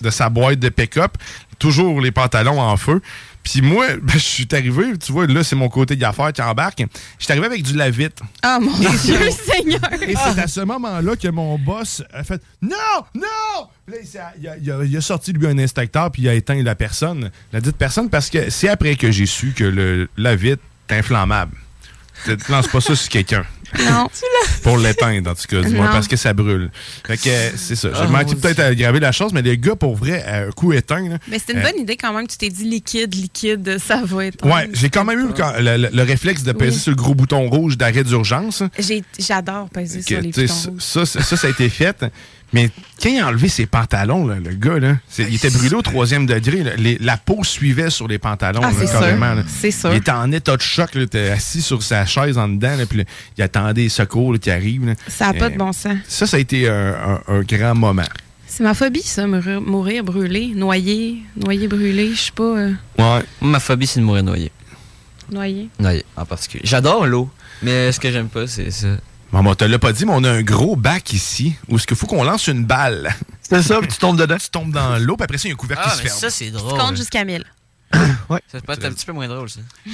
[0.00, 1.16] de sa boîte de pick-up,
[1.58, 3.00] toujours les pantalons en feu.
[3.42, 6.84] Puis moi, ben, je suis arrivé, tu vois, là, c'est mon côté d'affaires qui embarque.
[7.18, 8.18] Je suis arrivé avec du lavite.
[8.44, 8.88] Oh mon Dieu,
[9.30, 9.80] Seigneur!
[10.02, 12.76] Et c'est à ce moment-là que mon boss a fait Non,
[13.14, 13.22] non!
[13.88, 16.60] Là, il, a, il a- il a sorti lui un inspecteur puis il a éteint
[16.62, 20.34] la personne, la dite personne, parce que c'est après que j'ai su que le la
[20.34, 21.56] vitre est inflammable.
[22.24, 23.44] Tu te lances pas ça sur quelqu'un.
[23.80, 24.08] Non.
[24.62, 26.70] Pour l'éteindre, en tout cas, du moins, parce que ça brûle.
[27.06, 27.88] Fait que euh, c'est ça.
[27.92, 30.50] J'ai Oh, manqué peut-être à graver la chose, mais les gars, pour vrai, à un
[30.50, 31.08] coup éteint.
[31.08, 32.26] là, Mais c'est une euh, bonne idée quand même.
[32.28, 34.44] Tu t'es dit liquide, liquide, ça va être.
[34.46, 36.80] Ouais, j'ai quand même eu quand- le, le- le réflexe de peser Oui.
[36.80, 38.62] sur le gros bouton rouge d'arrêt d'urgence.
[38.78, 42.04] J'ai- J'adore peser Que, sur les ça, ça, ça, ça a été fait.
[42.52, 42.70] Mais
[43.02, 46.26] quand il a enlevé ses pantalons, là, le gars, là, il était brûlé au troisième
[46.26, 46.62] degré.
[46.62, 46.76] là.
[46.76, 48.60] Les- la peau suivait sur les pantalons.
[48.62, 49.34] Ah, là, carrément.
[49.48, 49.90] C'est sûr.
[49.92, 50.94] Il était en état de choc.
[50.94, 52.76] là, Il était assis sur sa chaise en dedans.
[52.76, 53.04] là, puis là,
[53.36, 54.86] il attendait les secours là, qui arrivent.
[54.86, 54.94] là.
[55.08, 55.96] Ça n'a pas Euh, de bon sens.
[56.06, 58.02] Ça, ça a été un, un- un grand moment.
[58.46, 62.44] C'est ma phobie, ça, mourir, mourir brûlé, noyé, noyé brûlé, je sais pas.
[62.44, 63.22] euh, Ouais.
[63.40, 64.52] Ma phobie, c'est de mourir noyé.
[65.32, 65.68] noyé.
[65.80, 66.62] Noyé, en particulier.
[66.64, 67.28] J'adore l'eau,
[67.60, 68.86] mais ce que j'aime pas, c'est ça.
[69.36, 71.96] Maman, te l'a pas dit, mais on a un gros bac ici où est-ce qu'il
[71.96, 73.14] faut qu'on lance une balle?
[73.42, 74.36] C'est ça, puis tu tombes dedans.
[74.40, 76.02] Tu tombes dans l'eau, puis après ça, il y a un couvercle Ah, qui se
[76.02, 76.18] ferme.
[76.18, 76.78] ça, c'est Tu drôle.
[76.78, 77.44] comptes jusqu'à 1000.
[77.92, 79.60] Ça peut être un petit peu moins drôle, ça.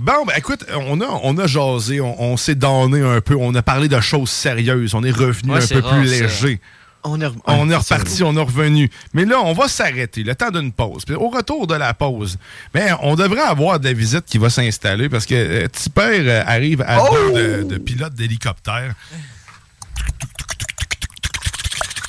[0.00, 3.54] Bon, ben écoute, on a, on a jasé, on, on s'est donné un peu, on
[3.54, 6.22] a parlé de choses sérieuses, on est revenu Ouais, un peu rare, plus ça.
[6.24, 6.60] léger.
[7.04, 8.88] On est, On est reparti, on est revenu.
[9.12, 11.04] Mais là, on va s'arrêter, le temps d'une pause.
[11.04, 12.38] Puis au retour de la pause,
[12.72, 16.44] ben, on devrait avoir de la visite qui va s'installer parce que euh, Tipper euh,
[16.46, 17.08] arrive à Oh!
[17.12, 18.94] dos de, de pilote d'hélicoptère.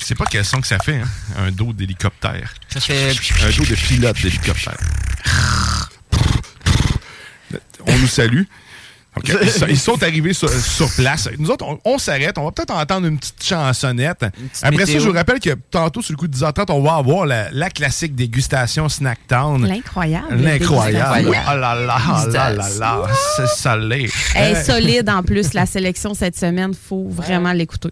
[0.00, 1.08] C'est pas quel son que ça fait, hein?
[1.38, 2.52] Un dos d'hélicoptère.
[2.68, 3.10] Ça fait.
[3.42, 4.76] Un dos de pilote d'hélicoptère.
[7.86, 8.42] On nous salue.
[9.22, 11.28] Ils, sont, ils sont arrivés sur, sur place.
[11.38, 12.36] Nous autres, on, on s'arrête.
[12.36, 14.24] On va peut-être entendre une petite chansonnette.
[14.62, 17.24] Après ça, je vous rappelle que tantôt, sur le coup de 10h30, on va avoir
[17.24, 19.66] la, la classique dégustation Snacktown.
[19.66, 20.34] L'incroyable.
[20.36, 21.16] L'incroyable.
[21.24, 21.52] dégustation.
[21.52, 23.02] Oh là là, oh là là là.
[23.36, 24.10] C'est salé.
[24.34, 26.74] Elle est solide en plus, la sélection cette semaine.
[26.74, 27.90] faut vraiment l'écouter.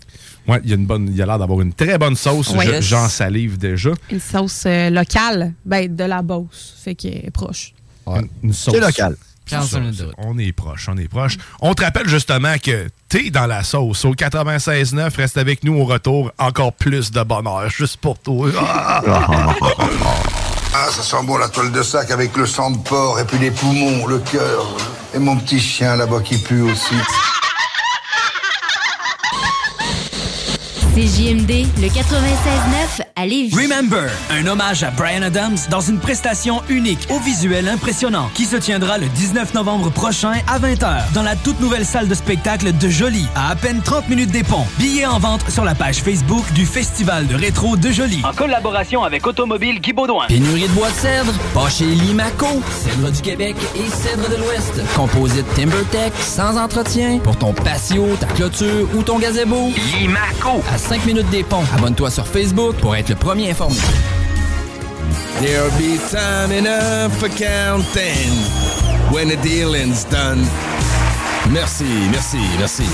[0.48, 2.52] Ouais, il y a une bonne, il y a l'air d'avoir une très bonne sauce.
[2.80, 3.90] J'en salive déjà.
[4.10, 6.74] Une sauce euh, locale, ben, de la Beauce.
[6.82, 7.72] Fait qu'elle est proche.
[8.08, 8.74] Une, une sauce.
[8.74, 9.16] C'est local.
[9.46, 10.14] 15 minutes de route.
[10.18, 11.36] On est proche, on est proche.
[11.60, 14.04] On te rappelle justement que t'es dans la sauce.
[14.04, 16.30] Au 96.9, reste avec nous au retour.
[16.38, 18.50] Encore plus de bonheur, juste pour toi.
[18.58, 19.02] Ah!
[20.74, 23.36] Ah, ça sent bon la toile de sac avec le sang de porc et puis
[23.36, 24.66] les poumons, le cœur.
[25.14, 26.94] Et mon petit chien là-bas qui pue aussi.
[30.94, 33.56] C'est JMD, le 96.9 à Lévis.
[33.56, 38.56] Remember, un hommage à Brian Adams dans une prestation unique au visuel impressionnant qui se
[38.56, 42.88] tiendra le 19 novembre prochain à 20h dans la toute nouvelle salle de spectacle de
[42.90, 44.66] Jolie à à peine 30 minutes des ponts.
[44.78, 48.20] Billets en vente sur la page Facebook du Festival de rétro de Jolie.
[48.22, 50.26] En collaboration avec Automobile Guy Baudouin.
[50.28, 52.60] Pénurie de bois de cèdre, pas chez Limaco.
[52.70, 54.82] Cèdre du Québec et cèdre de l'Ouest.
[54.94, 59.72] Composite TimberTech, sans entretien, pour ton patio, ta clôture ou ton gazebo.
[59.98, 60.62] Limaco.
[60.70, 61.64] À 5 minutes des ponts.
[61.76, 63.76] Abonne-toi sur Facebook pour être le premier informé.
[65.40, 68.30] There'll be time enough for counting
[69.10, 70.44] when the dealing's done.
[71.50, 72.84] Merci, merci, merci.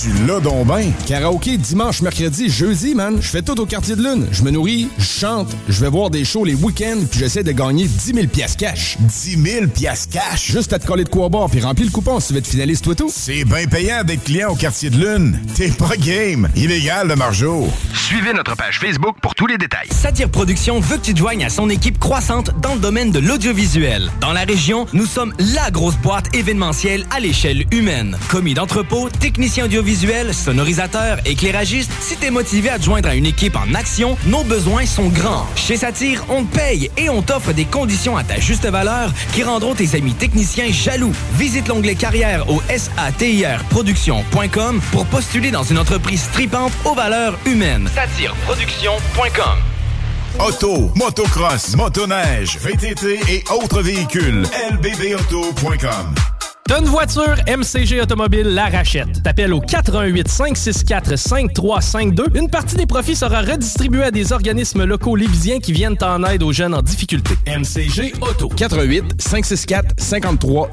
[0.00, 0.92] Tu l'as donc ben.
[1.08, 3.16] Karaoké dimanche, mercredi, jeudi, man.
[3.20, 4.28] Je fais tout au quartier de lune.
[4.30, 7.50] Je me nourris, je chante, je vais voir des shows les week-ends, puis j'essaie de
[7.50, 8.96] gagner 10 000 piastres cash.
[9.00, 10.52] 10 000 piastres cash?
[10.52, 12.46] Juste à te coller de quoi boire, puis remplir le coupon si tu veux être
[12.46, 13.10] finaliste, toi tout.
[13.12, 15.40] C'est bien payant d'être client au quartier de lune.
[15.56, 16.48] T'es pas game.
[16.54, 17.68] Illégal de Marjo.
[17.92, 19.88] Suivez notre page Facebook pour tous les détails.
[19.90, 23.18] Satire Productions veut que tu te joignes à son équipe croissante dans le domaine de
[23.18, 24.12] l'audiovisuel.
[24.20, 28.16] Dans la région, nous sommes la grosse boîte événementielle à l'échelle humaine.
[28.28, 29.87] Commis d'entrepôt, technicien audiovisuel,
[30.32, 35.08] sonorisateur, éclairagiste, si t'es motivé à joindre à une équipe en action, nos besoins sont
[35.08, 35.46] grands.
[35.56, 39.42] Chez Satire, on te paye et on t'offre des conditions à ta juste valeur qui
[39.42, 41.12] rendront tes amis techniciens jaloux.
[41.34, 47.88] Visite l'onglet carrière au satirproduction.com pour postuler dans une entreprise tripante aux valeurs humaines.
[47.94, 49.58] Satireproduction.com
[50.40, 54.44] Auto, motocross, motoneige, VTT et autres véhicules.
[54.70, 56.14] lbbauto.com
[56.68, 59.22] T'as une voiture, MCG Automobile la rachète.
[59.22, 62.26] T'appelles au 418 564 5352.
[62.34, 66.42] Une partie des profits sera redistribuée à des organismes locaux lévisiens qui viennent en aide
[66.42, 67.36] aux jeunes en difficulté.
[67.46, 68.50] MCG Auto.
[68.50, 70.68] 418 564 53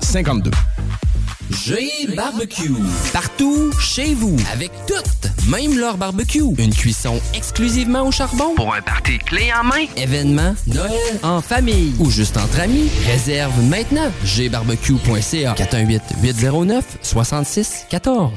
[1.52, 1.56] 52.
[1.66, 2.72] G Barbecue.
[3.14, 6.42] Partout, chez vous, avec toutes, même leur barbecue.
[6.58, 8.56] Une cuisson exclusivement au charbon.
[8.56, 9.86] Pour un party clé en main.
[9.98, 10.92] Événement, Noël,
[11.24, 12.90] en famille ou juste entre amis.
[13.08, 14.12] Réserve maintenant.
[14.24, 18.32] gbarbecue.ca 418 809 66 14.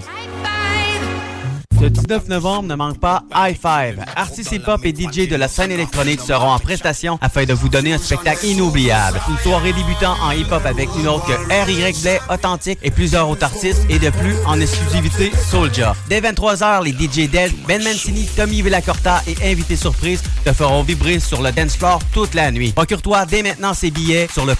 [1.81, 4.05] Le 19 novembre, ne manque pas High Five.
[4.16, 7.93] Artistes hip-hop et DJ de la scène électronique seront en prestation afin de vous donner
[7.93, 9.20] un spectacle inoubliable.
[9.29, 12.03] Une soirée débutant en hip-hop avec une autre que R.Y.
[12.03, 15.95] Blay, Authentique et plusieurs autres artistes et de plus en exclusivité Soulja.
[16.09, 21.20] Dès 23h, les DJ Del, Ben Mancini, Tommy Villacorta et invités surprises te feront vibrer
[21.20, 22.72] sur le dance floor toute la nuit.
[22.72, 24.55] Procure-toi dès maintenant ces billets sur le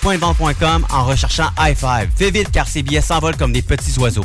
[0.91, 2.11] en recherchant High Five.
[2.16, 4.25] Fais vite car ces billets s'envolent comme des petits oiseaux.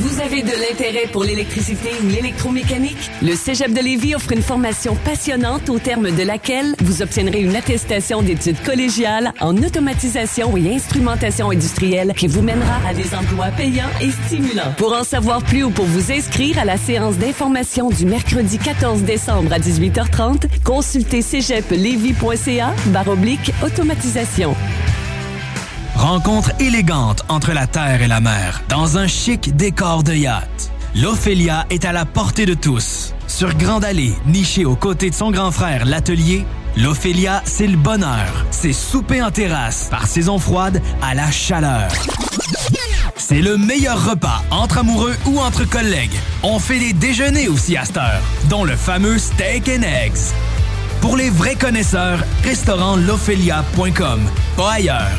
[0.00, 3.10] Vous avez de l'intérêt pour l'électricité ou l'électromécanique?
[3.20, 7.54] Le Cégep de Lévis offre une formation passionnante au terme de laquelle vous obtiendrez une
[7.54, 13.90] attestation d'études collégiales en automatisation et instrumentation industrielle qui vous mènera à des emplois payants
[14.00, 14.72] et stimulants.
[14.78, 19.02] Pour en savoir plus ou pour vous inscrire à la séance d'information du mercredi 14
[19.02, 24.56] décembre à 18h30, consultez cégeplevy.ca baroblique automatisation.
[26.00, 30.72] Rencontre élégante entre la terre et la mer, dans un chic décor de yacht.
[30.96, 33.12] L'Ophélia est à la portée de tous.
[33.26, 36.46] Sur Grande Allée, nichée aux côtés de son grand frère, l'Atelier,
[36.78, 38.46] l'Ophélia, c'est le bonheur.
[38.50, 41.92] C'est souper en terrasse, par saison froide à la chaleur.
[43.18, 46.18] C'est le meilleur repas entre amoureux ou entre collègues.
[46.42, 50.32] On fait des déjeuners aussi à cette heure, dont le fameux steak and eggs.
[51.02, 54.20] Pour les vrais connaisseurs, restaurantLophélia.com,
[54.56, 55.18] pas ailleurs.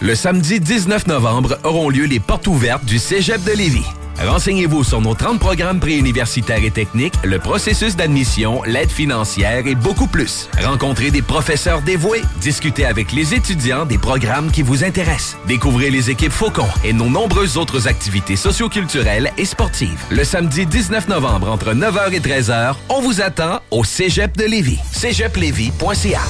[0.00, 3.86] Le samedi 19 novembre auront lieu les portes ouvertes du Cégep de Lévis.
[4.24, 10.06] Renseignez-vous sur nos 30 programmes préuniversitaires et techniques, le processus d'admission, l'aide financière et beaucoup
[10.06, 10.48] plus.
[10.62, 15.36] Rencontrez des professeurs dévoués, discutez avec les étudiants des programmes qui vous intéressent.
[15.48, 20.04] Découvrez les équipes Faucon et nos nombreuses autres activités socioculturelles et sportives.
[20.10, 24.78] Le samedi 19 novembre entre 9h et 13h, on vous attend au Cégep de Lévis.
[24.92, 26.22] cégeplévis.ca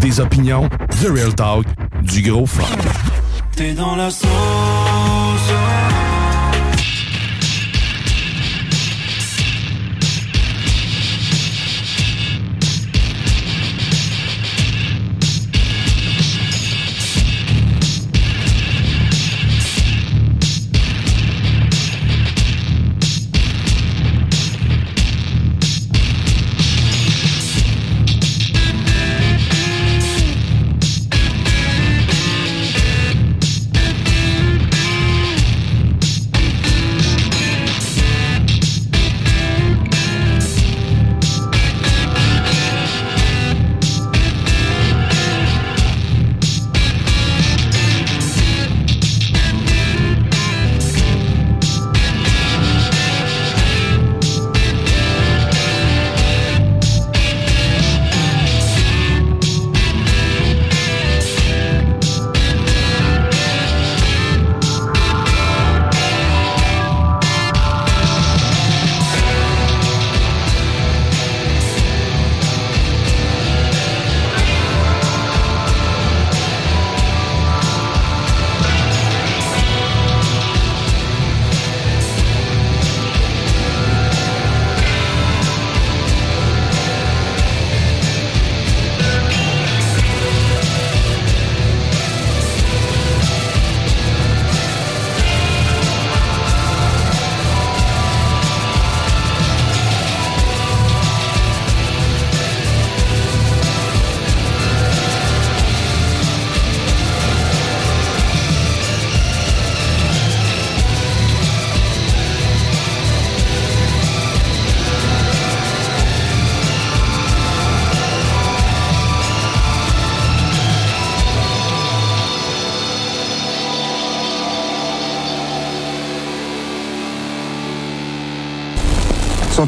[0.00, 0.68] Des opinions,
[1.00, 1.66] du real talk,
[2.06, 2.62] du gros fun.
[3.56, 4.95] T'es dans la sauce.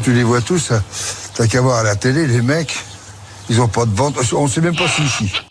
[0.09, 0.71] Tu les vois tous.
[1.35, 2.75] T'as qu'à voir à la télé, les mecs,
[3.47, 4.21] ils ont pas de ventre.
[4.33, 5.48] On sait même pas s'ils chient.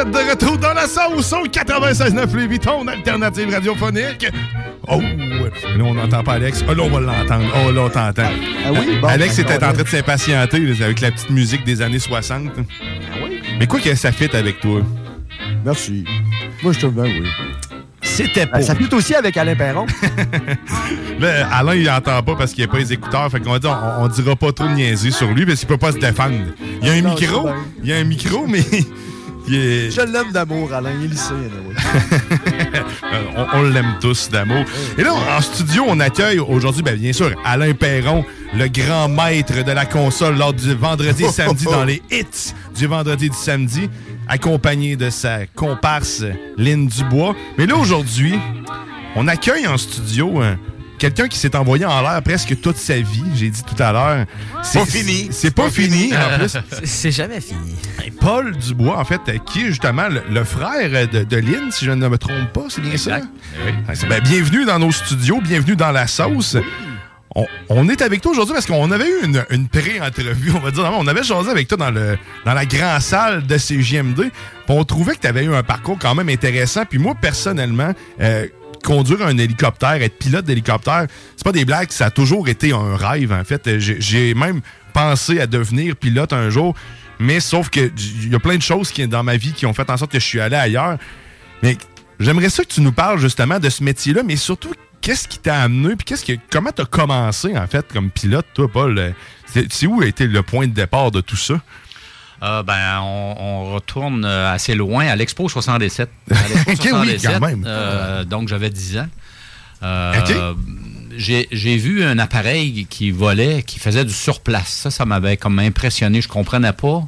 [0.00, 4.26] Êtes de retour dans la sauce au 96.9 Louis Vuitton, alternative radiophonique.
[4.88, 6.64] Oh, là, on n'entend pas Alex.
[6.68, 7.44] Oh, là, on va l'entendre.
[7.66, 8.22] Oh, là, on t'entend.
[8.64, 8.98] Ah oui?
[9.00, 12.50] Bon, Alex ben, était en train de s'impatienter avec la petite musique des années 60.
[12.56, 12.62] Ah
[13.58, 14.80] Mais quoi que ça fit avec toi?
[15.64, 16.04] Merci.
[16.62, 17.28] Moi, je trouve bien, oui.
[18.02, 18.62] C'était Ben, pour...
[18.62, 19.86] ça fit aussi avec Alain Perron.
[21.20, 23.30] Là, Alain, il entend pas parce qu'il n'y a pas les écouteurs.
[23.30, 25.68] Fait qu'on va dire, on, on dira pas trop de niaiseries sur lui parce qu'il
[25.68, 26.36] peut pas se défendre.
[26.80, 27.50] Il y a un Non, micro,
[27.82, 28.64] il y a un micro, mais
[29.48, 30.90] Je l'aime d'amour, Alain.
[30.98, 31.74] Il est lycée, anyway.
[33.12, 34.64] Euh, on, on l'aime tous d'amour.
[34.96, 39.64] Et là, en studio, on accueille aujourd'hui, ben, bien sûr, Alain Perron, le grand maître
[39.64, 43.36] de la console lors du vendredi et samedi dans les hits du vendredi et du
[43.36, 43.90] samedi,
[44.28, 46.22] accompagné de sa comparse
[46.56, 47.34] Lynn Dubois.
[47.58, 48.34] Mais là, aujourd'hui,
[49.16, 50.54] on accueille en studio euh,
[51.00, 54.26] quelqu'un qui s'est envoyé en l'air presque toute sa vie, j'ai dit tout à l'heure.
[54.62, 55.28] C'est Pas fini.
[55.32, 56.56] C'est pas, fini, en plus.
[56.84, 57.74] C'est- jamais fini.
[58.20, 61.90] Paul Dubois, en fait, qui est justement le, le frère de, de Lynn, si je
[61.90, 63.18] ne me trompe pas, c'est bien ça?
[63.94, 66.56] C'est- ben, bienvenue dans nos studios, bienvenue dans la sauce.
[67.34, 70.70] On, on est avec toi aujourd'hui parce qu'on avait eu une, une pré-entrevue, on va
[70.72, 70.90] dire.
[70.98, 74.30] On avait jasé avec toi dans, le, dans la grande salle de CGMD.
[74.68, 76.82] On trouvait que tu avais eu un parcours quand même intéressant.
[76.88, 78.46] Puis moi, personnellement, euh,
[78.82, 82.96] conduire un hélicoptère, être pilote d'hélicoptère, c'est pas des blagues, ça a toujours été un
[82.96, 83.78] rêve, en fait.
[83.78, 84.60] J'ai même
[84.92, 86.74] pensé à devenir pilote un jour.
[87.18, 89.74] Mais sauf que il y a plein de choses qui, dans ma vie qui ont
[89.74, 90.96] fait en sorte que je suis allé ailleurs.
[91.62, 91.76] Mais
[92.18, 95.60] j'aimerais ça que tu nous parles justement de ce métier-là, mais surtout, qu'est-ce qui t'a
[95.62, 99.14] amené, puis qu'est-ce que, comment t'as commencé, en fait, comme pilote, toi, Paul?
[99.44, 101.60] C'est où a été le point de départ de tout ça?
[102.42, 106.08] Euh, ben, on, on retourne euh, assez loin à l'Expo 77.
[106.30, 107.64] À l'Expo Ok, oui, quand même.
[107.66, 109.08] euh, donc, j'avais 10 ans.
[109.82, 110.54] Euh,
[111.16, 114.68] J'ai j'ai vu un appareil qui volait, qui faisait du surplace.
[114.68, 116.20] Ça, ça m'avait comme impressionné.
[116.22, 117.02] Je comprenais pas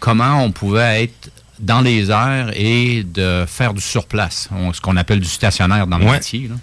[0.00, 4.96] comment on pouvait être dans les airs et de faire du surplace, On- ce qu'on
[4.96, 6.12] appelle du stationnaire dans le Ouais.
[6.12, 6.48] métier.
[6.48, 6.54] là.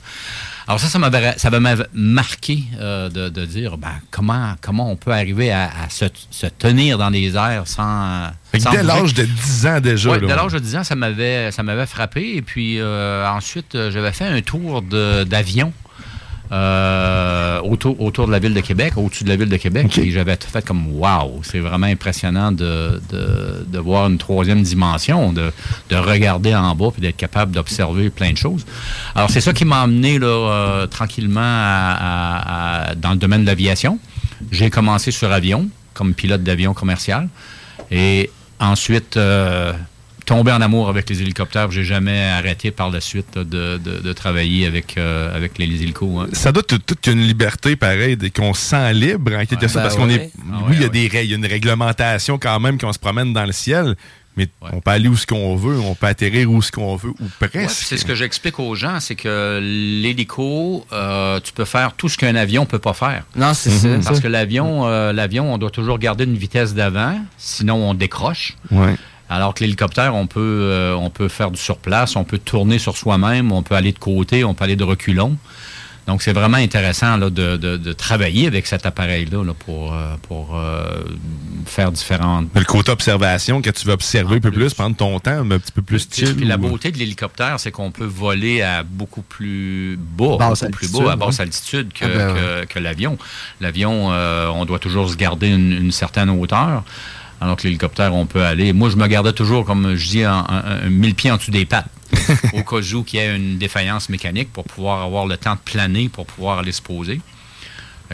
[0.67, 4.95] Alors ça, ça m'avait ça m'avait marqué euh, de, de dire ben, comment, comment on
[4.95, 8.29] peut arriver à, à se, se tenir dans les airs sans...
[8.59, 10.11] Sans dès l'âge de 10 ans déjà.
[10.11, 10.27] Là.
[10.27, 12.35] dès l'âge de 10 ans, ça m'avait, ça m'avait frappé.
[12.35, 15.73] Et puis euh, ensuite, j'avais fait un tour de- d'avion
[16.53, 19.97] euh, autour, autour de la ville de Québec, au-dessus de la ville de Québec.
[19.97, 24.61] Et j'avais tout fait comme Waouh, c'est vraiment impressionnant de, de, de voir une troisième
[24.61, 25.51] dimension, de,
[25.89, 28.65] de regarder en bas puis d'être capable d'observer plein de choses.
[29.15, 33.41] Alors, c'est ça qui m'a amené là, euh, tranquillement à- à- à- dans le domaine
[33.41, 33.97] de l'aviation.
[34.51, 37.29] J'ai commencé sur avion, comme pilote d'avion commercial.
[37.89, 39.73] Et ensuite, euh,
[40.25, 41.69] tombé en amour avec les hélicoptères.
[41.71, 45.65] J'ai jamais arrêté par la suite là, de, de- de travailler avec, euh, avec les,
[45.67, 46.23] les hélicos.
[46.23, 46.27] hein.
[46.33, 49.67] Ça doit toute toute une liberté pareille, dès qu'on se sent libre en quelque Ouais.
[49.67, 50.31] sorte, parce Ben qu'on est.
[50.51, 52.93] Ah oui, il y a des règles, il y a une réglementation quand même qu'on
[52.93, 53.95] se promène dans le ciel,
[54.35, 57.11] mais on peut aller où ce qu'on veut, on peut atterrir où ce qu'on veut,
[57.11, 57.53] ou presque.
[57.53, 62.09] puis c'est ce que j'explique aux gens, c'est que l'hélico, euh, tu peux faire tout
[62.09, 63.23] ce qu'un avion peut pas faire.
[63.35, 64.01] Non, c'est Mhm.
[64.01, 64.09] ça.
[64.09, 68.53] Parce que l'avion, euh, l'avion, on doit toujours garder une vitesse d'avant, sinon on décroche.
[68.71, 68.95] Ouais.
[69.29, 72.97] Alors que l'hélicoptère, on peut, euh, on peut faire du surplace, on peut tourner sur
[72.97, 75.37] soi-même, on peut aller de côté, on peut aller de reculons.
[76.05, 80.15] Donc, c'est vraiment intéressant là, de, de- de travailler avec cet appareil-là là, pour, euh,
[80.27, 80.83] pour euh,
[81.65, 82.49] faire différentes.
[82.53, 85.59] Le côté observation, que tu veux observer un peu plus, prendre ton temps, mais un
[85.59, 86.35] petit peu plus Puis, chill.
[86.35, 90.73] puis la beauté de l'hélicoptère, c'est qu'on peut voler à beaucoup plus bas, Basse beaucoup
[90.73, 93.17] plus bas, à basse altitude que, Ah ben que- que l'avion.
[93.61, 96.83] L'avion, euh, on doit toujours se garder une, une certaine hauteur.
[97.43, 98.71] Alors que l'hélicoptère, on peut aller.
[98.73, 101.51] Moi, je me gardais toujours, comme je dis, un, un- un mille pieds en dessous
[101.51, 101.87] des pattes,
[102.53, 105.59] au cas où qu'il y ait une défaillance mécanique pour pouvoir avoir le temps de
[105.59, 107.19] planer, pour pouvoir aller se poser.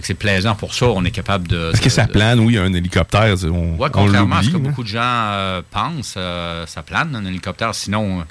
[0.01, 0.85] C'est plaisant pour ça.
[0.85, 1.71] On est capable de.
[1.73, 4.87] Est-ce que ça de- plane, oui, un hélicoptère, on contrairement à ce que beaucoup de
[4.87, 8.23] gens euh, pensent, euh, ça plane un hélicoptère, sinon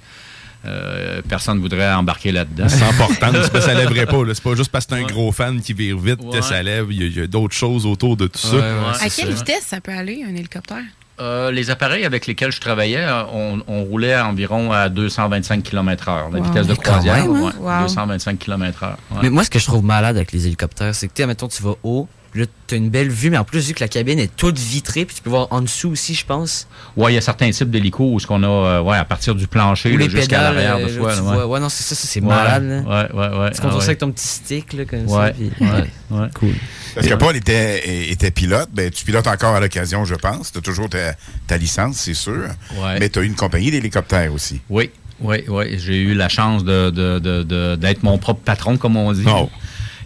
[0.65, 2.69] euh, personne ne voudrait embarquer là-dedans.
[2.69, 4.17] Sans portance, parce que ça lèverait pas.
[4.35, 6.39] C'est pas juste parce que t'es un gros fan qui vire vite Ouais.
[6.39, 6.87] que ça lève.
[6.91, 8.57] Il y a, d'autres choses autour de tout ça.
[9.01, 10.83] À quelle vitesse ça peut aller, un hélicoptère?
[11.21, 16.39] Euh, les appareils avec lesquels je travaillais, on, on roulait environ à 225 km/h, la
[16.39, 16.45] Wow.
[16.45, 17.17] vitesse de croisière.
[17.17, 17.41] même, hein?
[17.41, 17.83] ouais, Wow.
[17.83, 18.91] 225 km/h.
[18.91, 19.19] ouais.
[19.23, 21.49] Mais moi, ce que je trouve malade avec les hélicoptères, c'est que, tu sais, mettons,
[21.49, 23.89] tu vas haut, là, tu as une belle vue, mais en plus, vu que la
[23.89, 26.69] cabine est toute vitrée, puis tu peux voir en dessous aussi, je pense.
[26.97, 29.35] Ouais, il y a certains types d'hélicos où ce qu'on a, euh, ouais, à partir
[29.35, 31.47] du plancher Ou là, les jusqu'à pédales, l'arrière euh, de là, tu là, vois.
[31.47, 32.81] Ouais, non, c'est ça, ça, c'est Ouais, malade, là.
[32.81, 33.51] Ouais, ouais, ouais.
[33.53, 33.85] Tu contrôles ah, ça ouais.
[33.85, 35.15] avec ton petit stick, là, comme ça.
[35.17, 36.29] Ouais, puis- ouais, ouais.
[36.35, 36.55] Cool.
[36.95, 40.53] Parce que Paul était, était pilote, ben, tu pilotes encore à l'occasion, je pense.
[40.53, 41.15] Tu as toujours ta,
[41.47, 42.49] ta licence, c'est sûr.
[42.77, 42.99] Ouais.
[43.01, 44.61] Mais tu as une compagnie d'hélicoptères aussi.
[44.69, 44.91] Oui,
[45.21, 45.79] oui, oui.
[45.79, 49.25] J'ai eu la chance de, de- de- de- d'être mon propre patron, comme on dit.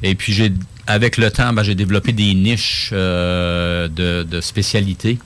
[0.03, 0.53] Et puis, j'ai,
[0.87, 5.19] avec le temps, ben, j'ai développé des niches euh, de, de spécialité.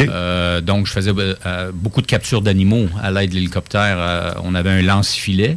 [0.00, 4.34] Euh, donc, je faisais euh, beaucoup de captures d'animaux à l'aide de l'hélicoptère.
[4.42, 5.56] On avait un lance-filet.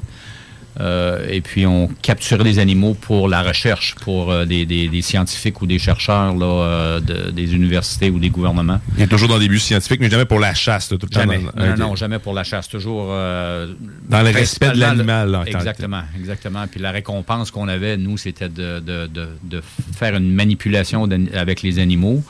[0.79, 5.01] Euh, et puis, on capturait des animaux pour la recherche, pour euh, des, des- des
[5.01, 8.79] scientifiques ou des chercheurs là, euh, de- des universités ou des gouvernements.
[8.97, 11.13] Il est toujours dans des buts scientifiques, mais jamais pour la chasse, là, tout le
[11.13, 11.19] temps.
[11.21, 11.39] Jamais.
[11.75, 12.69] dans- non, jamais pour la chasse.
[12.69, 13.07] Toujours.
[13.07, 16.65] Dans le respect de l'animal, Exactement, exactement.
[16.67, 19.61] Puis la récompense qu'on avait, nous, c'était de, de-
[19.97, 22.23] faire une manipulation avec les animaux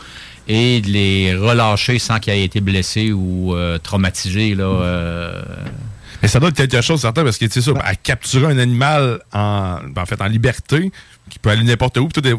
[0.47, 3.53] et de les relâcher sans qu'ils aient été blessés ou
[3.83, 4.55] traumatisés.
[4.55, 5.33] Là,
[6.21, 8.57] Mais ça doit être quelque chose certain parce que, tu sais, ça, à capturer un
[8.57, 10.91] animal en, en fait, en liberté,
[11.29, 12.35] qui peut aller n'importe où, puis tout est-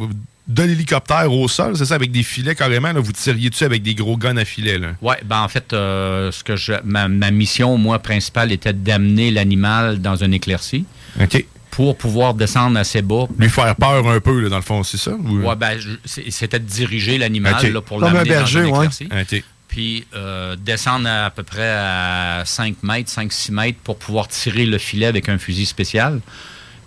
[0.48, 3.82] de l'hélicoptère au sol, c'est ça, avec des filets carrément, là, vous tiriez dessus avec
[3.82, 4.88] des gros guns à filet, là.
[5.00, 9.30] Ouais, ben en fait, euh, ce que je, ma, ma mission, moi, principale, était d'amener
[9.30, 10.84] l'animal dans une éclaircie.
[11.22, 11.44] OK.
[11.70, 13.26] Pour pouvoir descendre assez bas.
[13.38, 15.12] Lui faire peur un peu, là, dans le fond, c'est ça?
[15.12, 17.72] ou- Ouais, ben, c'était de diriger l'animal Ok.
[17.72, 18.86] là, pour Comme un l'amener berger, dans une ouais.
[18.86, 19.44] éclaircie.
[19.70, 24.66] Puis euh, descendre à, à peu près à 5 mètres, 5-6 mètres pour pouvoir tirer
[24.66, 26.20] le filet avec un fusil spécial.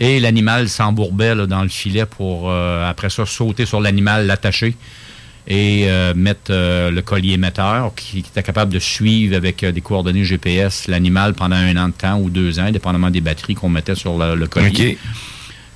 [0.02, 4.76] Et l'animal s'embourbait là, dans le filet pour, euh, après ça, sauter sur l'animal, l'attacher
[5.48, 10.26] et euh, mettre le collier émetteur qui, qui était capable de suivre avec des coordonnées
[10.26, 13.96] GPS l'animal pendant un an de temps ou deux ans, dépendamment des batteries qu'on mettait
[13.96, 14.98] sur le, le collier.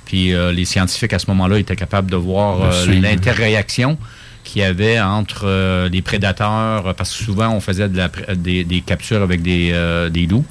[0.04, 3.98] Puis les scientifiques à ce moment-là étaient capables de voir l'interréaction
[4.48, 8.34] qu'il y avait entre euh, les prédateurs, parce que souvent on faisait de la pré-
[8.36, 10.44] des, des captures avec des, euh, des loups.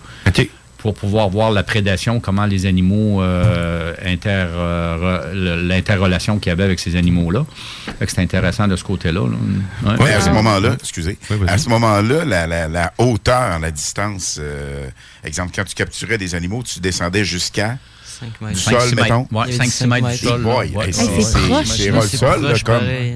[0.78, 6.64] Pour pouvoir voir la prédation, comment les animaux, euh, inter, euh, l'interrelation qu'il y avait
[6.66, 7.46] avec ces animaux-là.
[8.08, 9.22] C'est intéressant de ce côté-là.
[9.22, 9.90] là.
[9.92, 9.98] Ouais.
[10.00, 11.18] Oui, à ce moment-là, excusez,
[11.48, 14.88] à ce moment-là, la, la- la hauteur, la distance, euh,
[15.24, 17.78] exemple, quand tu capturais des animaux, tu descendais jusqu'à
[18.42, 18.54] mètres.
[18.56, 19.20] du Cinq, sol, mettons.
[19.20, 20.42] Ouais, Il y avait cinq, six mètres du sol,
[20.92, 22.08] c'est- proche, C'est proche.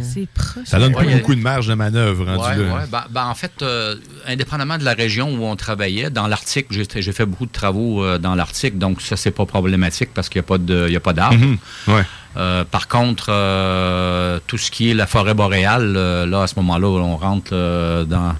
[0.03, 0.63] C'est proche.
[0.65, 2.73] Ça donne Ouais, pas beaucoup de marge de manœuvre rendu Ouais, là.
[2.75, 2.81] ouais.
[2.91, 3.95] Ben, ben, en fait, euh,
[4.27, 8.17] indépendamment de la région où on travaillait, dans l'Arctique, j'ai fait beaucoup de travaux euh,
[8.17, 10.97] dans l'Arctique, donc ça, c'est pas problématique parce qu'il n'y a pas de- il y
[10.97, 11.37] a pas d'arbres.
[11.37, 11.57] Mhm.
[11.87, 12.03] Ouais.
[12.37, 16.55] Euh, par contre, euh, tout ce qui est la forêt boréale, euh, là, à ce
[16.57, 18.35] moment-là, on rentre euh, dans,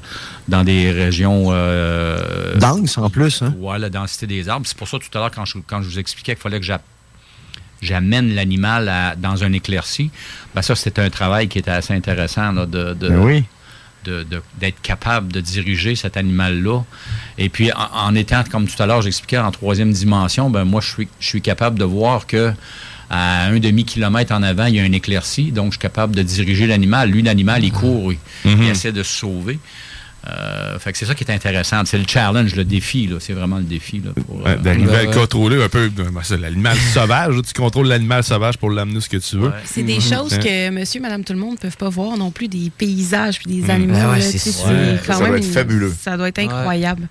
[0.52, 1.46] dans des régions...
[1.50, 3.42] Euh, Dense, en plus.
[3.42, 3.56] Hein?
[3.60, 4.68] Ouais, la densité des arbres.
[4.68, 6.66] C'est pour ça, tout à l'heure, quand je, quand je vous expliquais qu'il fallait que
[6.66, 6.82] j'a-
[7.82, 10.12] j'amène l'animal dans un éclairci,
[10.54, 13.44] ben ça, c'était un travail qui était assez intéressant là, de, de- Ben oui.
[14.04, 16.82] de- de- d'être capable de diriger cet animal-là.
[17.38, 20.82] Et puis, en, en étant, comme tout à l'heure, j'expliquais en troisième dimension, ben moi,
[20.82, 22.54] je suis, je suis capable de voir que
[23.14, 26.22] à un demi-kilomètre en avant, il y a une éclaircie, donc je suis capable de
[26.24, 27.10] diriger l'animal.
[27.10, 28.64] Lui, l'animal, il court, il, il Mhm.
[28.64, 29.60] essaie de se sauver.
[30.28, 31.82] Euh, fait que c'est ça qui est intéressant.
[31.86, 33.08] C'est le challenge, le défi.
[33.08, 33.18] là.
[33.20, 34.00] C'est vraiment le défi.
[34.06, 35.90] Là, pour, Ouais, euh, D'arriver à le euh, contrôler un peu.
[35.90, 37.36] ben, l'animal sauvage.
[37.48, 39.52] tu contrôles l'animal sauvage pour l'amener ce que tu veux.
[39.66, 40.02] C'est des Mhm.
[40.02, 40.40] choses Hein?
[40.40, 43.52] que monsieur, madame, tout le monde ne peuvent pas voir non plus, des paysages puis
[43.52, 43.70] des Mm.
[43.72, 43.94] animaux.
[43.94, 44.64] Ben ouais, là, c'est tu sais, ça.
[44.68, 45.00] c'est Ouais.
[45.08, 45.94] quand Ça même doit être fabuleux.
[46.00, 47.08] Ça doit être incroyable.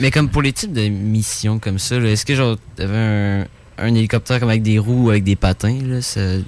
[0.00, 3.44] Mais comme pour les types de missions comme ça, là, est-ce que genre t'avais un,
[3.80, 5.98] un hélicoptère comme avec des roues ou avec des patins, là,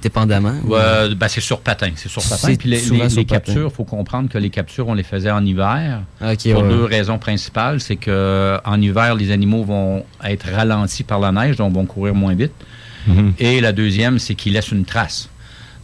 [0.02, 0.54] dépendamment?
[0.64, 0.70] ou-
[1.14, 1.90] ben, c'est sur patin.
[1.96, 2.54] C'est sur patin.
[2.56, 3.40] Puis les, souvent les- sur les patin.
[3.40, 6.00] captures, il faut comprendre que les captures, on les faisait en hiver.
[6.52, 6.68] Pour ouais.
[6.68, 7.80] deux raisons principales.
[7.80, 12.14] C'est que en hiver, les animaux vont être ralentis par la neige, donc vont courir
[12.14, 12.52] moins vite.
[13.06, 13.32] Mhm.
[13.38, 15.28] Et la deuxième, c'est qu'ils laissent une trace.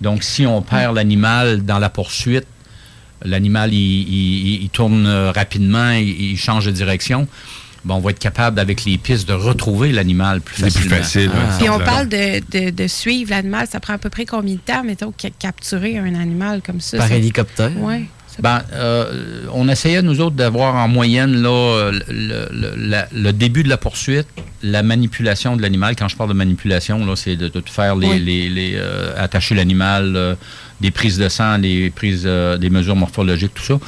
[0.01, 2.47] Donc, si on perd l'animal dans la poursuite,
[3.25, 7.27] l'animal, il, il- il tourne euh, rapidement, il, il change de direction.
[7.87, 10.97] Ben, on va être capable, avec les pistes, de retrouver l'animal plus C'est plus facilement.
[10.97, 11.57] facile, ouais.
[11.59, 13.67] Puis on parle de, de- de suivre l'animal.
[13.71, 16.99] Ça prend à peu près combien de temps, mettons, ca- capturer un animal comme ça?
[16.99, 17.71] Par ça- hélicoptère?
[17.79, 18.07] Oui.
[18.39, 23.63] Ben, euh, on essayait, nous autres, d'avoir en moyenne là, le, le- la- le début
[23.63, 24.27] de la poursuite,
[24.63, 25.97] la manipulation de l'animal.
[25.97, 28.19] Quand je parle de manipulation, là, c'est de, de faire les, Oui.
[28.19, 30.35] les- les, euh, attacher l'animal, euh,
[30.81, 33.79] des prises de sang, des prises, euh, des mesures morphologiques, tout ça,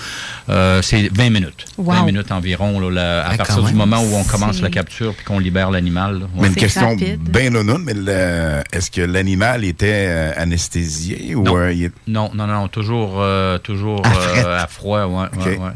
[0.48, 1.66] euh, c'est 20 minutes.
[1.77, 1.93] Wow.
[1.97, 3.77] 20 minutes environ, là, à Ah, partir du même.
[3.77, 6.23] moment où on commence la capture puis qu'on libère l'animal.
[6.36, 7.93] Mais une question bien non mais
[8.73, 11.56] est-ce que l'animal était euh, anesthésié ou Non.
[11.59, 14.09] euh, il est- Non, non, non, toujours, euh, toujours À
[14.62, 15.73] euh, froid, ouais, ouais.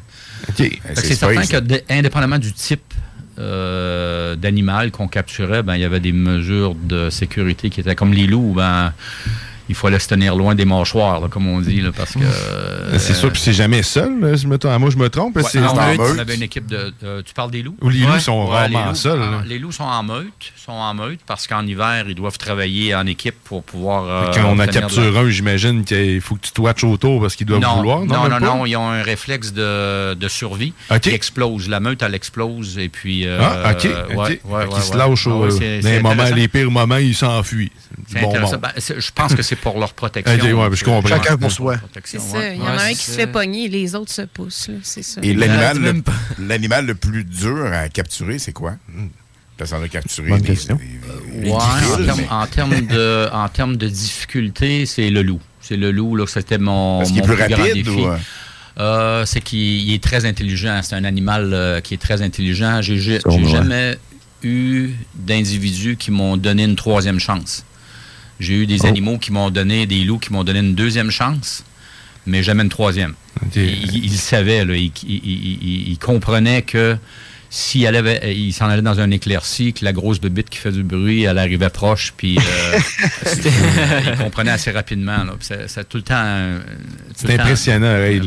[0.57, 0.65] Que
[0.95, 2.95] C'est certain que, indépendamment du type
[3.39, 8.13] euh, d'animal qu'on capturait, ben, il y avait des mesures de sécurité qui étaient comme
[8.13, 8.93] les loups, ben,
[9.69, 12.19] il fallait se tenir loin des mâchoires, là, comme on dit, là, parce que.
[12.23, 14.21] euh, c'est sûr, puis c'est jamais seul.
[14.21, 15.37] là, si me trompe- moi, je me trompe.
[15.37, 16.21] Ouais, c'est en c'est en meute, on meute.
[16.21, 16.93] avait une équipe de.
[17.05, 17.77] euh, tu parles des loups?
[17.81, 18.21] Ou les loups Ouais.
[18.21, 19.43] sont Ouais, rarement seuls, ah.
[19.47, 20.27] Les loups sont en meute,
[20.57, 24.05] sont en meute parce qu'en hiver, ils doivent travailler en équipe pour pouvoir.
[24.05, 27.37] euh, Quand on a capturé un, j'imagine qu'il faut que tu te watches autour parce
[27.37, 28.01] qu'ils doivent non, vouloir.
[28.01, 31.69] Non, non, non, ils ont un réflexe de, de survie qui explose.
[31.69, 33.27] La meute, elle explose et puis...
[33.27, 33.79] euh, Ah, OK.
[33.81, 36.35] qu'ils se lâchent Ah les, moments, intéressant.
[36.37, 37.73] les pires moments, ils s'enfuient.
[38.21, 38.33] Bon.
[38.61, 40.35] Ben, je pense que c'est pour leur protection.
[40.35, 41.09] Ok, ouais, je comprends.
[41.09, 41.77] Chacun pour soi.
[42.05, 42.49] C'est ça.
[42.51, 44.69] Il y en a un qui se fait pogner, les autres se poussent.
[44.69, 45.21] là, C'est ça.
[45.23, 48.75] Et l'animal le, plus dur à capturer, c'est quoi?
[49.59, 50.77] Parce qu'on a capturé Bonne des- question.
[50.77, 55.23] des- des Ouais, en termes- mais- en termes de, en termes de difficulté, c'est le
[55.23, 55.41] loup.
[55.61, 57.91] C'est le loup, là, c'était mon, Parce est mon plus grand rapide défi.
[57.91, 58.17] ou, euh?
[58.81, 60.81] Euh, c'est qu'il il est très intelligent.
[60.83, 62.81] C'est un animal euh, qui est très intelligent.
[62.81, 63.99] J'ai jamais
[64.43, 67.65] eu d'individus qui m'ont donné une troisième chance.
[68.43, 68.87] J'ai eu des Oh.
[68.87, 71.65] animaux qui m'ont donné, des loups qui m'ont donné une deuxième chance,
[72.27, 73.15] mais jamais une troisième.
[73.55, 75.59] Il, il- il savait, là, il, il- il-
[75.93, 75.99] il-
[77.55, 80.83] s'il allait, il s'en allait dans un éclairci, que la grosse bébite qui fait du
[80.83, 82.79] bruit, elle arrivait proche, puis euh,
[84.13, 85.19] il comprenait assez rapidement.
[85.25, 85.35] là.
[85.67, 86.59] Ça- tout le temps.
[86.65, 88.21] tout C'est le impressionnant, ouais.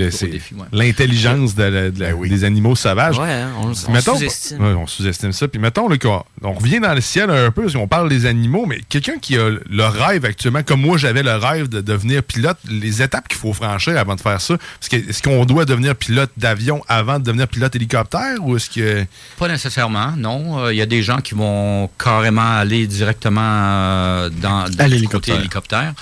[0.72, 3.18] l'intelligence de la- de la- des animaux sauvages.
[3.18, 4.60] Ouais, hein, on- on sous-estime.
[4.62, 5.48] ouais, on sous-estime ça.
[5.48, 8.28] Puis mettons, là, qu'on- on revient dans le ciel un peu, parce qu'on parle des
[8.28, 12.22] animaux, mais quelqu'un qui a le rêve actuellement, comme moi j'avais le rêve de devenir
[12.22, 14.56] pilote, les étapes qu'il faut franchir avant de faire ça,
[14.92, 19.04] est-ce qu'on doit devenir pilote d'avion avant de devenir pilote hélicoptère ou est-ce que...
[19.38, 20.60] Pas nécessairement, non.
[20.60, 24.66] Euh, Il y a des gens qui vont carrément aller directement euh, dans,
[25.10, 25.94] côté hélicoptère.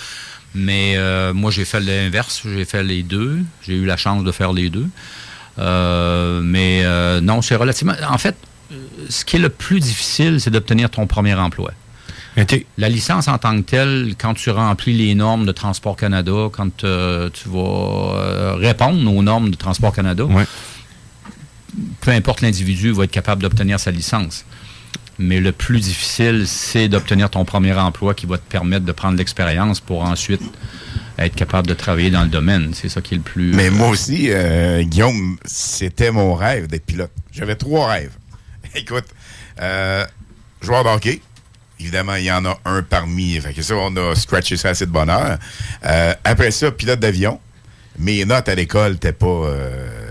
[0.56, 2.41] Mais euh, moi, j'ai fait l'inverse.
[2.45, 3.40] J'ai fait les deux.
[3.64, 4.88] J'ai eu la chance de faire les deux.
[5.60, 7.94] Euh, mais euh, non, c'est relativement.
[8.07, 8.35] En fait,
[9.10, 11.72] ce qui est le plus difficile, c'est d'obtenir ton premier emploi.
[12.77, 16.77] La licence en tant que telle, quand tu remplis les normes de Transport Canada, quand
[16.77, 20.26] tu vas répondre aux normes de Transport Canada,
[22.01, 24.45] peu importe l'individu va être capable d'obtenir sa licence.
[25.19, 29.17] Mais le plus difficile, c'est d'obtenir ton premier emploi qui va te permettre de prendre
[29.17, 30.41] l'expérience pour ensuite
[31.19, 32.71] être capable de travailler dans le domaine.
[32.73, 33.53] C'est ça qui est le plus...
[33.53, 37.11] Mais moi aussi, euh, Guillaume, c'était mon rêve d'être pilote.
[37.31, 38.13] J'avais trois rêves.
[38.75, 39.05] Écoute,
[39.61, 40.05] euh,
[40.61, 41.21] joueur de hockey.
[41.79, 43.39] Évidemment, il y en a un parmi.
[43.39, 45.37] Fait que ça, on a scratché ça assez de bonheur.
[45.85, 47.39] Euh, après ça, pilote d'avion.
[47.99, 50.02] Mes notes à l'école n'étaient pas euh,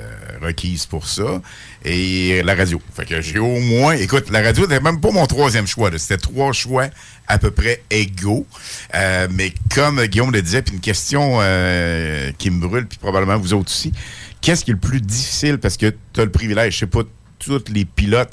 [0.42, 1.40] requises pour ça.
[1.84, 2.80] Et la radio.
[2.94, 3.94] Fait que j'ai au moins.
[3.94, 5.90] Écoute, la radio n'était même pas mon troisième choix.
[5.96, 6.88] C'était trois choix
[7.26, 8.46] à peu près égaux.
[8.94, 13.38] Euh, mais comme Guillaume le disait, puis une question euh, qui me brûle, puis probablement
[13.38, 13.92] vous autres aussi.
[14.40, 15.58] Qu'est-ce qui est le plus difficile?
[15.58, 17.02] Parce que tu as le privilège, je sais pas,
[17.38, 18.32] tous les pilotes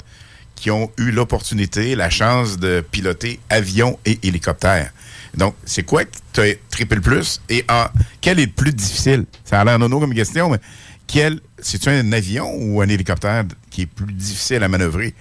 [0.56, 4.90] qui ont eu l'opportunité, la chance de piloter avion et hélicoptère.
[5.36, 7.40] Donc, c'est quoi que tu as trippé le plus?
[7.48, 7.86] Et en,
[8.20, 9.24] quel est le plus difficile?
[9.44, 10.58] Ça a l'air nono comme question, mais
[11.06, 15.14] quel, c'est-tu un avion ou un hélicoptère qui est plus difficile à manœuvrer?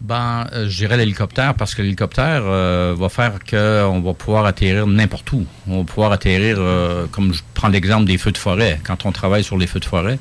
[0.00, 4.86] Ben, euh, je dirais l'hélicoptère parce que l'hélicoptère euh, va faire qu'on va pouvoir atterrir
[4.86, 5.46] n'importe où.
[5.66, 8.78] On va pouvoir atterrir, euh, comme je prends l'exemple des feux de forêt.
[8.84, 10.18] Quand on travaille sur les feux de forêt,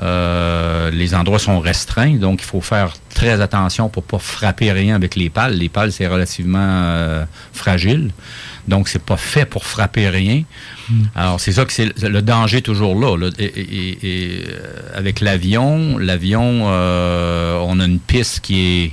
[0.00, 5.16] les endroits sont restreints, donc il faut faire très attention pour pas frapper rien avec
[5.16, 5.54] les pales.
[5.54, 8.12] Les pales, c'est relativement fragile,
[8.68, 10.44] donc c'est pas fait pour frapper rien.
[11.14, 13.30] Alors c'est ça que c'est le danger toujours là.
[13.38, 18.92] Et, euh, avec l'avion, l'avion, euh, on a une piste qui est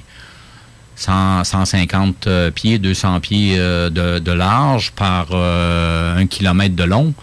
[0.95, 7.13] 100, 150 euh, pieds, 200 pieds de, large par un kilomètre de long.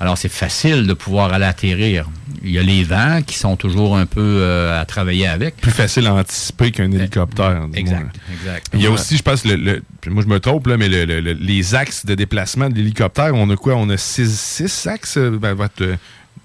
[0.00, 2.08] Alors, c'est facile de pouvoir aller atterrir.
[2.44, 5.56] Il y a les vents qui sont toujours un peu euh, à travailler avec.
[5.58, 7.68] Plus facile à anticiper qu'un hélicoptère.
[7.68, 7.78] dis-moi.
[8.00, 8.66] Exact, exact.
[8.74, 11.04] Il y a aussi, je pense, le, le- moi je me trompe, là, mais le-
[11.04, 13.74] le- le- les axes de déplacement de l'hélicoptère, on a quoi?
[13.76, 15.16] On a six, six axes?
[15.18, 15.96] euh, Ben, votre, euh,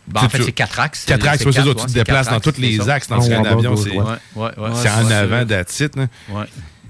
[0.07, 1.03] Ben, en fait, c'est quatre axes.
[1.05, 3.07] Quatre axes, c'est ça, tu te déplaces dans tous les axes.
[3.07, 6.07] Dans un avion, c'est en avant c'est- d'attitude.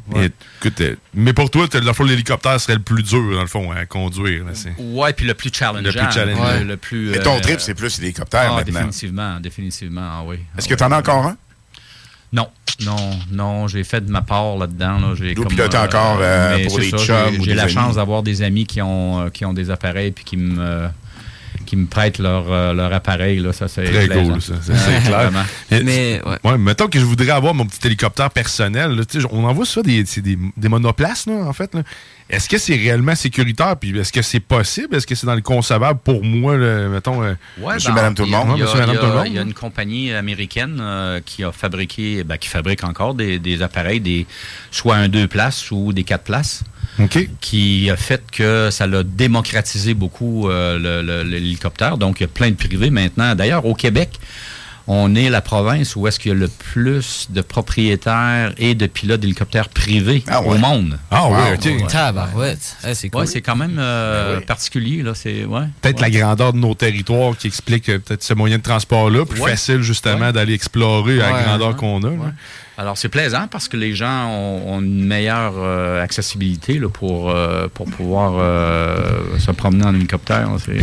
[0.09, 0.25] Ouais.
[0.27, 0.31] Et,
[0.61, 3.47] écoute, euh, mais pour toi, dans le fond, l'hélicoptère serait le plus dur, dans le
[3.47, 4.45] fond, à conduire.
[4.45, 5.81] là, c'est- Ouais, puis le plus challengeant.
[5.83, 6.43] Le plus challengeant.
[6.45, 8.73] Ouais, le plus, Mais ton euh, trip, c'est plus l'hélicoptère ah, maintenant.
[8.73, 10.37] Définitivement, définitivement, ah oui.
[10.57, 11.37] Est-ce que tu en as encore un?
[12.33, 12.47] Non,
[12.85, 14.99] non, non, j'ai fait de ma part là-dedans.
[14.99, 15.15] Là.
[15.15, 17.55] J'ai D'où comme, piloter encore, euh, pour c'est les ça, chums j'ai- ou J'ai des
[17.57, 17.71] la amis.
[17.73, 20.87] chance d'avoir des amis qui ont, euh, qui ont des appareils puis qui me,
[21.67, 23.39] qui me prêtent leur, euh, leur appareil.
[23.39, 24.31] Là, ça, c'est Très plaisant.
[24.31, 24.53] cool, ça.
[24.63, 25.31] C'est c'est clair.
[25.71, 26.57] Et- ouais.
[26.57, 28.91] mettons que je voudrais avoir mon petit hélicoptère personnel.
[28.95, 31.75] là, tu sais, on envoie ça des, c'est des, des monoplaces, là, en fait.
[31.75, 31.83] là.
[32.29, 33.77] Est-ce que c'est réellement sécuritaire?
[33.77, 34.95] Puis est-ce que c'est possible?
[34.97, 37.23] Est-ce que c'est dans le concevable pour moi, là, mettons?
[37.23, 38.57] euh, Ouais, monsieur, ben, madame, tout le il y a- monde?
[38.57, 39.27] Il y, a- monsieur, madame, il y a- tout le monde?
[39.27, 43.39] il y a une compagnie américaine euh, qui a fabriqué, ben, qui fabrique encore des,
[43.39, 44.25] des appareils, des,
[44.71, 46.63] soit un deux places ou des quatre places.
[47.41, 51.97] Qui a fait que ça l'a démocratisé beaucoup euh, l'hélicoptère.
[51.97, 53.35] Donc, il y a plein de privés maintenant.
[53.35, 54.19] D'ailleurs, au Québec,
[54.89, 58.87] on est la province où est-ce qu'il y a le plus de propriétaires et de
[58.87, 60.97] pilotes d'hélicoptères privés au monde.
[61.11, 61.65] Ah oui, ok.
[61.65, 61.87] ouais.
[61.87, 62.77] Tabarouette.
[62.87, 63.21] Eh, c'est cool.
[63.21, 65.03] Ouais, c'est quand même euh, particulier.
[65.03, 65.11] Là.
[65.13, 65.65] C'est, ouais.
[65.81, 69.41] Peut-être la grandeur de nos territoires qui explique euh, peut-être ce moyen de transport-là, plus
[69.41, 69.51] Ouais.
[69.51, 71.75] facile justement d'aller explorer à la Ouais, grandeur ouais.
[71.75, 72.11] qu'on a.
[72.79, 77.31] Alors, c'est plaisant parce que les gens ont, ont une meilleure euh, accessibilité là, pour,
[77.31, 80.47] euh, pour pouvoir euh, se promener en hélicoptère.
[80.67, 80.75] Ouais.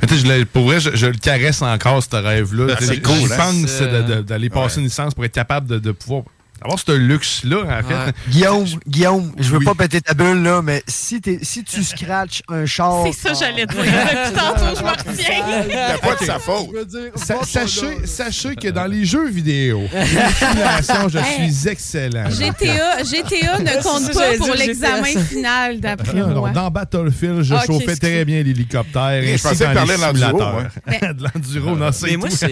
[0.00, 2.76] Mais je pour vrai, je, je le caresse encore, ce rêve-là.
[2.78, 3.36] Sais, c'est cool, Je hein?
[3.36, 6.22] pense euh, d'aller passer une licence pour être capable de, de pouvoir
[6.64, 8.12] avoir ce luxe-là, en fait.
[8.30, 12.42] Guillaume, Guillaume, je veux pas péter ta bulle, là, mais si, t'es- si tu scratches
[12.48, 13.04] un char.
[13.06, 13.82] C'est ça, j'allais te dire.
[13.84, 15.98] Depuis tantôt, je me retiens.
[15.98, 16.68] pas de sa faute.
[17.16, 22.30] Sa- sachez, sachez que dans les jeux vidéo, je suis excellent.
[22.30, 26.50] GTA, GTA ne compte pas pour l'examen final, d'après Non, non, moi.
[26.50, 27.98] dans Battlefield, je chauffais excuse.
[28.00, 29.22] très bien l'hélicoptère.
[29.22, 32.50] Je pensais parler les de l'enduro, de l'enduro, non, c'est Mais moi, c'est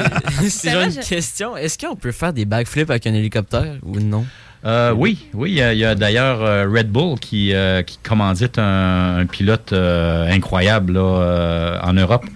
[0.72, 1.56] une question.
[1.56, 4.24] Est-ce qu'on peut faire des backflips avec un hélicoptère ou non?
[4.66, 9.16] Euh, oui, oui, il y a, d'ailleurs euh, Red Bull qui, euh, qui commandite un,
[9.20, 12.26] un pilote euh, incroyable là, euh, en Europe.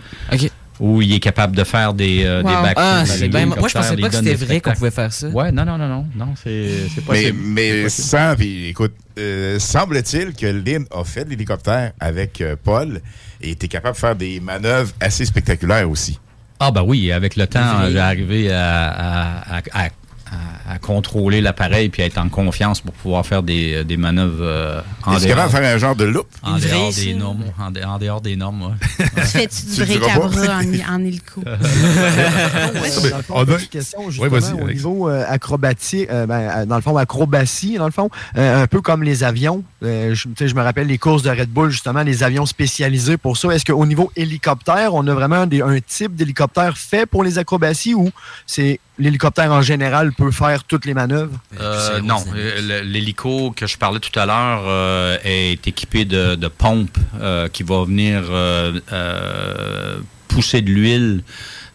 [0.81, 2.49] Où il est capable de faire des, euh, Wow.
[2.49, 5.13] des backflips Ah, c'est bien- moi, je pensais pas que c'était vrai qu'on pouvait faire
[5.13, 5.29] ça.
[5.29, 6.69] Ouais, non, non, non, non, non, c'est
[7.13, 12.57] Mais, mais sans, puis écoute, euh, semble-t-il que Lynn a fait de l'hélicoptère avec euh,
[12.61, 13.01] Paul
[13.41, 16.19] et était capable de faire des manœuvres assez spectaculaires aussi.
[16.59, 19.89] Ah ben oui, avec le temps, j'ai arrivé à, à- à- à-
[20.35, 24.39] à- à contrôler l'appareil puis à être en confiance pour pouvoir faire des, des manœuvres
[24.43, 25.49] euh, en Est-ce dehors.
[25.51, 26.27] faire un genre de loop?
[26.43, 27.45] En Une dehors des normes.
[27.59, 28.75] En, dehors des normes, ouais.
[29.15, 31.43] Tu fais-tu du en, en hélico?
[31.95, 36.27] Ouais, dans le fond, on a- une petite question justement au niveau euh, acrobatie, euh,
[36.27, 39.63] ben, euh, dans le fond acrobatie, dans le fond, euh, un peu comme les avions.
[39.83, 42.47] Euh, je, tu sais, je me rappelle les courses de Red Bull justement, les avions
[42.47, 43.51] spécialisés pour ça.
[43.51, 47.95] Est-ce qu'au niveau hélicoptère, on a vraiment des- un type d'hélicoptère fait pour les acrobaties
[47.95, 48.11] ou
[48.47, 51.39] c'est l'hélicoptère en général peut faire toutes les manœuvres?
[51.61, 56.49] Euh, non, euh, l'hélico que je parlais tout à l'heure euh, est équipé de, de
[56.49, 59.99] pompes euh, qui va venir euh, euh,
[60.29, 61.23] pousser de l'huile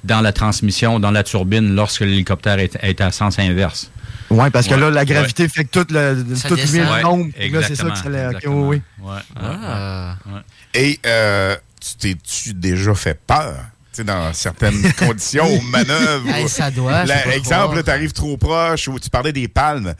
[0.03, 3.91] dans la transmission, dans la turbine, lorsque l'hélicoptère est, est à sens inverse.
[4.29, 5.05] Oui, parce que Ouais, là, la ouais.
[5.07, 7.31] gravité fait que toute, Ça l'huile Ouais, tombe.
[7.37, 8.67] Puis Là, c'est ça que c'est la- ok, exactement.
[8.67, 8.81] oui,
[9.35, 10.15] Ah.
[10.27, 10.41] ouais.
[10.75, 13.55] Et euh, tu t'es-tu déjà fait peur?
[13.91, 16.29] Tu sais, dans certaines conditions, aux manœuvres.
[16.29, 19.93] Hey, ça doit, La- exemple, tu arrives trop proche ou tu parlais des palmes.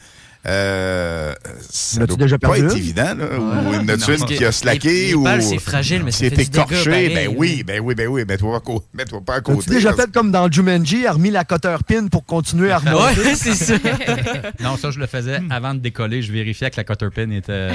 [0.46, 1.34] Euh,
[1.68, 3.76] ça doit déjà pas perdu être évident, là, ou Ouais.
[3.76, 6.84] une parce qui a slacké les- les ou c'est fragile, mais qui écorché.
[6.88, 9.58] pareil, Ben oui, ben oui, ben oui, mets-toi pas à côté.
[9.58, 13.20] As-tu déjà fait comme dans Jumanji, a remis la cutter pin pour continuer à remonter?
[13.20, 13.74] Ouais, c'est ça.
[14.60, 16.22] Non, ça, je le faisais avant de décoller.
[16.22, 17.72] Je vérifiais que la cutter pin était.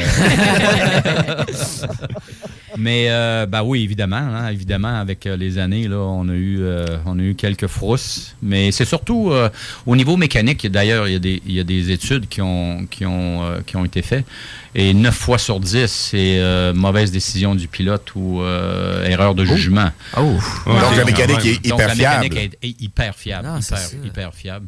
[2.78, 4.18] Mais, euh, bah oui, évidemment.
[4.18, 7.68] hein, évidemment, avec euh, les années, là, on, a eu, euh, on a eu quelques
[7.68, 8.36] frousses.
[8.42, 9.50] Mais c'est surtout euh,
[9.86, 10.68] au niveau mécanique.
[10.68, 13.60] D'ailleurs, il y, a des- il y a des études qui ont, qui ont, euh,
[13.66, 14.26] qui ont été faites.
[14.78, 19.46] Et 9 fois sur 10, c'est euh, mauvaise décision du pilote ou euh, erreur de
[19.46, 19.90] jugement.
[20.66, 22.24] Donc, la mécanique est Donc, hyper la fiable.
[22.24, 23.48] mécanique est, est hyper fiable.
[23.50, 23.60] Ah,
[24.06, 24.68] hyper fiable.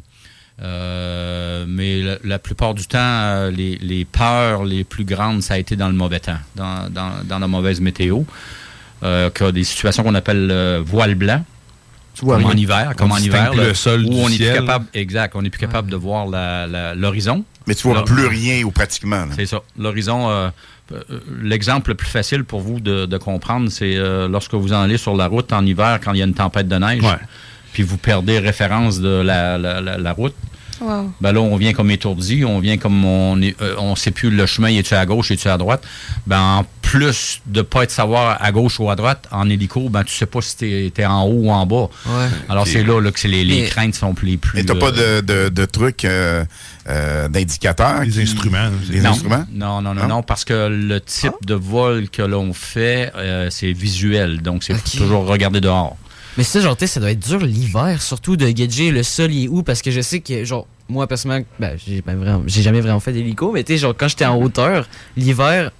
[0.60, 5.54] Euh, mais la, la plupart du temps, euh, les, les peurs les plus grandes, ça
[5.54, 8.22] a été dans le mauvais temps, dans, dans, dans la mauvaise météo.
[9.04, 11.44] Euh, a des situations qu'on appelle euh, voile blanc.
[12.20, 14.86] vois, comme en hiver, comme en hiver, le sol où du on est plus capable,
[14.94, 16.26] exact, on n'est plus capable de voir
[16.96, 17.44] l'horizon.
[17.68, 19.26] Mais tu vois plus rien ou pratiquement.
[19.36, 19.60] c'est ça.
[19.78, 20.48] L'horizon, euh,
[21.42, 24.96] l'exemple le plus facile pour vous de, de comprendre, c'est euh, lorsque vous en allez
[24.96, 27.02] sur la route en hiver quand il y a une tempête de neige,
[27.72, 30.34] puis vous perdez référence de la, la- la- la route.
[30.80, 31.12] Wow.
[31.20, 34.30] Ben là, on vient comme étourdi, on vient comme on est, euh, on sait plus
[34.30, 35.82] le chemin, est-tu à gauche, est-tu à droite.
[36.24, 40.04] Ben, en plus de pas être savoir à gauche ou à droite, en hélico, ben,
[40.04, 41.88] tu sais pas si t'es es en haut ou en bas.
[42.48, 42.68] Alors, Ok.
[42.68, 44.38] c'est là, là que c'est les, les Mais- craintes sont plus.
[44.38, 46.44] plus Et t'as euh, pas de, de, de trucs euh,
[46.88, 48.04] euh, d'indicateurs?
[48.04, 48.70] Les instruments.
[48.88, 49.46] Les non, instruments?
[49.52, 53.72] Non, non, non, non, parce que le type de vol que l'on fait, euh, c'est
[53.72, 54.42] visuel.
[54.42, 55.96] Donc, c'est faut toujours regarder dehors.
[56.38, 59.48] Mais ça, genre, tu ça doit être dur l'hiver, surtout de gager le sol est
[59.48, 63.12] où, parce que je sais que, genre, moi, personnellement, ben, ben, j'ai jamais vraiment fait
[63.12, 65.72] d'hélico, mais tu sais, genre, quand j'étais en hauteur, l'hiver,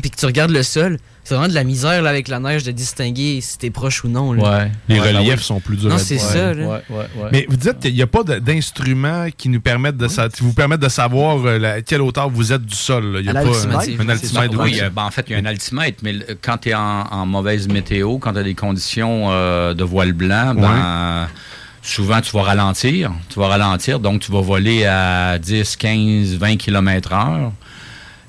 [0.00, 2.64] puis que tu regardes le sol, c'est vraiment de la misère là, avec la neige
[2.64, 4.32] de distinguer si t'es proche ou non.
[4.32, 4.68] là.
[4.88, 5.44] Les Ouais, reliefs oui.
[5.44, 6.54] sont plus durs Non, c'est ça.
[6.54, 6.66] là.
[6.66, 7.28] Ouais, ouais, ouais.
[7.32, 10.52] Mais vous dites qu'il n'y a pas d'instruments qui nous permettent de, sa- qui vous
[10.54, 13.16] permettent de savoir euh, la- à quelle hauteur vous êtes du sol.
[13.18, 14.00] Il n'y a Un pas altimètre.
[14.02, 14.60] un altimètre.
[14.60, 16.74] Oui, euh, ben, en fait, il y a un altimètre, mais le- quand tu es
[16.74, 21.28] en, en mauvaise météo, quand tu as des conditions euh, de voile blanc, ben,
[21.82, 23.12] souvent tu vas ralentir.
[23.28, 27.52] Tu vas ralentir, donc tu vas voler à 10, 15, 20 km heure.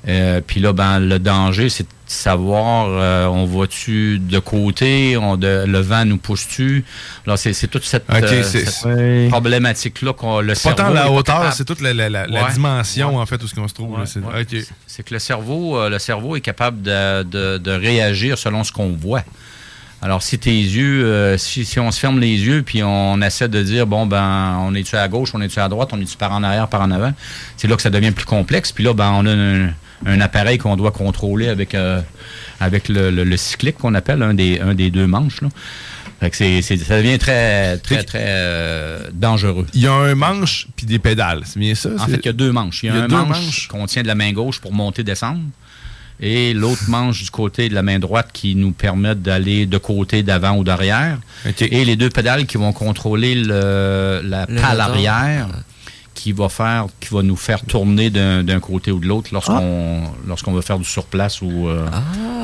[0.08, 5.36] Euh, Puis là, ben, le danger, c'est de savoir, euh, on va-tu de côté, on
[5.36, 6.84] de, le vent nous pousse-tu?
[7.26, 11.52] Là, c'est toute cette, euh, cette problématique-là qu'on le C'est pas tant cerveau la hauteur,
[11.52, 12.52] c'est toute la, la- la- la Ouais.
[12.52, 13.96] dimension, en fait, où ce qu'on se trouve.
[14.04, 18.72] C'est- que le cerveau, euh, le cerveau est capable de, de- de réagir selon ce
[18.72, 19.22] qu'on voit.
[20.04, 23.48] Alors, si tes yeux, euh, si, si on se ferme les yeux puis on essaie
[23.48, 26.32] de dire, bon, ben, on est-tu à gauche, on est-tu à droite, on est-tu par
[26.32, 27.12] en arrière, par en avant,
[27.56, 28.72] c'est là que ça devient plus complexe.
[28.72, 29.70] Puis là, ben, on a un,
[30.06, 32.00] un appareil qu'on doit contrôler avec, euh,
[32.60, 35.40] avec le, le- le cyclique qu'on appelle, un des, un des deux manches.
[35.42, 35.48] Là.
[36.20, 39.66] Fait que c'est, c'est- ça devient très, très, très euh, dangereux.
[39.74, 41.90] Il y a un manche puis des pédales, c'est bien ça?
[41.98, 42.82] En c'est- fait, il y a deux manches.
[42.82, 45.40] Il y a, un deux manche, qu'on tient de la main gauche pour monter, descendre.
[46.20, 50.22] Et l'autre manche du côté de la main droite qui nous permet d'aller de côté,
[50.22, 51.18] d'avant ou d'arrière.
[51.58, 54.80] Et les deux pédales qui vont contrôler le- la Le moteur.
[54.80, 55.48] arrière
[56.14, 60.52] qui va faire qui va nous faire tourner d'un côté ou de l'autre lorsqu'on lorsqu'on
[60.52, 61.86] veut faire du surplace ou euh,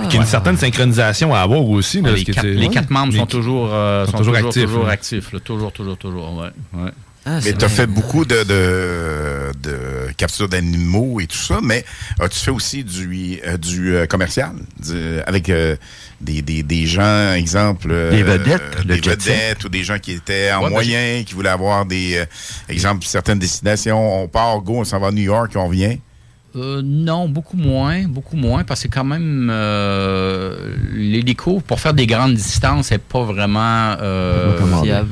[0.01, 2.01] Puis qu'il y a une certaine synchronisation à avoir aussi.
[2.01, 4.63] là, les, quatre, c'est- les quatre membres Les- sont toujours euh, sont sont toujours actifs,
[4.65, 4.93] toujours là.
[4.93, 5.41] actifs, là.
[5.41, 6.49] toujours toujours toujours ouais,
[6.83, 6.91] ouais.
[7.31, 11.85] Ah, mais tu as fait beaucoup de, de, de captures d'animaux et tout ça, mais
[12.19, 14.53] as-tu fait aussi du, euh, du euh, commercial?
[14.83, 15.77] Du- avec euh,
[16.23, 17.89] des, des, des gens, exemple.
[17.91, 21.23] euh, Des vedettes, euh, Des vedettes ou des gens qui étaient en Ouais, ben, moyen,
[21.27, 22.17] qui voulaient avoir des.
[22.17, 22.25] euh,
[22.71, 24.23] exemple, certaines destinations.
[24.25, 25.99] On part, go, on s'en va à New York, on revient?
[26.57, 32.07] Euh, non, beaucoup moins, beaucoup moins, parce que quand même, euh, l'hélico, pour faire des
[32.07, 35.11] grandes distances, c'est pas vraiment euh, Fiable.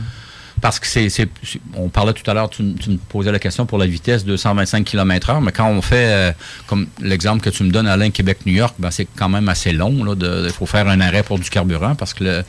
[0.66, 1.28] Parce que c'est,
[1.74, 4.84] on parlait tout à l'heure, tu, tu me posais la question pour la vitesse 225
[4.84, 6.32] km/h, mais quand on fait, euh,
[6.66, 10.02] comme l'exemple que tu me donnes, Alain, Québec-New York, ben, c'est quand même assez long.
[10.02, 12.44] là, de- Il faut faire un arrêt pour du carburant parce que le-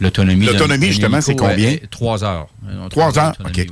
[0.00, 0.46] l'autonomie.
[0.46, 1.70] L'autonomie, d'un justement, c'est hélico, combien?
[1.72, 2.48] euh, Trois heures.
[2.68, 3.34] Euh, Trois heures?
[3.44, 3.56] OK.
[3.56, 3.66] ouais,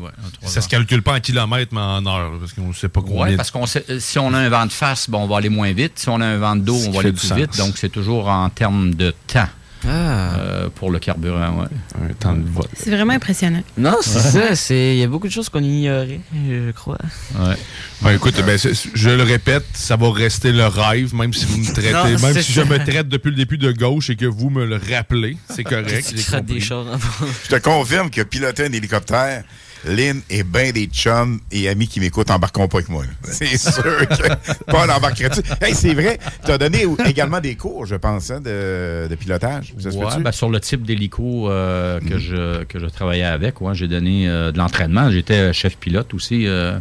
[0.45, 3.27] Ça se calcule pas en kilomètres, mais en heures, parce qu'on ne sait pas combien.
[3.31, 5.49] Oui, parce qu'on sait, si on a un vent de face, bon, on va aller
[5.51, 5.99] moins vite.
[5.99, 7.37] Si on a un vent de dos, on va aller plus sens.
[7.39, 7.57] vite.
[7.59, 9.49] Donc, c'est toujours en termes de temps
[9.87, 10.37] Ah.
[10.39, 11.61] euh, pour le carburant.
[11.61, 11.67] Ouais.
[12.11, 12.67] Un temps de vol.
[12.75, 13.63] C'est vraiment impressionnant.
[13.79, 14.55] Non, c'est ça.
[14.55, 16.99] c'est- Il y a beaucoup de choses qu'on ignorait, je crois.
[17.39, 17.57] Ouais.
[18.03, 18.59] Ben, écoute, ben,
[18.95, 22.35] je le répète, ça va rester le rêve, même si vous me traitez, Non, même
[22.43, 22.63] si ça.
[22.63, 25.65] je me traite depuis le début de gauche et que vous me le rappelez, c'est
[25.65, 26.15] correct.
[26.45, 26.99] Des avant.
[27.45, 29.45] Je te confirme que piloter un hélicoptère,
[29.87, 33.05] Lynn est bien des chums et amis qui m'écoutent, embarqueront pas avec moi.
[33.23, 35.41] C'est sûr que pas embarquerait-tu?
[35.63, 39.73] Hey, c'est vrai, tu as donné également des cours, je pense, hein, de, de pilotage.
[39.79, 43.75] Ça Ouais, ben, sur le type d'hélico euh, que, je, que je travaillais avec, ouais,
[43.75, 45.11] j'ai donné euh, de l'entraînement.
[45.11, 46.79] J'étais chef pilote aussi euh,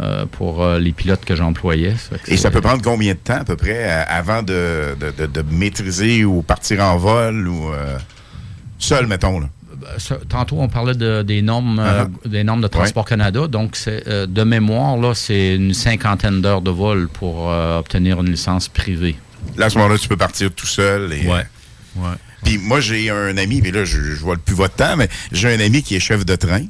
[0.00, 1.94] euh, pour euh, les pilotes que j'employais.
[2.28, 5.26] Et ça peut prendre combien de temps à peu près euh, avant de, de- de-
[5.26, 7.70] de maîtriser ou partir en vol ou
[8.78, 9.40] seul, mettons?
[9.40, 9.48] Là?
[10.28, 12.28] Tantôt, on parlait de- des, normes, euh, Uh-huh.
[12.28, 13.46] des normes de Transport Canada.
[13.46, 18.20] Donc, c'est, euh, de mémoire, là, c'est une cinquantaine d'heures de vol pour euh, obtenir
[18.20, 19.16] une licence privée.
[19.56, 21.12] Là, à ce moment-là, tu peux partir tout seul.
[21.12, 21.44] Et, Ouais.
[21.96, 22.10] Ouais.
[22.44, 25.52] Puis moi, j'ai un ami, puis là, je, je vois plus votre temps, mais j'ai
[25.54, 26.62] un ami qui est chef de train.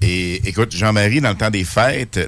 [0.00, 2.18] Et écoute, Jean-Marie, dans le temps des fêtes,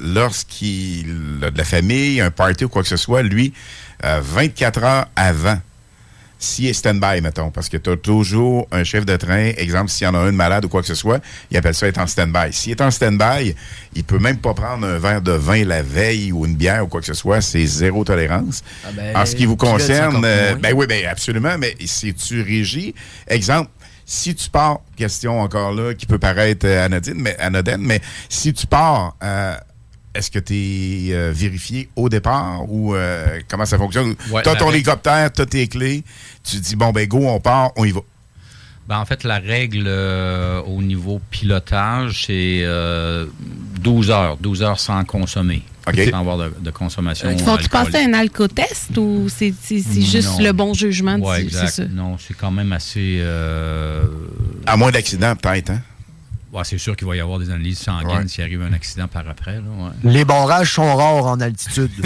[0.48, 1.06] lorsqu'il
[1.42, 3.52] a de la famille, un party ou quoi que ce soit, lui,
[4.04, 5.58] euh, 24 heures avant,
[6.38, 10.04] s'il est stand-by, mettons, parce que tu as toujours un chef de train, exemple, s'il
[10.04, 11.98] y en a un de malade ou quoi que ce soit, il appelle ça être
[11.98, 12.52] en stand-by.
[12.52, 13.54] S'il est en stand-by,
[13.94, 16.88] il peut même pas prendre un verre de vin la veille ou une bière ou
[16.88, 18.62] quoi que ce soit, c'est zéro tolérance.
[18.84, 22.42] Ah ben, en ce qui vous concerne, euh, ben oui, ben absolument, mais si tu
[22.42, 22.92] régis,
[23.26, 23.70] exemple,
[24.06, 28.52] si tu pars, question encore là, qui peut paraître euh, anodine, mais, anodine, mais si
[28.52, 29.54] tu pars, euh,
[30.14, 34.14] est-ce que tu es vérifié au départ ou euh, comment ça fonctionne?
[34.30, 36.04] Ouais, tu as ton règle- hélicoptère, tu as tes clés,
[36.42, 38.00] tu dis, bon, ben go, on part, on y va.
[38.86, 43.24] Ben, en fait, la règle euh, au niveau pilotage, c'est euh,
[43.80, 44.36] 12 heures.
[44.36, 45.62] 12 heures sans consommer.
[45.86, 47.28] Sans avoir de, de consommation.
[47.30, 47.70] Faut-tu alcoolique.
[47.70, 49.52] passer un alcotest ou c'est
[50.00, 50.44] juste Non.
[50.44, 51.16] le bon jugement?
[51.16, 51.70] Ouais, du- c'est exact.
[51.70, 51.84] ça?
[51.86, 53.18] Non, c'est quand même assez.
[53.20, 54.04] euh,
[54.66, 55.80] À moins d'accident, peut-être, hein?
[56.54, 59.28] Ouais, c'est sûr qu'il va y avoir des analyses sanguines s'il arrive un accident par
[59.28, 59.54] après.
[59.56, 59.90] Là, ouais.
[60.12, 61.90] Les barrages sont rares en altitude.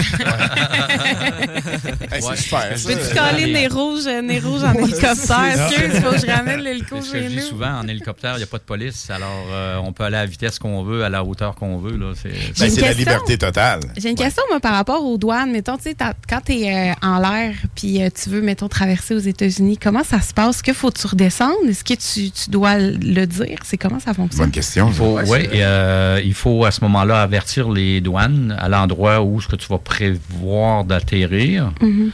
[2.10, 2.68] Hey, c'est super.
[2.70, 5.68] Peux-tu coller nez rouge, euh, nez rouge en hélicoptère?
[5.70, 7.42] Excuse, faut que je ramène l'hélico chez je dis nous.
[7.42, 10.20] souvent, en hélicoptère, il n'y a pas de police, alors euh, on peut aller à
[10.20, 11.96] la vitesse qu'on veut, à la hauteur qu'on veut.
[11.96, 13.80] Là, c'est Ben, c'est la liberté totale.
[13.96, 15.52] J'ai une question, moi, par rapport aux douanes.
[15.52, 19.14] Mettons, tu sais, t'as- quand tu es en l'air puis euh, tu veux, mettons, traverser
[19.14, 20.62] aux États-Unis, comment ça se passe?
[20.62, 21.56] Que faut-tu redescendre?
[21.68, 23.58] Est-ce que tu, tu dois le dire?
[23.64, 24.37] C'est comment ça fonctionne?
[24.38, 24.88] Bonne question.
[24.88, 29.20] Il faut, ouais, et, euh, il faut à ce moment-là avertir les douanes à l'endroit
[29.20, 31.72] où ce que tu vas prévoir d'atterrir.
[31.80, 32.10] Mhm.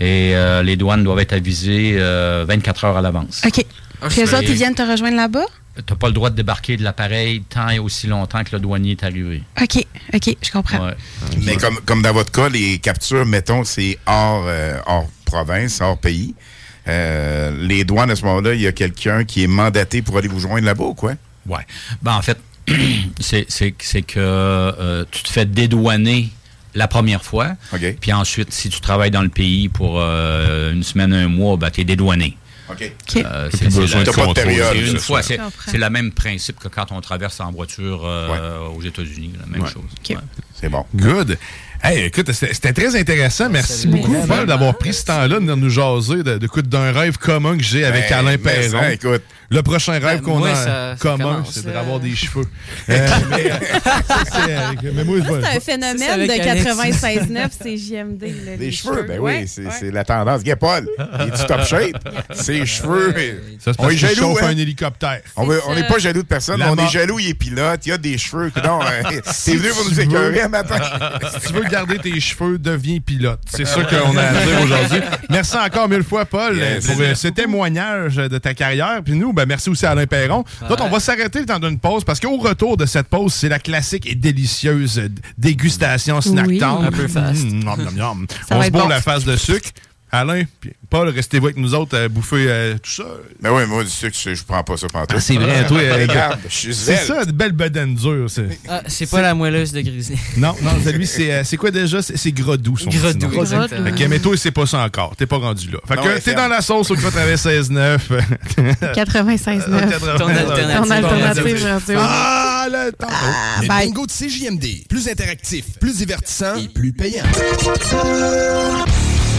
[0.00, 3.42] Et euh, les douanes doivent être avisées euh, 24 heures à l'avance.
[3.44, 3.64] OK.
[4.10, 5.46] Puis eux autres, ils viennent te rejoindre là-bas?
[5.76, 8.60] Tu n'as pas le droit de débarquer de l'appareil tant et aussi longtemps que le
[8.60, 9.42] douanier est arrivé.
[9.60, 10.86] OK, OK, je comprends.
[10.86, 10.94] Ouais.
[11.44, 15.98] Mais comme, comme dans votre cas, les captures, mettons, c'est hors, euh, hors province, hors
[15.98, 16.34] pays.
[16.88, 20.28] Euh, les douanes, à ce moment-là, il y a quelqu'un qui est mandaté pour aller
[20.28, 21.12] vous joindre là-bas ou quoi?
[21.48, 21.66] Ouais.
[22.02, 22.38] Ben, en fait,
[23.20, 26.30] c'est c'est- c'est que euh, tu te fais dédouaner
[26.74, 27.52] la première fois.
[28.00, 31.70] Puis ensuite, si tu travailles dans le pays pour euh, une semaine, un mois, ben,
[31.70, 32.36] tu es dédouané.
[32.70, 32.92] OK.
[33.16, 35.20] Euh, c'est une fois.
[35.72, 39.32] Le même principe que quand on traverse en voiture euh, aux États-Unis.
[39.40, 39.70] La même Ouais.
[39.72, 39.84] chose.
[40.10, 40.16] Ouais.
[40.60, 40.84] C'est bon.
[40.94, 41.38] Good.
[41.82, 43.48] Hey, écoute, c'était très intéressant.
[43.48, 44.12] Merci beaucoup.
[44.26, 47.62] Paul, d'avoir pris ce temps-là de venir nous jaser de, de, d'un rêve commun que
[47.62, 48.70] j'ai avec Ben, Alain Perron.
[48.80, 49.22] ça, écoute.
[49.50, 51.80] Le prochain rêve Ben, qu'on a ça- commun, c'est de là.
[51.80, 52.44] avoir des cheveux.
[52.90, 53.48] Euh, mais,
[54.06, 55.96] ça, c'est, mais moi, je Ça, vois- c'est un phénomène
[56.26, 56.44] de Alex.
[56.64, 58.22] 96.9, c'est JMD.
[58.22, 59.90] là, Les les cheveux, ben Ouais, oui, c'est ouais.
[59.90, 60.42] la tendance.
[60.42, 60.88] Gars, Paul,
[61.20, 62.08] il est du top shape.
[62.32, 63.14] Ses cheveux.
[63.58, 64.48] Ça, on est jaloux, chauffe hein?
[64.48, 65.20] un hélicoptère.
[65.36, 68.16] On n'est pas jaloux de personne, on est jaloux, il est pilote, il a des
[68.18, 68.50] cheveux.
[68.64, 68.80] Non,
[69.24, 70.76] Si t'es venu pour tu nous veux- écœurer un matin.
[71.40, 73.40] si tu veux garder tes cheveux, deviens pilote.
[73.50, 75.00] C'est ça qu'on a à dire aujourd'hui.
[75.30, 79.00] Merci encore mille fois, Paul, pour euh, ce témoignage de ta carrière.
[79.04, 80.44] Puis nous, ben, merci aussi à Alain Perron.
[80.68, 83.48] D'autres, on va s'arrêter le temps d'une pause parce qu'au retour de cette pause, c'est
[83.48, 85.00] la classique et délicieuse
[85.36, 86.58] dégustation snack Oui.
[86.58, 86.84] time.
[86.84, 87.44] Un peu fast.
[87.44, 88.26] Mmh, nom, nom, nom.
[88.48, 88.88] Ça On va se bourre bon.
[88.88, 89.70] la face de sucre.
[90.10, 93.04] Alain, puis Paul, restez-vous avec nous autres à bouffer euh, tout ça.
[93.42, 95.12] Mais oui, moi, du sucre, je, je prends pas ça pantoute.
[95.16, 95.78] Ah, c'est vrai, toi.
[95.78, 98.28] euh, Regarde, je suis C'est ça, de belle bedaine dure.
[98.30, 100.16] c'est- Ah, c'est pas la moelleuse de Grizzly.
[100.38, 102.00] Non, non, lui, c'est euh, c'est quoi déjà?
[102.02, 102.90] C'est doux, son.
[102.90, 105.14] Fait que, mais toi, c'est pas ça encore.
[105.16, 105.78] T'es pas rendu là.
[105.86, 107.98] Fait Non, que t'es dans la sauce au 96.9.
[108.94, 109.68] 96.9.
[110.18, 110.82] Ton alternative.
[110.82, 111.98] Ton alternative radio.
[112.00, 113.06] Ah, le temps.
[113.62, 113.86] Le bye.
[113.88, 114.86] bingo de CJMD.
[114.88, 117.24] Plus interactif, plus divertissant et plus payant.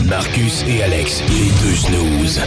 [0.09, 2.41] Marcus et Alex, les deux snooze.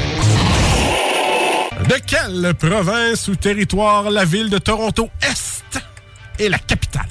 [1.88, 5.62] De quelle province ou territoire la ville de Toronto Est
[6.38, 7.06] est la capitale?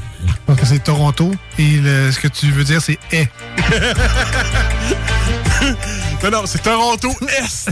[0.48, 3.30] Donc c'est Toronto et le- ce que tu veux dire c'est est.
[6.24, 7.10] non, non, c'est Toronto
[7.40, 7.70] Est.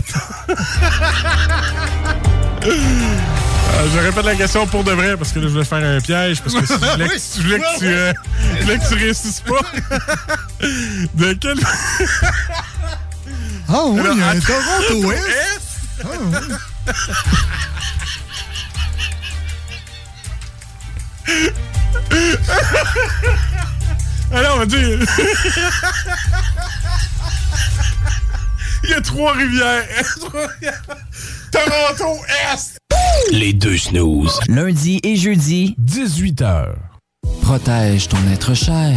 [2.66, 2.66] Euh,
[3.94, 6.40] je répète la question pour de vrai parce que là, je voulais faire un piège
[6.42, 8.12] parce que si je voulais que, je voulais que tu, euh,
[8.58, 9.60] je voulais que tu réussisses pas.
[11.14, 11.58] De quelle.
[13.72, 15.60] Ah oui, il y a un Toronto Est.
[24.32, 24.98] Alors, on va dire.
[28.82, 29.84] Il y a trois rivières.
[31.52, 32.18] Toronto
[32.52, 32.78] Est.
[33.30, 34.40] Les deux snooze.
[34.48, 36.74] Lundi et jeudi, 18h.
[37.42, 38.96] protège ton être cher.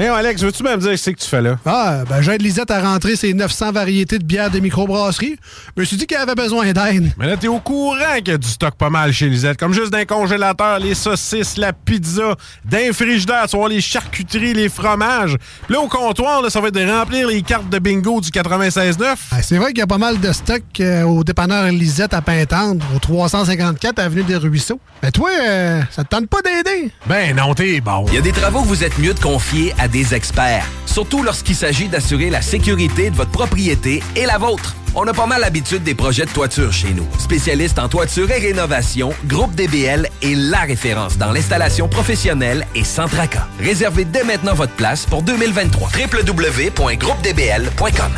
[0.00, 1.58] Mais Alex, veux-tu me dire ce que tu fais là?
[1.66, 5.36] Ah, ben j'aide Lisette à rentrer ses 900 variétés de bières de microbrasserie.
[5.76, 7.12] Je me suis dit qu'elle avait besoin d'aide.
[7.18, 9.58] Mais là, t'es au courant qu'il y a du stock pas mal chez Lisette.
[9.58, 14.70] Comme juste d'un congélateur, les saucisses, la pizza, d'un frigidaire, tu voir les charcuteries, les
[14.70, 15.36] fromages.
[15.66, 18.30] Puis là, au comptoir, là, ça va être de remplir les cartes de bingo du
[18.30, 19.16] 96.9.
[19.32, 22.22] Ah, c'est vrai qu'il y a pas mal de stock euh, au dépanneur Lisette à
[22.22, 24.80] Pintendre, au 354 Avenue des Ruisseaux.
[25.02, 26.90] Mais toi, euh, ça te tente pas d'aider?
[27.06, 28.06] Ben non, t'es bon.
[28.08, 31.22] Il y a des travaux que vous êtes mieux de confier à des experts, surtout
[31.22, 34.76] lorsqu'il s'agit d'assurer la sécurité de votre propriété et la vôtre.
[34.94, 37.06] On a pas mal l'habitude des projets de toiture chez nous.
[37.18, 43.06] Spécialiste en toiture et rénovation, Groupe DBL est la référence dans l'installation professionnelle et sans
[43.06, 43.46] tracas.
[43.60, 45.90] Réservez dès maintenant votre place pour 2023.
[45.90, 48.10] www.groupedbl.com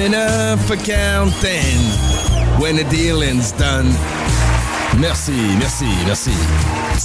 [0.00, 1.78] enough for counting
[2.58, 2.84] when the
[3.58, 3.92] done.
[4.98, 6.30] Merci, merci, merci.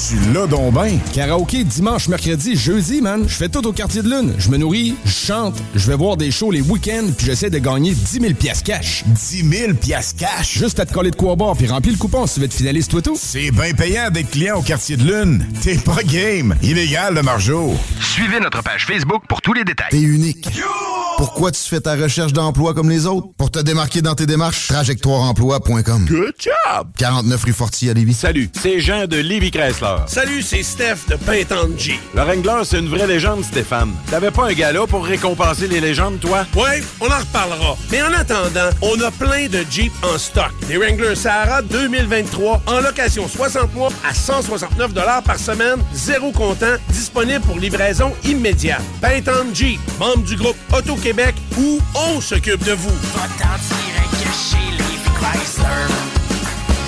[0.09, 0.99] Tu l'as donc bien.
[1.13, 3.23] Karaoké dimanche, mercredi, jeudi, man.
[3.27, 4.33] Je fais tout au quartier de lune.
[4.37, 7.57] Je me nourris, je chante, je vais voir des shows les week-ends, puis j'essaie de
[7.59, 9.03] gagner 10 000 piastres cash.
[9.07, 10.57] 10 000 piastres cash?
[10.57, 12.53] Juste à te coller de quoi boire, puis remplir le coupon si tu veux être
[12.53, 13.17] finaliste, toi tout.
[13.19, 15.47] C'est bien payant d'être client au quartier de lune.
[15.63, 16.55] T'es pas game.
[16.61, 17.73] Illégal, le margeau.
[18.01, 19.87] Suivez notre page Facebook pour tous les détails.
[19.91, 20.49] T'es unique.
[21.17, 23.29] Pourquoi tu fais ta recherche d'emploi comme les autres?
[23.37, 26.05] Pour te démarquer dans tes démarches, trajectoireemploi.com.
[26.05, 26.89] Good job!
[26.99, 28.13] 49 rue Forti à Lévis.
[28.15, 29.97] Salut, c'est Jean de Lévis Chrysler.
[30.07, 31.99] Salut, c'est Steph de Pintanji.
[32.15, 33.91] Le Wrangler, c'est une vraie légende, Stéphane.
[34.09, 36.47] T'avais pas un gala pour récompenser les légendes, toi?
[36.55, 37.77] Ouais, on en reparlera.
[37.91, 40.51] Mais en attendant, on a plein de Jeep en stock.
[40.67, 44.93] Des Wrangler Sahara 2023 en location 60 mois à 169
[45.23, 48.81] par semaine, zéro comptant, disponible pour livraison immédiate.
[49.01, 52.89] Pintan Jeep, membre du groupe Auto-Québec, où on s'occupe de vous.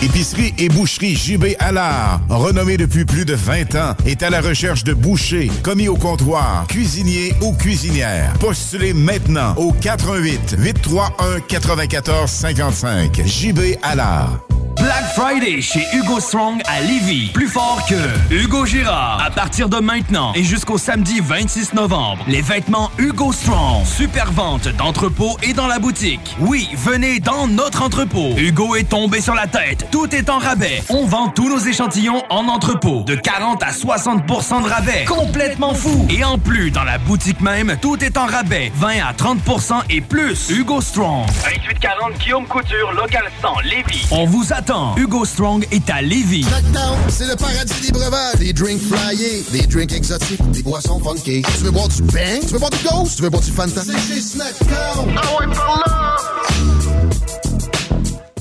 [0.01, 4.85] Épicerie et boucherie JB Allard, renommée depuis plus de 20 ans, est à la recherche
[4.85, 8.31] de bouchers, commis au comptoir, cuisiniers ou cuisinières.
[8.39, 13.21] Postulez maintenant au 88 831 94 55.
[13.25, 14.48] JB Allard.
[14.79, 17.31] Black Friday chez Hugo Strong à Lévis.
[17.33, 19.21] Plus fort que Hugo Girard.
[19.25, 23.85] À partir de maintenant et jusqu'au samedi 26 novembre, les vêtements Hugo Strong.
[23.85, 26.35] Super vente d'entrepôt et dans la boutique.
[26.39, 28.33] Oui, venez dans notre entrepôt.
[28.37, 29.87] Hugo est tombé sur la tête.
[29.91, 30.81] Tout est en rabais.
[30.89, 33.03] On vend tous nos échantillons en entrepôt.
[33.03, 35.05] De 40 à 60% de rabais.
[35.05, 36.07] Complètement fou.
[36.09, 38.71] Et en plus, dans la boutique même, tout est en rabais.
[38.75, 40.49] 20 à 30% et plus.
[40.49, 41.25] Hugo Strong.
[41.27, 44.07] 2840 Guillaume Couture, local 100, Lévis.
[44.11, 44.95] On vous attend.
[44.97, 46.43] Hugo Strong est à Lévis.
[46.43, 48.35] Snackdown, c'est le paradis des breuvages.
[48.39, 51.41] Des drinks flyés, des drinks exotiques, des boissons funky.
[51.41, 52.39] Tu veux boire du bang?
[52.41, 53.17] Tu veux boire du ghost?
[53.17, 53.81] Tu veux boire du Fanta?
[53.83, 55.15] C'est chez Snackdown.
[55.17, 56.15] Ah ouais, par là!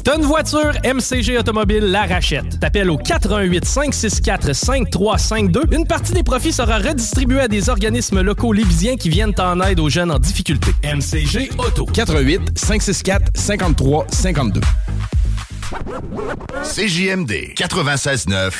[0.04, 2.58] T'as une voiture, MCG Automobile la rachète.
[2.60, 5.64] T'appelles au 88 564 5352.
[5.72, 9.80] Une partie des profits sera redistribuée à des organismes locaux lévisiens qui viennent en aide
[9.80, 10.70] aux jeunes en difficulté.
[10.82, 11.84] MCG Auto.
[11.84, 14.60] 88 564 53 52.
[16.62, 18.52] CJMD 96.9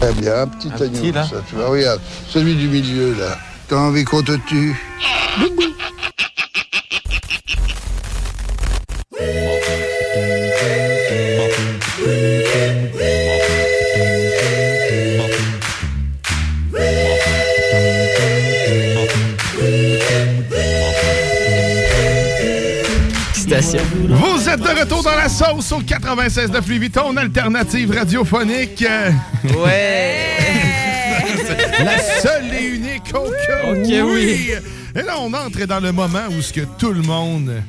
[0.00, 3.36] Très bien, un petit agneau, ça, tu vois, regarde, celui du milieu, là.
[3.68, 4.74] T'as envie qu'on te tue?
[9.20, 9.59] Êtes
[24.80, 28.84] retour dans la sauce au 96 de Vuitton, alternative radiophonique.
[29.56, 30.26] Ouais!
[31.84, 33.26] la seule et unique Ok,
[33.66, 34.12] où.
[34.14, 34.50] oui.
[34.94, 37.62] Et là, on entre dans le moment où ce que tout le monde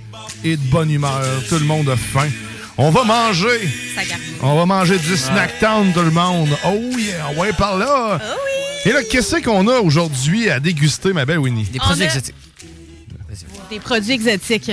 [0.44, 2.30] est de bonne humeur, tout le monde a faim.
[2.78, 3.60] On va manger.
[4.42, 6.50] On va manger du snack town, tout le monde.
[6.66, 8.20] Oh yeah, ouais, par là.
[8.86, 11.66] Et là, qu'est-ce qu'on a aujourd'hui à déguster, ma belle Winnie?
[11.66, 12.36] Des produits On a- exotiques.
[13.70, 14.72] Des produits exotiques.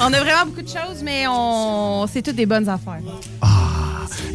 [0.00, 2.06] On a vraiment beaucoup de choses, mais on...
[2.12, 3.00] c'est toutes des bonnes affaires.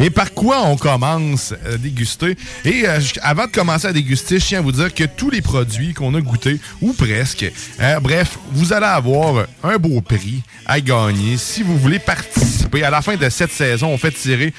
[0.02, 2.38] Et par quoi on commence à déguster?
[2.64, 5.42] Et euh, avant de commencer à déguster, je tiens à vous dire que tous les
[5.42, 7.46] produits qu'on a goûtés, ou presque,
[7.82, 11.38] euh, bref, vous allez avoir un beau prix à gagner.
[11.38, 14.54] Si vous voulez participer, à la fin de cette saison, on fait tirer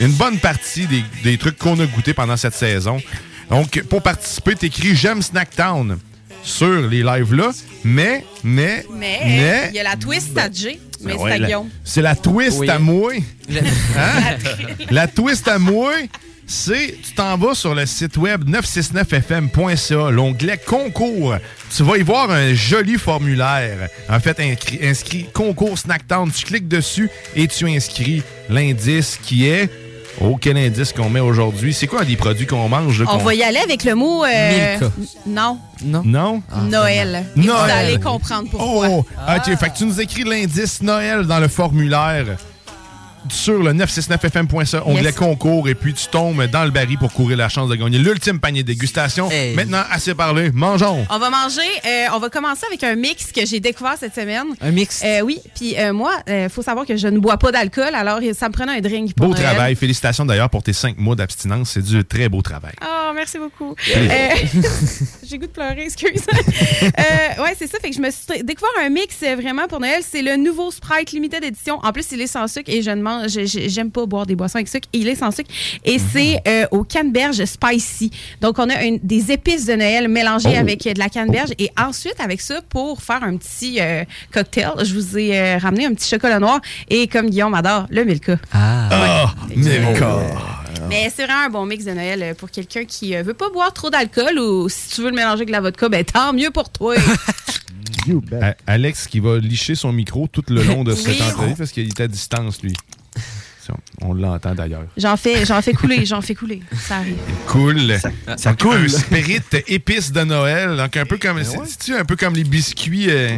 [0.00, 3.00] une bonne partie des, des trucs qu'on a goûtés pendant cette saison.
[3.48, 5.98] Donc, pour participer, t'écris J'aime Snacktown
[6.42, 7.50] sur les lives-là,
[7.84, 11.38] mais, mais, Mais mais, il y a la twist à J, mais ben c'est à
[11.38, 11.68] Guillaume.
[11.84, 12.70] C'est la twist Oui.
[12.70, 13.12] à moi.
[13.50, 14.36] Hein?
[14.90, 15.92] la twist à moi,
[16.46, 21.36] c'est tu t'en vas sur le site web 969fm.ca, l'onglet concours.
[21.74, 23.88] Tu vas y voir un joli formulaire.
[24.08, 26.30] En fait, inscrit, inscrit concours Snacktown.
[26.32, 29.70] Tu cliques dessus et tu inscris l'indice qui est.
[30.20, 31.72] Oh, quel indice qu'on met aujourd'hui?
[31.72, 33.04] C'est quoi des produits qu'on mange?
[33.08, 34.24] On va y aller avec le mot.
[34.24, 34.78] euh,
[35.26, 35.58] Non.
[35.84, 36.02] Non?
[36.04, 36.42] Non?
[36.68, 37.24] Noël.
[37.36, 38.88] Et Vous allez comprendre pourquoi.
[38.88, 39.56] Oh, ok.
[39.58, 42.26] Fait que tu nous écris l'indice Noël dans le formulaire
[43.28, 45.14] sur le 969fm.ca, onglet Yes.
[45.16, 48.40] concours, et puis tu tombes dans le baril pour courir la chance de gagner l'ultime
[48.40, 49.28] panier de dégustation.
[49.54, 51.06] Maintenant, assez parlé, mangeons.
[51.10, 54.46] On va manger, euh, on va commencer avec un mix que j'ai découvert cette semaine.
[54.60, 55.02] Un mix?
[55.04, 58.20] Euh, oui, puis euh, moi, il faut savoir que je ne bois pas d'alcool, alors
[58.34, 59.44] ça me prenait un drink pour Beau Noël.
[59.44, 59.74] travail.
[59.76, 61.70] Félicitations d'ailleurs pour tes cinq mois d'abstinence.
[61.70, 62.72] C'est du très beau travail.
[62.82, 63.74] Oh, merci beaucoup.
[63.96, 64.28] Euh,
[65.28, 66.22] J'ai goût de pleurer, excuse.
[66.82, 67.78] euh, ouais, c'est ça.
[67.80, 70.02] Fait que je me suis découvert un mix vraiment pour Noël.
[70.08, 71.78] C'est le nouveau Sprite Limited Edition.
[71.82, 74.68] En plus, il est sans sucre et je ne j'aime pas boire des boissons avec
[74.68, 74.88] sucre.
[74.92, 75.50] Il est sans sucre
[75.84, 78.10] et c'est euh, au canneberge spicy.
[78.40, 80.58] Donc, on a une- des épices de Noël mélangées Oh.
[80.60, 84.72] avec euh, de la canneberge et ensuite avec ça pour faire un petit euh, cocktail,
[84.82, 88.36] je vous ai euh, ramené un petit chocolat noir et comme Guillaume adore le Milka.
[88.52, 90.18] Ah, Milka.
[90.88, 93.72] Mais c'est vraiment un bon mix de Noël pour quelqu'un qui euh, veut pas boire
[93.72, 96.50] trop d'alcool ou si tu veux le mélanger avec de la vodka, ben tant mieux
[96.50, 96.94] pour toi.
[98.66, 101.22] Alex qui va licher son micro tout le long de cette Oui.
[101.22, 102.72] entrevue parce qu'il est à distance, lui.
[103.70, 104.84] Ça, On l'entend d'ailleurs.
[104.96, 106.60] J'en fais, j'en fais couler, j'en fais couler.
[106.86, 107.16] Ça arrive.
[107.46, 107.98] Cool.
[108.36, 110.76] ça Donc, Un spirit épice de Noël.
[110.76, 113.06] Donc, un peu comme, c'est- c'est-tu un peu comme les biscuits.
[113.10, 113.36] euh,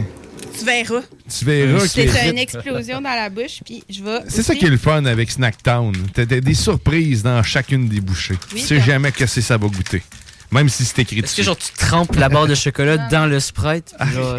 [0.59, 1.01] Tu verras.
[1.39, 1.87] tu verras.
[1.87, 4.19] C'est une explosion dans la bouche, puis je vais.
[4.29, 5.95] C'est ça qui est le fun avec Snacktown.
[6.15, 8.37] T'as t'as des surprises dans chacune des bouchées.
[8.55, 10.03] Oui, tu sais jamais que c'est ça va goûter.
[10.51, 13.41] Même si c'est écrit Est-ce que genre tu trempes la barre de chocolat dans le
[13.41, 13.95] Sprite?
[13.99, 14.39] puis genre-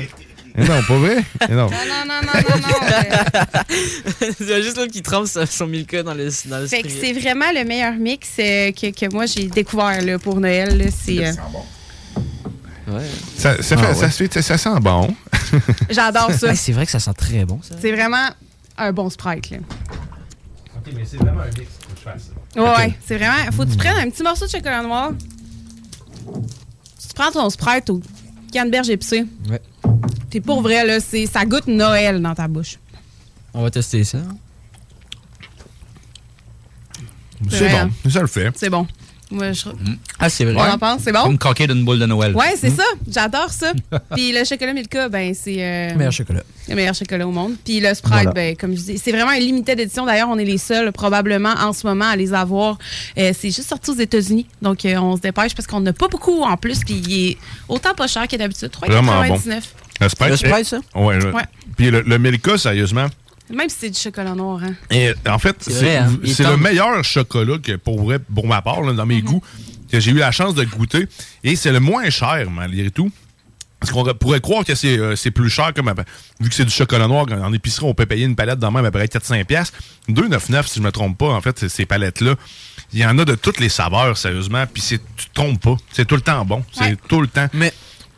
[0.56, 1.24] Eh non, pas vrai?
[1.50, 1.66] Eh non.
[1.66, 3.64] Non, non, non, non, non, non.
[4.40, 6.90] Il y a juste l'autre qui trempe son Milka dans le, dans le Fait que
[6.90, 10.78] c'est vraiment le meilleur mix euh, que, que moi j'ai découvert là, pour Noël.
[10.78, 10.86] là.
[10.92, 11.32] C'est, euh,
[13.38, 14.42] Ça, ça, fait- Ah, ça, ouais.
[14.42, 15.16] ça sent bon.
[15.90, 16.52] J'adore ça.
[16.52, 17.76] Hey, c'est vrai que ça sent très bon, ça.
[17.82, 18.30] C'est vraiment
[18.78, 19.50] un bon Sprite.
[19.50, 19.58] Là.
[20.78, 21.72] Ok, mais c'est vraiment un mix.
[21.82, 22.22] Faut que je fasse
[22.56, 22.62] ça.
[22.62, 23.52] Ouais, ouais, c'est vraiment.
[23.52, 25.12] Faut que tu prennes un petit morceau de chocolat noir.
[25.16, 28.00] Tu prends ton Sprite au
[28.54, 29.26] canneberge épicé.
[29.50, 29.62] Ouais.
[30.30, 31.00] T'es pour vrai, là.
[31.00, 32.78] c'est- Ça goûte Noël dans ta bouche.
[33.54, 34.20] On va tester ça.
[37.50, 38.10] C'est bon.
[38.10, 38.52] Ça le fait.
[38.56, 38.88] C'est bon.
[39.34, 39.64] Moi, je...
[40.19, 40.55] Ah, c'est vrai.
[40.55, 41.23] On en pense, c'est bon?
[41.23, 42.35] Comme croquer d'une boule de Noël.
[42.35, 42.84] Ouais, c'est ça.
[43.10, 43.73] J'adore ça.
[44.15, 45.55] Puis le chocolat Milka, ben, c'est.
[45.60, 46.43] euh, Meilleur chocolat.
[46.69, 47.55] Le meilleur chocolat au monde.
[47.65, 48.31] Puis le Sprite, Voilà.
[48.31, 50.05] ben, comme je dis, c'est vraiment une limited édition.
[50.05, 52.77] D'ailleurs, on est les seuls, probablement, en ce moment, à les avoir.
[53.18, 54.45] Euh, c'est juste sorti aux États-Unis.
[54.61, 56.80] Donc, euh, on se dépêche parce qu'on n'a pas beaucoup en plus.
[56.85, 57.38] Puis il est
[57.68, 58.72] autant pas cher que d'habitude.
[58.85, 59.35] Vraiment bon.
[59.35, 59.61] 3,99.
[60.01, 60.80] Le Sprite, Le Sprite, ça?
[60.95, 61.18] Ouais.
[61.19, 61.43] le- Ouais.
[61.77, 63.07] Puis le, le Milka, sérieusement.
[63.54, 64.74] Même si c'est du chocolat noir, hein.
[64.92, 66.10] Et en fait, C'est hein?
[66.24, 69.10] Le meilleur chocolat que pour, vrai, pour ma part, là, dans Mhm.
[69.10, 69.44] mes goûts,
[69.92, 71.08] que j'ai eu la chance de goûter.
[71.44, 73.12] Et c'est le moins cher, malgré tout.
[73.80, 75.94] Parce qu'on pourrait croire que c'est euh, plus cher, comme
[76.40, 77.26] vu que c'est du chocolat noir.
[77.32, 79.44] En épicerie, on peut payer une palette dans même à peu près 400$.
[79.46, 79.78] piastres.
[80.08, 82.36] 2,99$, si je me trompe pas, en fait, c'est- ces palettes-là.
[82.94, 84.64] Il y en a de toutes les saveurs, sérieusement.
[84.72, 85.76] Puis c'est- tu te trompes pas.
[85.92, 86.64] C'est tout le temps bon.
[86.72, 86.98] C'est Ouais.
[87.10, 87.48] tout le temps.
[87.54, 87.74] Mais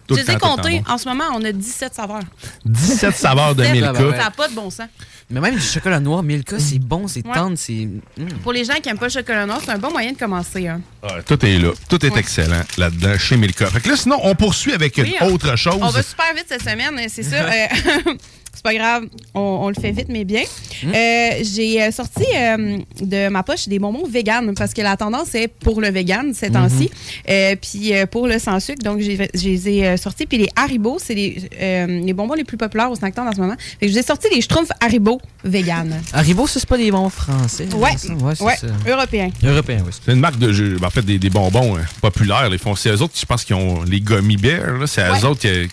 [0.07, 0.83] tout Je le les ai comptés.
[0.87, 2.19] En ce moment, on a 17 saveurs.
[2.65, 3.93] 17 saveurs de 17, Milka.
[4.17, 4.87] Ça n'a pas de bon sens.
[5.29, 7.33] Mais même du chocolat noir Milka, c'est bon, c'est Ouais.
[7.33, 7.87] tendre, c'est.
[8.17, 8.27] Mm.
[8.43, 10.67] Pour les gens qui n'aiment pas le chocolat noir, c'est un bon moyen de commencer.
[10.67, 10.81] hein.
[11.03, 11.71] Ouais, tout est là.
[11.89, 13.65] Tout est excellent là-dedans chez Milka.
[13.67, 15.79] Fait que là, sinon, on poursuit avec Oui, une on- autre chose.
[15.81, 17.37] On va super vite cette semaine, c'est ça.
[18.55, 19.03] C'est pas grave,
[19.33, 20.41] on, on le fait vite, mais bien.
[20.85, 25.35] Euh, J'ai euh, sorti euh, de ma poche des bonbons vegan parce que la tendance
[25.35, 26.85] est pour le vegan ces temps-ci.
[26.85, 27.29] Mm-hmm.
[27.29, 30.25] Euh, puis euh, pour le sans sucre, donc j'ai- je les ai sortis.
[30.25, 33.39] Puis les Haribo, c'est les, euh, les bonbons les plus populaires au Snacktown en ce
[33.41, 33.55] moment.
[33.79, 36.01] Fait que je vous ai sorti les Schtroumpfs Haribo vegan.
[36.13, 37.67] Haribo, ça, c'est pas des bons français.
[37.75, 38.13] Ouais, ça?
[38.13, 38.67] ouais, c'est ouais, ça.
[38.87, 39.29] européen.
[39.43, 39.91] Européen, oui.
[40.05, 42.47] C'est une marque de jeux, en fait, des, des bonbons hein, populaires.
[42.51, 44.77] Ils font, c'est eux autres, je pense, qui ont les gummy bears.
[44.79, 44.87] là.
[44.87, 45.69] C'est eux autres qui,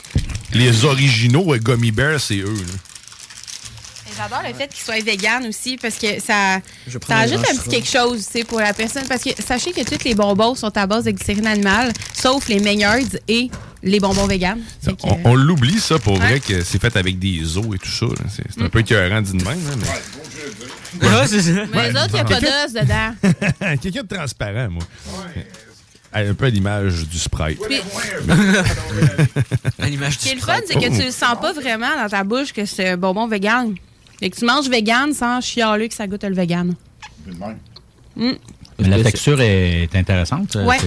[0.55, 2.45] les originaux euh, gummy bears, c'est eux.
[2.55, 2.73] là.
[4.09, 6.59] Et J'adore le fait qu'ils soient vegan aussi parce que ça,
[6.91, 9.07] ça un ajoute un petit quelque chose tu sais, pour la personne.
[9.09, 12.61] Parce que sachez que tous les bonbons sont à base de glycérine animale, sauf les
[12.61, 13.51] Maynards et
[13.83, 14.61] les bonbons vegan.
[15.03, 16.41] On, on l'oublie, ça, pour vrai, Ouais.
[16.41, 18.07] que c'est fait avec des os et tout ça.
[18.29, 19.59] C'est, c'est un peu écœurant dit de même.
[19.67, 19.77] là,
[21.01, 21.09] mais...
[21.09, 21.51] Ouais, c'est ça.
[21.73, 23.77] Mais les autres, il n'y a pas d'os dedans.
[23.81, 24.85] Quelqu'un de transparent, moi.
[26.15, 27.59] Un peu à l'image du Sprite.
[27.69, 27.81] Puis-
[29.81, 32.09] À l'image Ce qui est le fun, c'est que tu le sens pas vraiment dans
[32.09, 33.75] ta bouche que c'est un bonbon vegan.
[34.21, 36.75] Fait que tu manges vegan sans chialer que ça goûte le vegan.
[38.17, 38.33] Mm.
[38.79, 40.57] La texture est intéressante.
[40.57, 40.79] Ouais.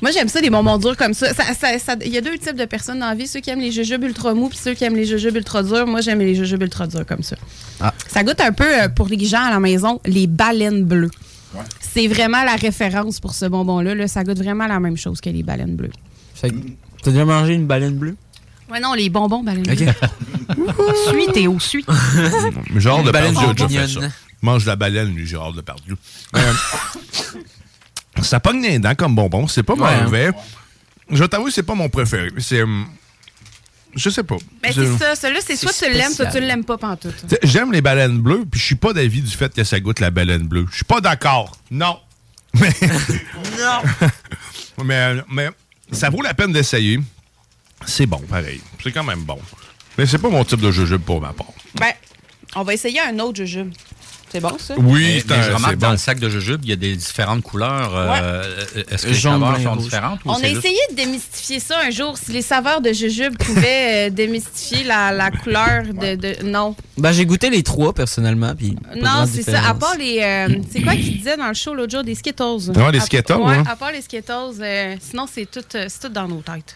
[0.00, 1.32] Moi, j'aime ça, des bonbons durs comme ça.
[1.34, 3.50] Ça- ça- ça- Il y a deux types de personnes dans la vie, ceux qui
[3.50, 5.86] aiment les jujubes ultra mous puis ceux qui aiment les jujubes ultra durs.
[5.86, 7.36] Moi, j'aime les jujubes ultra durs comme ça.
[7.80, 7.92] Ah.
[8.08, 11.10] Ça goûte un peu, euh, pour les gens à la maison, les baleines bleues.
[11.80, 13.94] C'est vraiment la référence pour ce bonbon-là.
[13.94, 14.08] là.
[14.08, 15.90] Ça goûte vraiment la même chose que les baleines bleues.
[16.40, 18.16] T'as déjà mangé une baleine bleue?
[18.70, 19.76] Ouais, non, les bonbons baleines Ok.
[19.76, 20.66] bleues.
[21.08, 21.84] suis, Théo, suis.
[21.88, 24.00] Une de baleine déjà fait ça.
[24.40, 25.96] Mange de la baleine, lui, Gérard de Pardieu.
[26.36, 26.52] Euh,
[28.22, 29.46] ça pogne les dents comme bonbon.
[29.48, 30.04] C'est pas Ouais, hein.
[30.04, 30.30] mauvais.
[31.10, 32.30] Je t'avoue, c'est pas mon préféré.
[32.38, 32.62] C'est.
[32.62, 32.86] hum,
[33.94, 34.36] Je sais pas.
[34.62, 35.14] Mais C'est- c'est ça.
[35.16, 36.44] Celui-là, c'est soit tu l'aimes, soit tu spécial.
[36.46, 37.14] l'aimes pas pantoute.
[37.42, 40.10] J'aime les baleines bleues, puis je suis pas d'avis du fait que ça goûte la
[40.10, 40.66] baleine bleue.
[40.70, 41.56] Je suis pas d'accord.
[41.70, 41.98] Non.
[42.54, 42.70] Mais,
[44.84, 45.48] mais, mais
[45.92, 47.00] ça vaut la peine d'essayer.
[47.86, 48.60] C'est bon, pareil.
[48.82, 49.38] C'est quand même bon.
[49.98, 51.52] Mais c'est pas mon type de jujube pour ma part.
[51.74, 51.92] Ben,
[52.56, 53.72] on va essayer un autre jujube.
[54.32, 54.74] C'est bon, ça?
[54.80, 57.92] Mais- c'est je remarque dans le sac de jujube, il y a des différentes couleurs.
[57.94, 58.42] euh,
[58.90, 59.82] Est-ce que les Jaune, saveurs sont rouge.
[59.84, 62.16] différentes ou On a juste- essayé de démystifier ça un jour.
[62.16, 66.74] Si les saveurs de jujube pouvaient euh, démystifier la, la couleur de, de- Non.
[66.96, 68.54] Ben, j'ai goûté les trois, personnellement.
[68.56, 69.68] Puis Non, c'est ça.
[69.68, 70.20] À part les.
[70.22, 72.02] euh, c'est quoi qu'il disait dans le show l'autre jour?
[72.02, 72.42] Des Skittles?
[72.74, 73.64] Ouais, les À- Skittles, Ouais, hein.
[73.68, 74.32] à part les Skittles.
[74.60, 76.74] euh, sinon, c'est tout, euh, c'est tout dans nos têtes.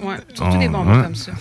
[0.00, 1.02] Ouais, Oh, surtout des bonbons ouais.
[1.04, 1.32] comme ça.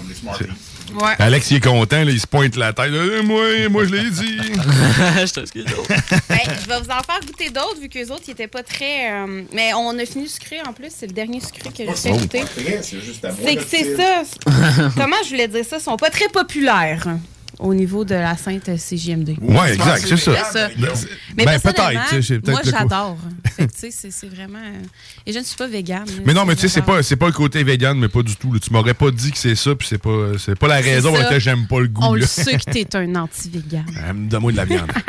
[0.94, 1.14] Ouais.
[1.20, 2.92] Alex, il est content, là, il se pointe la tête.
[2.92, 4.38] Euh, moi, moi, je l'ai dit.
[4.54, 5.40] je te
[6.28, 8.62] Ben, je vais vous en faire goûter d'autres, vu que les autres, ils étaient pas
[8.64, 9.10] très.
[9.12, 10.90] euh, mais on a fini sucré en plus.
[10.94, 12.44] C'est le dernier sucré que j'ai fait Oh, goûter.
[12.82, 14.24] c'est juste à moi, C'est là, que c'est ça.
[14.98, 15.78] Comment je voulais dire ça?
[15.78, 17.06] Ils sont pas très populaires
[17.62, 19.36] au niveau de la Sainte CGMD.
[19.42, 20.32] Ouais, exact, c'est ça.
[20.78, 20.90] Ben,
[21.38, 23.18] Mais ben, peut-être, Moi, j'adore.
[23.74, 24.60] C'est- vraiment.
[24.60, 24.82] euh,
[25.26, 26.06] Et je ne suis pas végane.
[26.26, 28.52] Mais non, mais tu sais, c'est pas, pas le côté vegan, mais pas du tout.
[28.54, 28.60] là.
[28.60, 31.20] Tu m'aurais pas dit que c'est ça, puis c'est pas, c'est pas la raison pour
[31.20, 32.02] laquelle j'aime pas le goût.
[32.04, 33.86] On le sait que t'es un anti-vegan.
[33.98, 34.92] Euh, Donne-moi de la viande.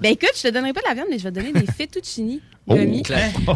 [0.00, 1.66] Ben écoute, je te donnerai pas de la viande, mais je vais te donner des
[1.72, 2.76] fettuccini Oh.
[2.76, 3.02] gummy.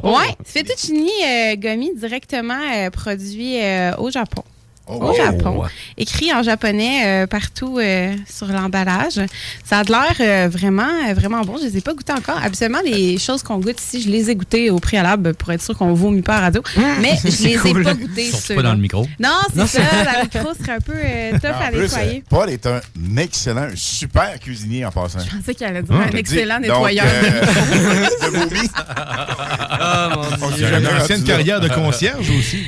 [0.02, 4.42] Ouais, fettuccini euh, gummy directement euh, produit euh, au Japon.
[4.86, 5.14] Au Oh.
[5.16, 5.62] Japon.
[5.96, 9.18] Écrit en japonais euh, partout euh, sur l'emballage.
[9.64, 11.56] Ça a de l'air euh, vraiment, vraiment bon.
[11.56, 12.38] Je les ai pas goûtés encore.
[12.42, 15.74] Habituellement, les choses qu'on goûte ici, je les ai goûtées au préalable pour être sûr
[15.78, 16.62] qu'on vomit pas à radio.
[17.00, 17.80] Mais je C'est les cool.
[17.80, 18.30] ai pas goûtées.
[18.30, 19.06] Surtout pas dans le micro?
[19.18, 19.80] Non, c'est ça.
[20.04, 22.18] La micro serait un peu euh, tough En à plus, nettoyer.
[22.18, 22.80] euh, Paul est un
[23.16, 25.20] excellent, un super cuisinier en passant.
[25.20, 26.08] Je pensais qu'il allait dire Ah.
[26.12, 27.06] un excellent nettoyeur.
[27.06, 28.68] donc, euh, de vomi.
[28.76, 30.66] Ah, mon Dieu.
[30.68, 32.64] J'ai une ancienne carrière de concierge aussi.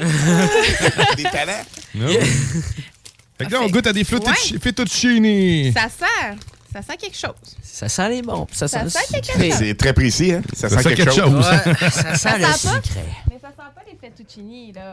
[1.16, 1.64] Des talents.
[1.94, 2.08] Non.
[3.38, 5.72] Fait que là, on goûte à des fettucci- fettuccini.
[5.72, 6.36] Ça sert.
[6.72, 7.56] Ça sent quelque chose.
[7.62, 8.46] Ça sent les bons.
[8.52, 9.58] Ça, Ça sent sent le quelque chose.
[9.58, 10.42] C'est très précis, hein?
[10.54, 11.32] Ça, Ça sent sent quelque, quelque chose.
[11.44, 11.46] chose.
[11.46, 13.00] Ouais, ça sent le pas, sucré.
[13.30, 14.92] Mais ça sent pas les fettuccini, là.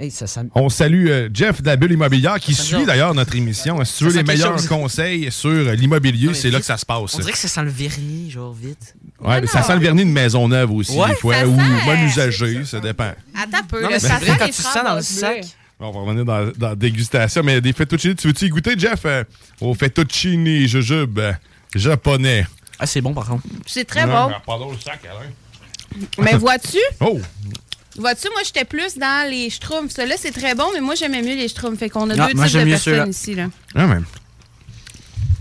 [0.00, 0.42] Hey, ça sent...
[0.54, 3.84] On salue euh, Jeff de la Bulle Immobilière qui Ça suit d'ailleurs notre émission.
[3.84, 4.68] Si tu veux les meilleurs chose.
[4.68, 7.14] conseils sur euh, l'immobilier, c'est là que ça se passe.
[7.16, 8.94] On dirait que ça sent le vernis, genre vite.
[9.20, 12.06] Ouais, mais ça sent le vernis de maison neuve aussi, Ouais, des fois, ou bon
[12.06, 13.12] usager, ça dépend.
[13.36, 13.82] Attends un peu.
[13.82, 15.44] Non, mais ça sent quand tu le sens dans le sac.
[15.80, 19.00] On va revenir dans, dans la dégustation, mais des fettuccini, tu veux-tu y goûter, Jeff?
[19.04, 19.22] euh,
[19.60, 21.32] au fettuccini jujube euh,
[21.74, 22.46] japonais.
[22.80, 23.42] Ah, c'est bon, par contre.
[23.66, 24.30] C'est très bon.
[24.46, 25.30] Pardon, le sac, Alain.
[26.18, 26.78] Mais vois-tu?
[27.00, 27.20] Oh!
[27.98, 29.92] Vois-tu, moi, j'étais plus dans les schtroumpfs.
[29.94, 31.78] Celui-là, c'est très bon, mais moi, j'aimais mieux les schtroumpfs.
[31.78, 33.46] Fait qu'on a Ah, deux moi, types de mieux personnes ici, là.
[33.74, 34.04] Ah, même.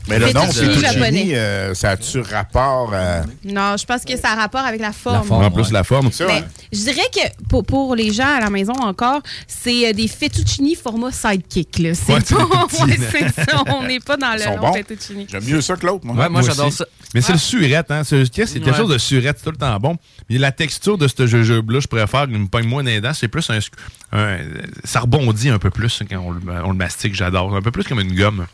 [0.09, 1.35] Mais le nom, Fettuccini c'est japonais?
[1.35, 3.21] euh, ça a-tu rapport à.
[3.43, 5.31] Non, je pense que ça a rapport avec la forme.
[5.31, 6.09] en plus, la forme.
[6.27, 10.07] Mais je dirais que pour, pour les gens à la maison encore, c'est euh, des
[10.07, 11.79] fettuccini format sidekick.
[11.79, 11.93] là.
[11.93, 12.19] C'est Ouais,
[12.87, 13.63] ouais, ça.
[13.67, 14.73] On n'est pas dans le Ils sont long bons.
[14.73, 15.27] fettuccini.
[15.29, 16.15] J'aime mieux ça que l'autre, moi.
[16.15, 16.77] Ouais, moi, j'adore aussi.
[16.77, 16.85] ça.
[17.13, 18.03] Mais c'est le surette, hein.
[18.03, 18.77] C'est qu'est-ce- c'est quelque Ouais.
[18.77, 19.95] chose de surette, c'est tout le temps bon.
[20.29, 23.13] Mais la texture de ce jujube-là, je préfère qu'il me pogne moins dans.
[23.13, 23.59] C'est plus un,
[24.11, 24.37] un-
[24.83, 27.55] Ça rebondit un peu plus quand on le, on le mastique, j'adore.
[27.55, 28.45] Un peu plus comme une gomme.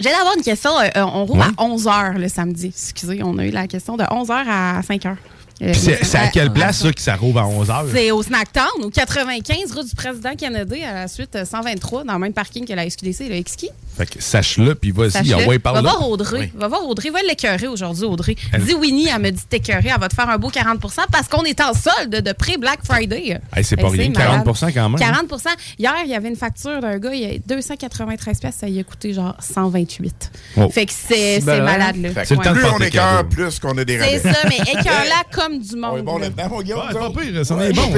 [0.00, 0.70] J'ai d'avoir une question.
[0.78, 1.44] euh, euh, on roule Ouais.
[1.56, 2.66] à 11h le samedi.
[2.68, 5.16] Excusez, on a eu la question de 11h à 5h.
[5.62, 7.84] Euh, c'est à quelle place, ça, que ça rouvre à 11 h?
[7.92, 12.14] C'est au Snacktown, au 95 rue du Président Kennedy, à la suite euh, 123, dans
[12.14, 13.70] le même parking que la SQDC et le Exki.
[13.96, 16.50] Fait que sache-le, puis vas-y, ah ouais, par va voir Audrey.
[16.54, 17.10] Va voir Audrey.
[17.10, 18.34] Va l'écœurer aujourd'hui, Audrey.
[18.52, 19.90] Elle- Dis Winnie, elle me dit t'écœurer.
[19.94, 23.38] Elle va te faire un beau 40% parce qu'on est en solde de pré-Black Friday.
[23.54, 24.44] Hey, c'est pas rien, malade.
[24.44, 25.00] 40 quand même.
[25.00, 25.48] 40%
[25.78, 28.78] Hier, il y avait une facture d'un gars, il y a 293 pièces, ça lui
[28.80, 30.30] a coûté genre 128.
[30.56, 30.68] Oh.
[30.70, 31.96] Fait que c'est C'est c'est malade.
[31.96, 32.10] Là.
[32.10, 32.52] Fait que Ouais.
[32.52, 34.18] plus on écœure, plus qu'on a des rabais.
[34.22, 35.90] C'est ça, mais écœure-la comme du monde.
[35.94, 36.24] On est bon là.
[36.28, 36.76] là-dedans, mon gars.
[36.76, 37.82] Ouais, pas pire, ça en Ouais, est bon.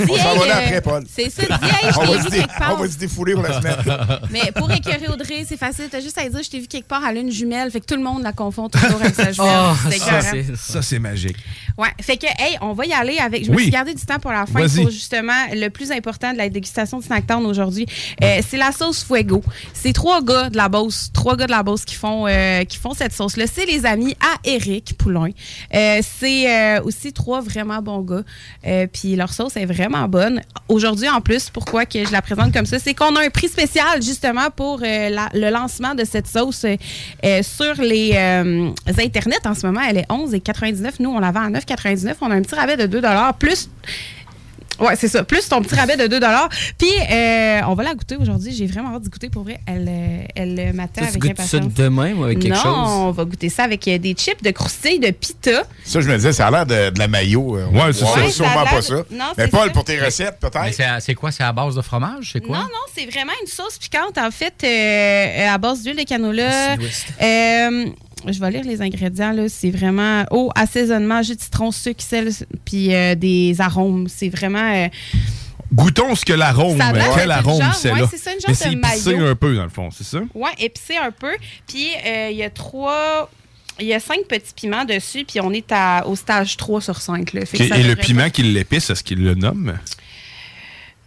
[0.00, 1.04] On s'en va là après, euh, Paul.
[1.14, 1.48] c'est ça, dis,
[1.92, 2.74] je on, t'ai va vu quelque part.
[2.76, 3.76] on va se défouler pour la semaine.
[4.62, 5.86] Pour écœurer Audrey, c'est facile.
[5.90, 7.70] T'as juste à dire, je t'ai vu quelque part, elle a une jumelle.
[7.70, 9.50] Fait que tout le monde la confond toujours avec sa jumelle.
[9.52, 11.36] Oh, c'est ça, c'est- ça, c'est magique.
[11.78, 13.44] Ouais, fait que, hey, on va y aller avec.
[13.44, 13.62] Je me Oui.
[13.64, 16.98] suis gardé du temps pour la fin pour justement le plus important de la dégustation
[16.98, 17.86] de Snacktown aujourd'hui.
[18.22, 19.42] Euh, c'est la sauce Fuego.
[19.72, 22.78] C'est trois gars de la Beauce, trois gars de la Beauce qui font, euh, qui
[22.78, 23.46] font cette sauce-là.
[23.52, 25.30] C'est les amis à Eric Poulain.
[25.74, 28.22] Euh, c'est euh, aussi trois vraiment bons gars.
[28.66, 30.40] Euh, Puis leur sauce est vraiment bonne.
[30.68, 33.48] Aujourd'hui, en plus, pourquoi que je la présente comme ça, c'est qu'on a un prix
[33.48, 36.76] spécial justement pour euh, le lancement de cette sauce euh,
[37.24, 38.12] euh, sur les
[38.98, 39.46] internets.
[39.46, 40.94] En ce moment, elle est 11,99.
[41.00, 42.16] Nous, on la vend à 9,99.
[42.20, 43.02] On a un petit rabais de 2
[43.38, 43.68] plus.
[44.80, 45.22] Ouais, c'est ça.
[45.22, 46.18] Plus ton petit rabais de 2
[46.78, 48.52] Puis, euh, on va la goûter aujourd'hui.
[48.52, 49.60] J'ai vraiment hâte d'y goûter pour vrai.
[49.66, 51.74] Elle, euh, elle m'attend Tu avec goûtes ça impatience.
[51.74, 52.88] demain ou avec quelque non, chose?
[52.88, 55.62] on va goûter ça avec euh, des chips de croustilles de pita.
[55.84, 57.56] Ça, je me disais, ça a l'air de, de la maillot.
[57.58, 58.94] euh, Ouais, c'est Ouais, sûrement pas ça.
[59.10, 59.72] non, Mais c'est Paul, ça.
[59.72, 61.00] pour tes recettes, peut-être.
[61.00, 61.30] c'est quoi?
[61.30, 62.30] C'est à base de fromage?
[62.32, 62.56] C'est quoi?
[62.58, 66.76] Non, non, c'est vraiment une sauce piquante, en fait, euh, à base d'huile de canola.
[68.26, 69.32] Je vais lire les ingrédients.
[69.32, 69.48] là.
[69.48, 72.30] C'est vraiment eau, assaisonnement, jus de citron, sucre, sel,
[72.64, 74.06] puis euh, des arômes.
[74.08, 74.72] C'est vraiment.
[74.74, 74.88] euh,
[75.74, 76.78] Goûtons ce que l'arôme,
[77.14, 78.06] quel arôme c'est ouais, là.
[78.10, 79.26] c'est ça, une genre Mais de c'est épicé maillot.
[79.28, 80.18] un peu, dans le fond, c'est ça?
[80.34, 81.32] Ouais, épicé un peu.
[81.66, 83.30] Puis euh, il y a trois.
[83.80, 87.00] Il y a cinq petits piments dessus, puis on est à, au stage 3 sur
[87.00, 87.32] 5.
[87.32, 87.46] Là.
[87.46, 89.78] Fait que Ok, ça Et le piment qui l'épice, est-ce qu'il le nomme?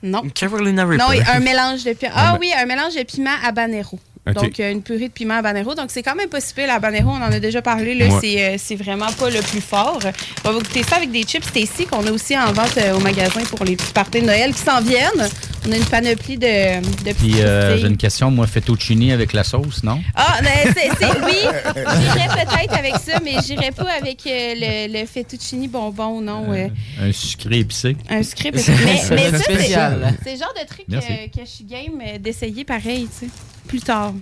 [0.01, 0.23] Non.
[0.33, 1.29] Carolina Non, Reaper.
[1.35, 2.11] un mélange de piment.
[2.15, 3.99] Ah oui, un mélange de piment habanero.
[4.33, 5.75] Donc, euh, une purée de piment habanero.
[5.75, 7.09] Donc, c'est quand même pas si pire, l'habanero.
[7.11, 7.93] On en a déjà parlé.
[7.95, 8.07] là.
[8.07, 8.19] Ouais.
[8.21, 9.99] C'est, euh, c'est vraiment pas le plus fort.
[10.43, 12.99] On va goûter ça avec des chips Stacy qu'on a aussi en vente euh, au
[12.99, 15.29] magasin pour les petits parties de Noël qui s'en viennent.
[15.67, 19.43] On a une panoplie de, de Puis euh, j'ai une question, moi, fettuccini avec la
[19.43, 19.99] sauce, non?
[20.15, 20.89] Ah, ben, c'est,
[21.23, 21.37] oui,
[21.75, 26.51] j'irais peut-être avec ça, mais j'irais pas avec le, le fettuccini bonbon, non.
[26.53, 26.67] euh,
[27.01, 27.95] Un sucré épicé.
[28.09, 28.57] un script.
[28.59, 28.97] C'est- Mais,
[29.31, 30.13] ça, c'est, spécial.
[30.23, 33.31] c'est le genre de truc euh, que je suis game d'essayer pareil, tu sais,
[33.67, 34.13] plus tard.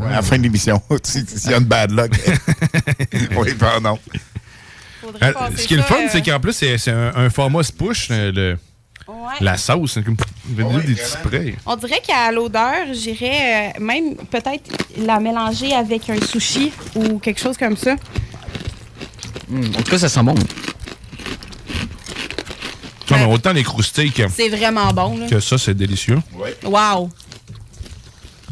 [0.00, 2.12] À la fin de l'émission, si- s'il y a une bad luck.
[3.36, 3.98] oui, pardon.
[5.22, 8.08] Euh, ce qui est le fun, c'est qu'en plus, c'est un, un format se push,
[8.10, 8.58] euh, le-
[9.40, 9.92] la sauce.
[9.94, 11.54] C'est comme des petits sprays.
[11.66, 17.40] On dirait qu'à l'odeur, j'irais euh, même peut-être la mélanger avec un sushi ou quelque
[17.40, 17.96] chose comme ça.
[19.48, 20.34] Hmm, en tout cas, ça sent bon.
[23.10, 25.16] Non, mais autant les croustilles que, C'est vraiment bon.
[25.18, 25.26] Là.
[25.28, 26.18] que ça, c'est délicieux.
[26.64, 27.10] Wow.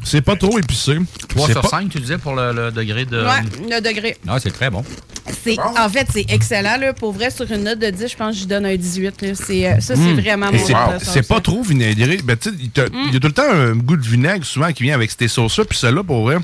[0.08, 0.96] C'est pas trop épicé.
[1.28, 3.18] 3 C'est sur pas- 5, tu disais, pour le, le degré de...
[3.24, 4.16] Ouais, le degré.
[4.28, 4.84] Ah, c'est très bon.
[5.42, 6.76] C'est, en fait, c'est excellent.
[6.78, 6.92] Là.
[6.92, 9.20] Pour vrai, sur une note de 10, je pense que je donne un 18.
[9.22, 9.28] là.
[9.34, 10.20] C'est, euh, ça, c'est Mm.
[10.20, 12.18] vraiment mon c'est- C'est pas trop vinaigré.
[12.22, 12.66] Ben, tu sais, il
[13.12, 15.64] y a tout le temps un goût de vinaigre souvent qui vient avec ces sauces-là.
[15.64, 16.36] Puis celle-là, pour vrai,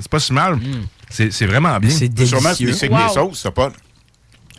[0.00, 0.58] c'est pas si mal.
[1.10, 1.90] C'est c'est vraiment bien.
[1.90, 3.06] C'est Sûrement c'est c'est que Wow.
[3.06, 3.70] les sauces, ça pas.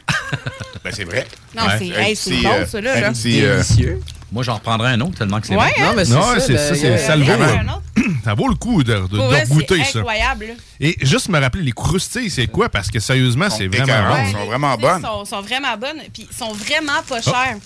[0.84, 1.26] ben, c'est vrai.
[1.56, 3.10] Non, c'est- hey, c'est bon, ça, là, là.
[3.12, 4.00] Délicieux.
[4.32, 5.84] Moi, j'en reprendrais un autre tellement que c'est Ouais, bon.
[5.84, 5.88] hein?
[5.90, 7.32] Non, mais c'est Non, ça, c'est ça, y c'est a- ça le vaut.
[7.32, 7.82] a un autre.
[8.24, 10.00] Ça vaut le coup de, de, Pour de vrai, goûter c'est ça.
[10.00, 10.48] incroyable.
[10.80, 12.70] Et juste me rappeler, les croustilles, c'est quoi?
[12.70, 14.16] Parce que sérieusement, c'est vraiment bon.
[14.28, 15.02] Ils sont vraiment bonnes.
[15.02, 17.58] sont, sont vraiment bonnes, puis sont vraiment pas Oh, chères.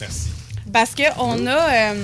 [0.72, 1.52] Parce qu'on a.
[1.92, 2.04] euh,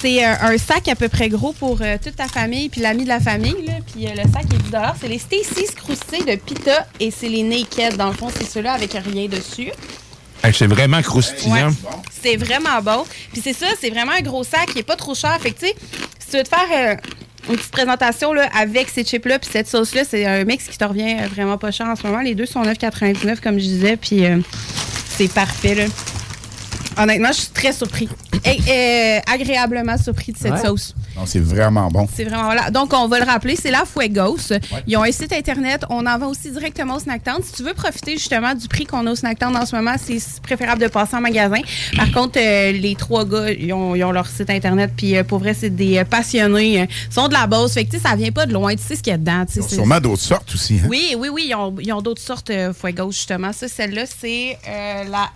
[0.00, 3.04] c'est un, un sac à peu près gros pour euh, toute ta famille, puis l'ami
[3.04, 3.64] de la famille.
[3.66, 7.28] Là, puis euh, le sac est 10 C'est les Stacy's croustilles de Pita et c'est
[7.28, 7.96] les Naked.
[7.96, 9.70] Dans le fond, c'est ceux-là avec rien dessus.
[10.52, 11.70] C'est vraiment croustillant.
[12.22, 13.04] C'est vraiment bon.
[13.32, 15.38] Puis c'est ça, c'est vraiment un gros sac qui est pas trop cher.
[15.40, 15.74] Fait que, tu sais,
[16.18, 16.96] si tu veux te faire euh,
[17.50, 20.84] une petite présentation là, avec ces chips-là puis cette sauce-là, c'est un mix qui te
[20.84, 22.20] revient euh, vraiment pas cher en ce moment.
[22.20, 24.38] Les deux sont 9,99 comme je disais, puis euh,
[25.16, 25.74] c'est parfait.
[25.74, 25.84] Là.
[26.98, 28.08] Honnêtement, je suis très surpris.
[28.44, 30.64] Et, agréablement surpris de cette Ouais.
[30.64, 30.94] sauce.
[31.16, 32.06] Non, c'est vraiment bon.
[32.14, 32.70] C'est vraiment voilà.
[32.70, 34.52] Donc, on va le rappeler, c'est la Fuegos.
[34.86, 35.84] Ils ont un site internet.
[35.88, 37.42] On en va aussi directement au Snacktown.
[37.42, 40.18] Si tu veux profiter justement du prix qu'on a au Snacktown en ce moment, c'est
[40.42, 41.60] préférable de passer en magasin.
[41.96, 44.90] Par contre, euh, les trois gars, ils ont, ils ont leur site internet.
[44.96, 46.82] Puis euh, pour vrai, c'est des euh, passionnés.
[46.82, 47.72] euh, Ils sont de la base.
[47.72, 48.74] Fait que tu sais, ça vient pas de loin.
[48.76, 49.44] Tu sais ce qu'il y a dedans.
[49.68, 50.80] Sûrement d'autres sortes aussi.
[50.84, 50.86] hein.
[50.90, 51.50] oui, oui, oui,
[51.82, 53.52] ils ont, d'autres sortes Fuegos, justement.
[53.52, 54.58] Ça, celle-là, c'est
[55.10, 55.30] la.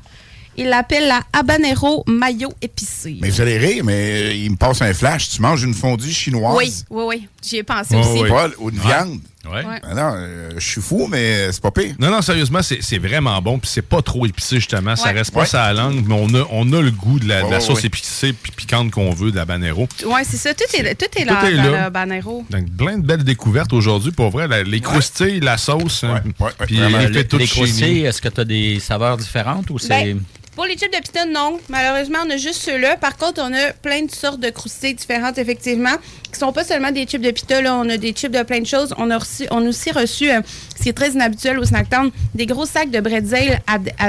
[0.60, 3.16] Ils l'appellent la habanero mayo épicée.
[3.22, 3.94] Mais vous allez rire, mais
[4.28, 5.30] euh, il me passe un flash.
[5.30, 6.54] Tu manges une fondue chinoise?
[6.54, 7.28] Oui, oui, oui.
[7.42, 8.22] J'y ai pensé Oh, aussi.
[8.24, 8.28] oui.
[8.28, 9.20] Pas- ou de viande?
[9.50, 9.62] Ouais.
[9.64, 11.94] Ben non, euh, je suis fou, mais c'est pas pire.
[11.98, 13.58] Non, non, sérieusement, c'est c'est vraiment bon.
[13.58, 14.94] Puis c'est pas trop épicé, justement.
[14.96, 15.46] Ça reste pas Ouais.
[15.54, 17.78] la langue, mais on a, on a le goût de la, de la Ouais, sauce
[17.80, 17.86] ouais.
[17.86, 19.88] épicée puis piquante qu'on veut, de la banero.
[20.04, 20.52] Oui, c'est ça.
[20.52, 21.84] Tout est, tout est Tout là est dans là.
[21.86, 22.44] le banero.
[22.50, 24.12] Donc, plein de belles découvertes aujourd'hui.
[24.12, 26.20] Pour vrai, la- les croustilles, la sauce, hein,
[26.66, 29.88] puis Vraiment, les les, les croustilles, est-ce que tu as des saveurs différentes ou c'est...
[29.88, 30.20] Ben,
[30.56, 31.58] Pour les chips de pita, non.
[31.68, 32.96] Malheureusement, on a juste ceux-là.
[32.96, 35.94] Par contre, on a plein de sortes de croustilles différentes, effectivement,
[36.30, 37.62] qui sont pas seulement des chips de pita.
[37.62, 37.76] Là.
[37.76, 38.92] On a des chips de plein de choses.
[38.98, 39.18] On a,
[39.52, 40.40] on a aussi reçu, euh,
[40.76, 44.06] ce qui est très inhabituel au Snacktown, des gros sacs de bretzel à, à-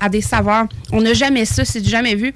[0.00, 0.64] à des saveurs.
[0.90, 2.32] On n'a jamais ça, c'est jamais vu.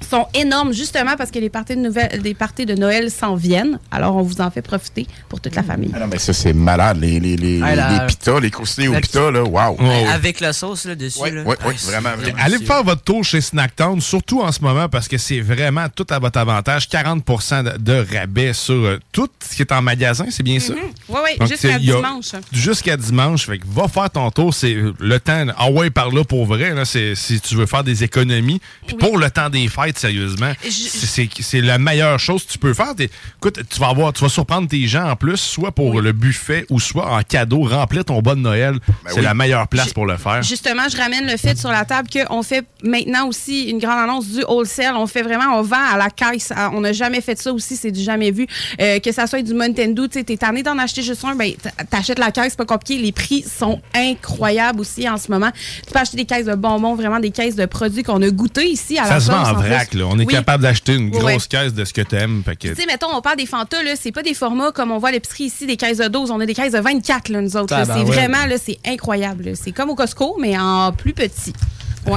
[0.00, 3.78] Ils sont énormes, justement, parce que les parties de, parties Noël s'en viennent.
[3.90, 5.90] Alors, on vous en fait profiter pour toute la famille.
[5.94, 6.98] Ah non, mais ça, c'est malade.
[7.00, 9.76] Les, les, les, Ah, la- les pitas, les croustilles au la- pita, là, wow.
[10.12, 11.18] Avec la sauce là, dessus.
[11.30, 11.42] là.
[11.42, 12.38] ouais, ouais, Ah, vraiment, vraiment.
[12.40, 16.06] Allez faire votre tour chez Snacktown, surtout en ce moment, parce que c'est vraiment tout
[16.10, 16.88] à votre avantage.
[16.88, 17.24] 40
[17.64, 20.72] de, de rabais sur euh, tout ce qui est en magasin, c'est bien ça?
[20.74, 22.32] Oui, oui, Donc, jusqu'à dimanche.
[22.52, 23.46] Jusqu'à dimanche.
[23.46, 24.54] Fait que va faire ton tour.
[24.54, 25.44] C'est le temps.
[25.56, 26.72] Ah ouais, par là pour vrai.
[26.74, 28.60] Là, c'est, si tu veux faire des économies.
[28.86, 30.70] Puis pour le temps des fêtes, sérieusement, c'est,
[31.06, 32.92] c'est- c'est la meilleure chose que tu peux faire.
[33.38, 36.64] Écoute, tu vas avoir, tu vas surprendre tes gens en plus, soit pour le buffet
[36.70, 37.62] ou soit en cadeau.
[37.62, 38.78] Remplir ton bon de Noël.
[39.08, 39.22] c'est oui.
[39.22, 40.42] la meilleure place pour le faire.
[40.44, 44.28] Justement, je ramène le fait sur la table qu'on fait maintenant aussi une grande annonce
[44.28, 44.94] du wholesale.
[44.96, 46.52] On fait vraiment, on vend à la caisse.
[46.54, 48.46] À- On n'a jamais fait ça aussi, c'est du jamais vu.
[48.80, 51.34] Euh, que ça soit du Mountain Dew, tu sais, t'es tanné d'en acheter juste un,
[51.34, 51.52] ben,
[51.90, 53.00] t'achètes la caisse, c'est pas compliqué.
[53.00, 55.50] Les prix sont incroyables aussi en ce moment.
[55.86, 58.68] Tu peux acheter des caisses de bonbons, vraiment des caisses de produits qu'on a goûté
[58.68, 59.68] ici à la Ça se vend en plus.
[59.68, 59.94] vrac.
[59.94, 60.04] Là.
[60.08, 60.32] On est Oui.
[60.32, 61.48] capable d'acheter une grosse oui.
[61.48, 62.42] caisse de ce que tu aimes.
[62.58, 65.10] Tu sais, mettons, on parle des Fanta, là, c'est pas des formats comme on voit
[65.10, 66.30] à l'épicerie ici, des caisses de 12.
[66.30, 67.74] On a des caisses de 24, là, nous autres.
[67.74, 67.84] là.
[67.84, 68.14] C'est Tabarouette.
[68.14, 69.52] vraiment, là, c'est incroyable.
[69.54, 71.52] C'est comme au Costco, mais en plus petit.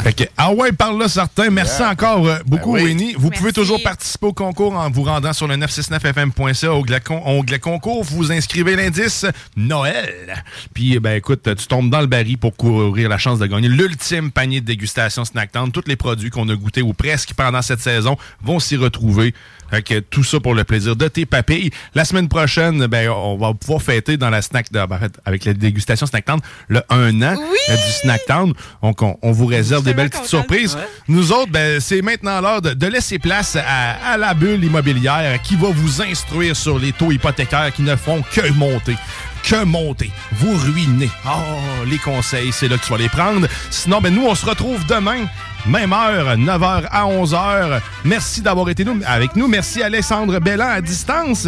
[0.03, 1.49] Fait que, ah ouais, par là, certains.
[1.49, 1.91] Merci Yeah.
[1.91, 2.89] encore euh, beaucoup, Ben oui.
[2.89, 3.13] Winnie.
[3.17, 7.59] Vous pouvez toujours participer au concours en vous rendant sur le 969fm.ca, onglet, con- onglet
[7.59, 8.03] concours.
[8.03, 9.25] Vous inscrivez l'indice
[9.55, 10.43] Noël.
[10.73, 14.31] Puis, ben écoute, tu tombes dans le baril pour courir la chance de gagner l'ultime
[14.31, 15.71] panier de dégustation Snacktown.
[15.71, 19.33] Tous les produits qu'on a goûtés ou presque pendant cette saison vont s'y retrouver.
[19.72, 21.72] Fait que tout ça pour le plaisir de tes papilles.
[21.95, 25.45] La semaine prochaine, ben, on va pouvoir fêter dans la snack, ben, en fait, avec
[25.45, 27.35] la dégustation Snacktown, le 1 an
[27.69, 28.53] euh, du Snacktown.
[28.84, 30.77] Donc, on, on vous réserve des belles petites surprises.
[31.07, 35.41] Nous autres, ben, c'est maintenant l'heure de, de laisser place à, à la bulle immobilière
[35.41, 38.95] qui va vous instruire sur les taux hypothécaires qui ne font que monter.
[39.43, 40.11] Que monter.
[40.34, 41.09] Vous ruinez.
[41.26, 43.47] Oh, les conseils, c'est là que tu vas les prendre.
[43.69, 45.26] Sinon, ben, nous, on se retrouve demain.
[45.68, 47.81] Même heure, 9h à 11h.
[48.03, 49.47] Merci d'avoir été nous, avec nous.
[49.47, 51.47] Merci Alexandre Bellan à distance.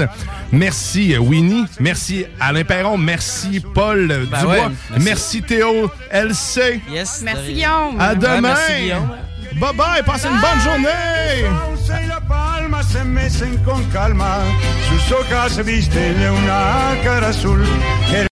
[0.52, 1.66] Merci Winnie.
[1.80, 2.98] Merci Alain Perron.
[2.98, 4.46] Merci Paul Ben Dubois.
[4.54, 4.62] ouais,
[4.92, 5.06] merci.
[5.06, 5.42] merci.
[5.42, 6.82] Théo LC.
[6.92, 7.22] Yes.
[7.24, 8.00] Merci, Guillaume.
[8.00, 8.42] À Ouais, demain.
[8.42, 9.10] merci, Guillaume.
[9.60, 10.04] Bye bye.
[10.06, 11.44] Passez une bonne journée.
[14.90, 16.96] sus hojas visten una.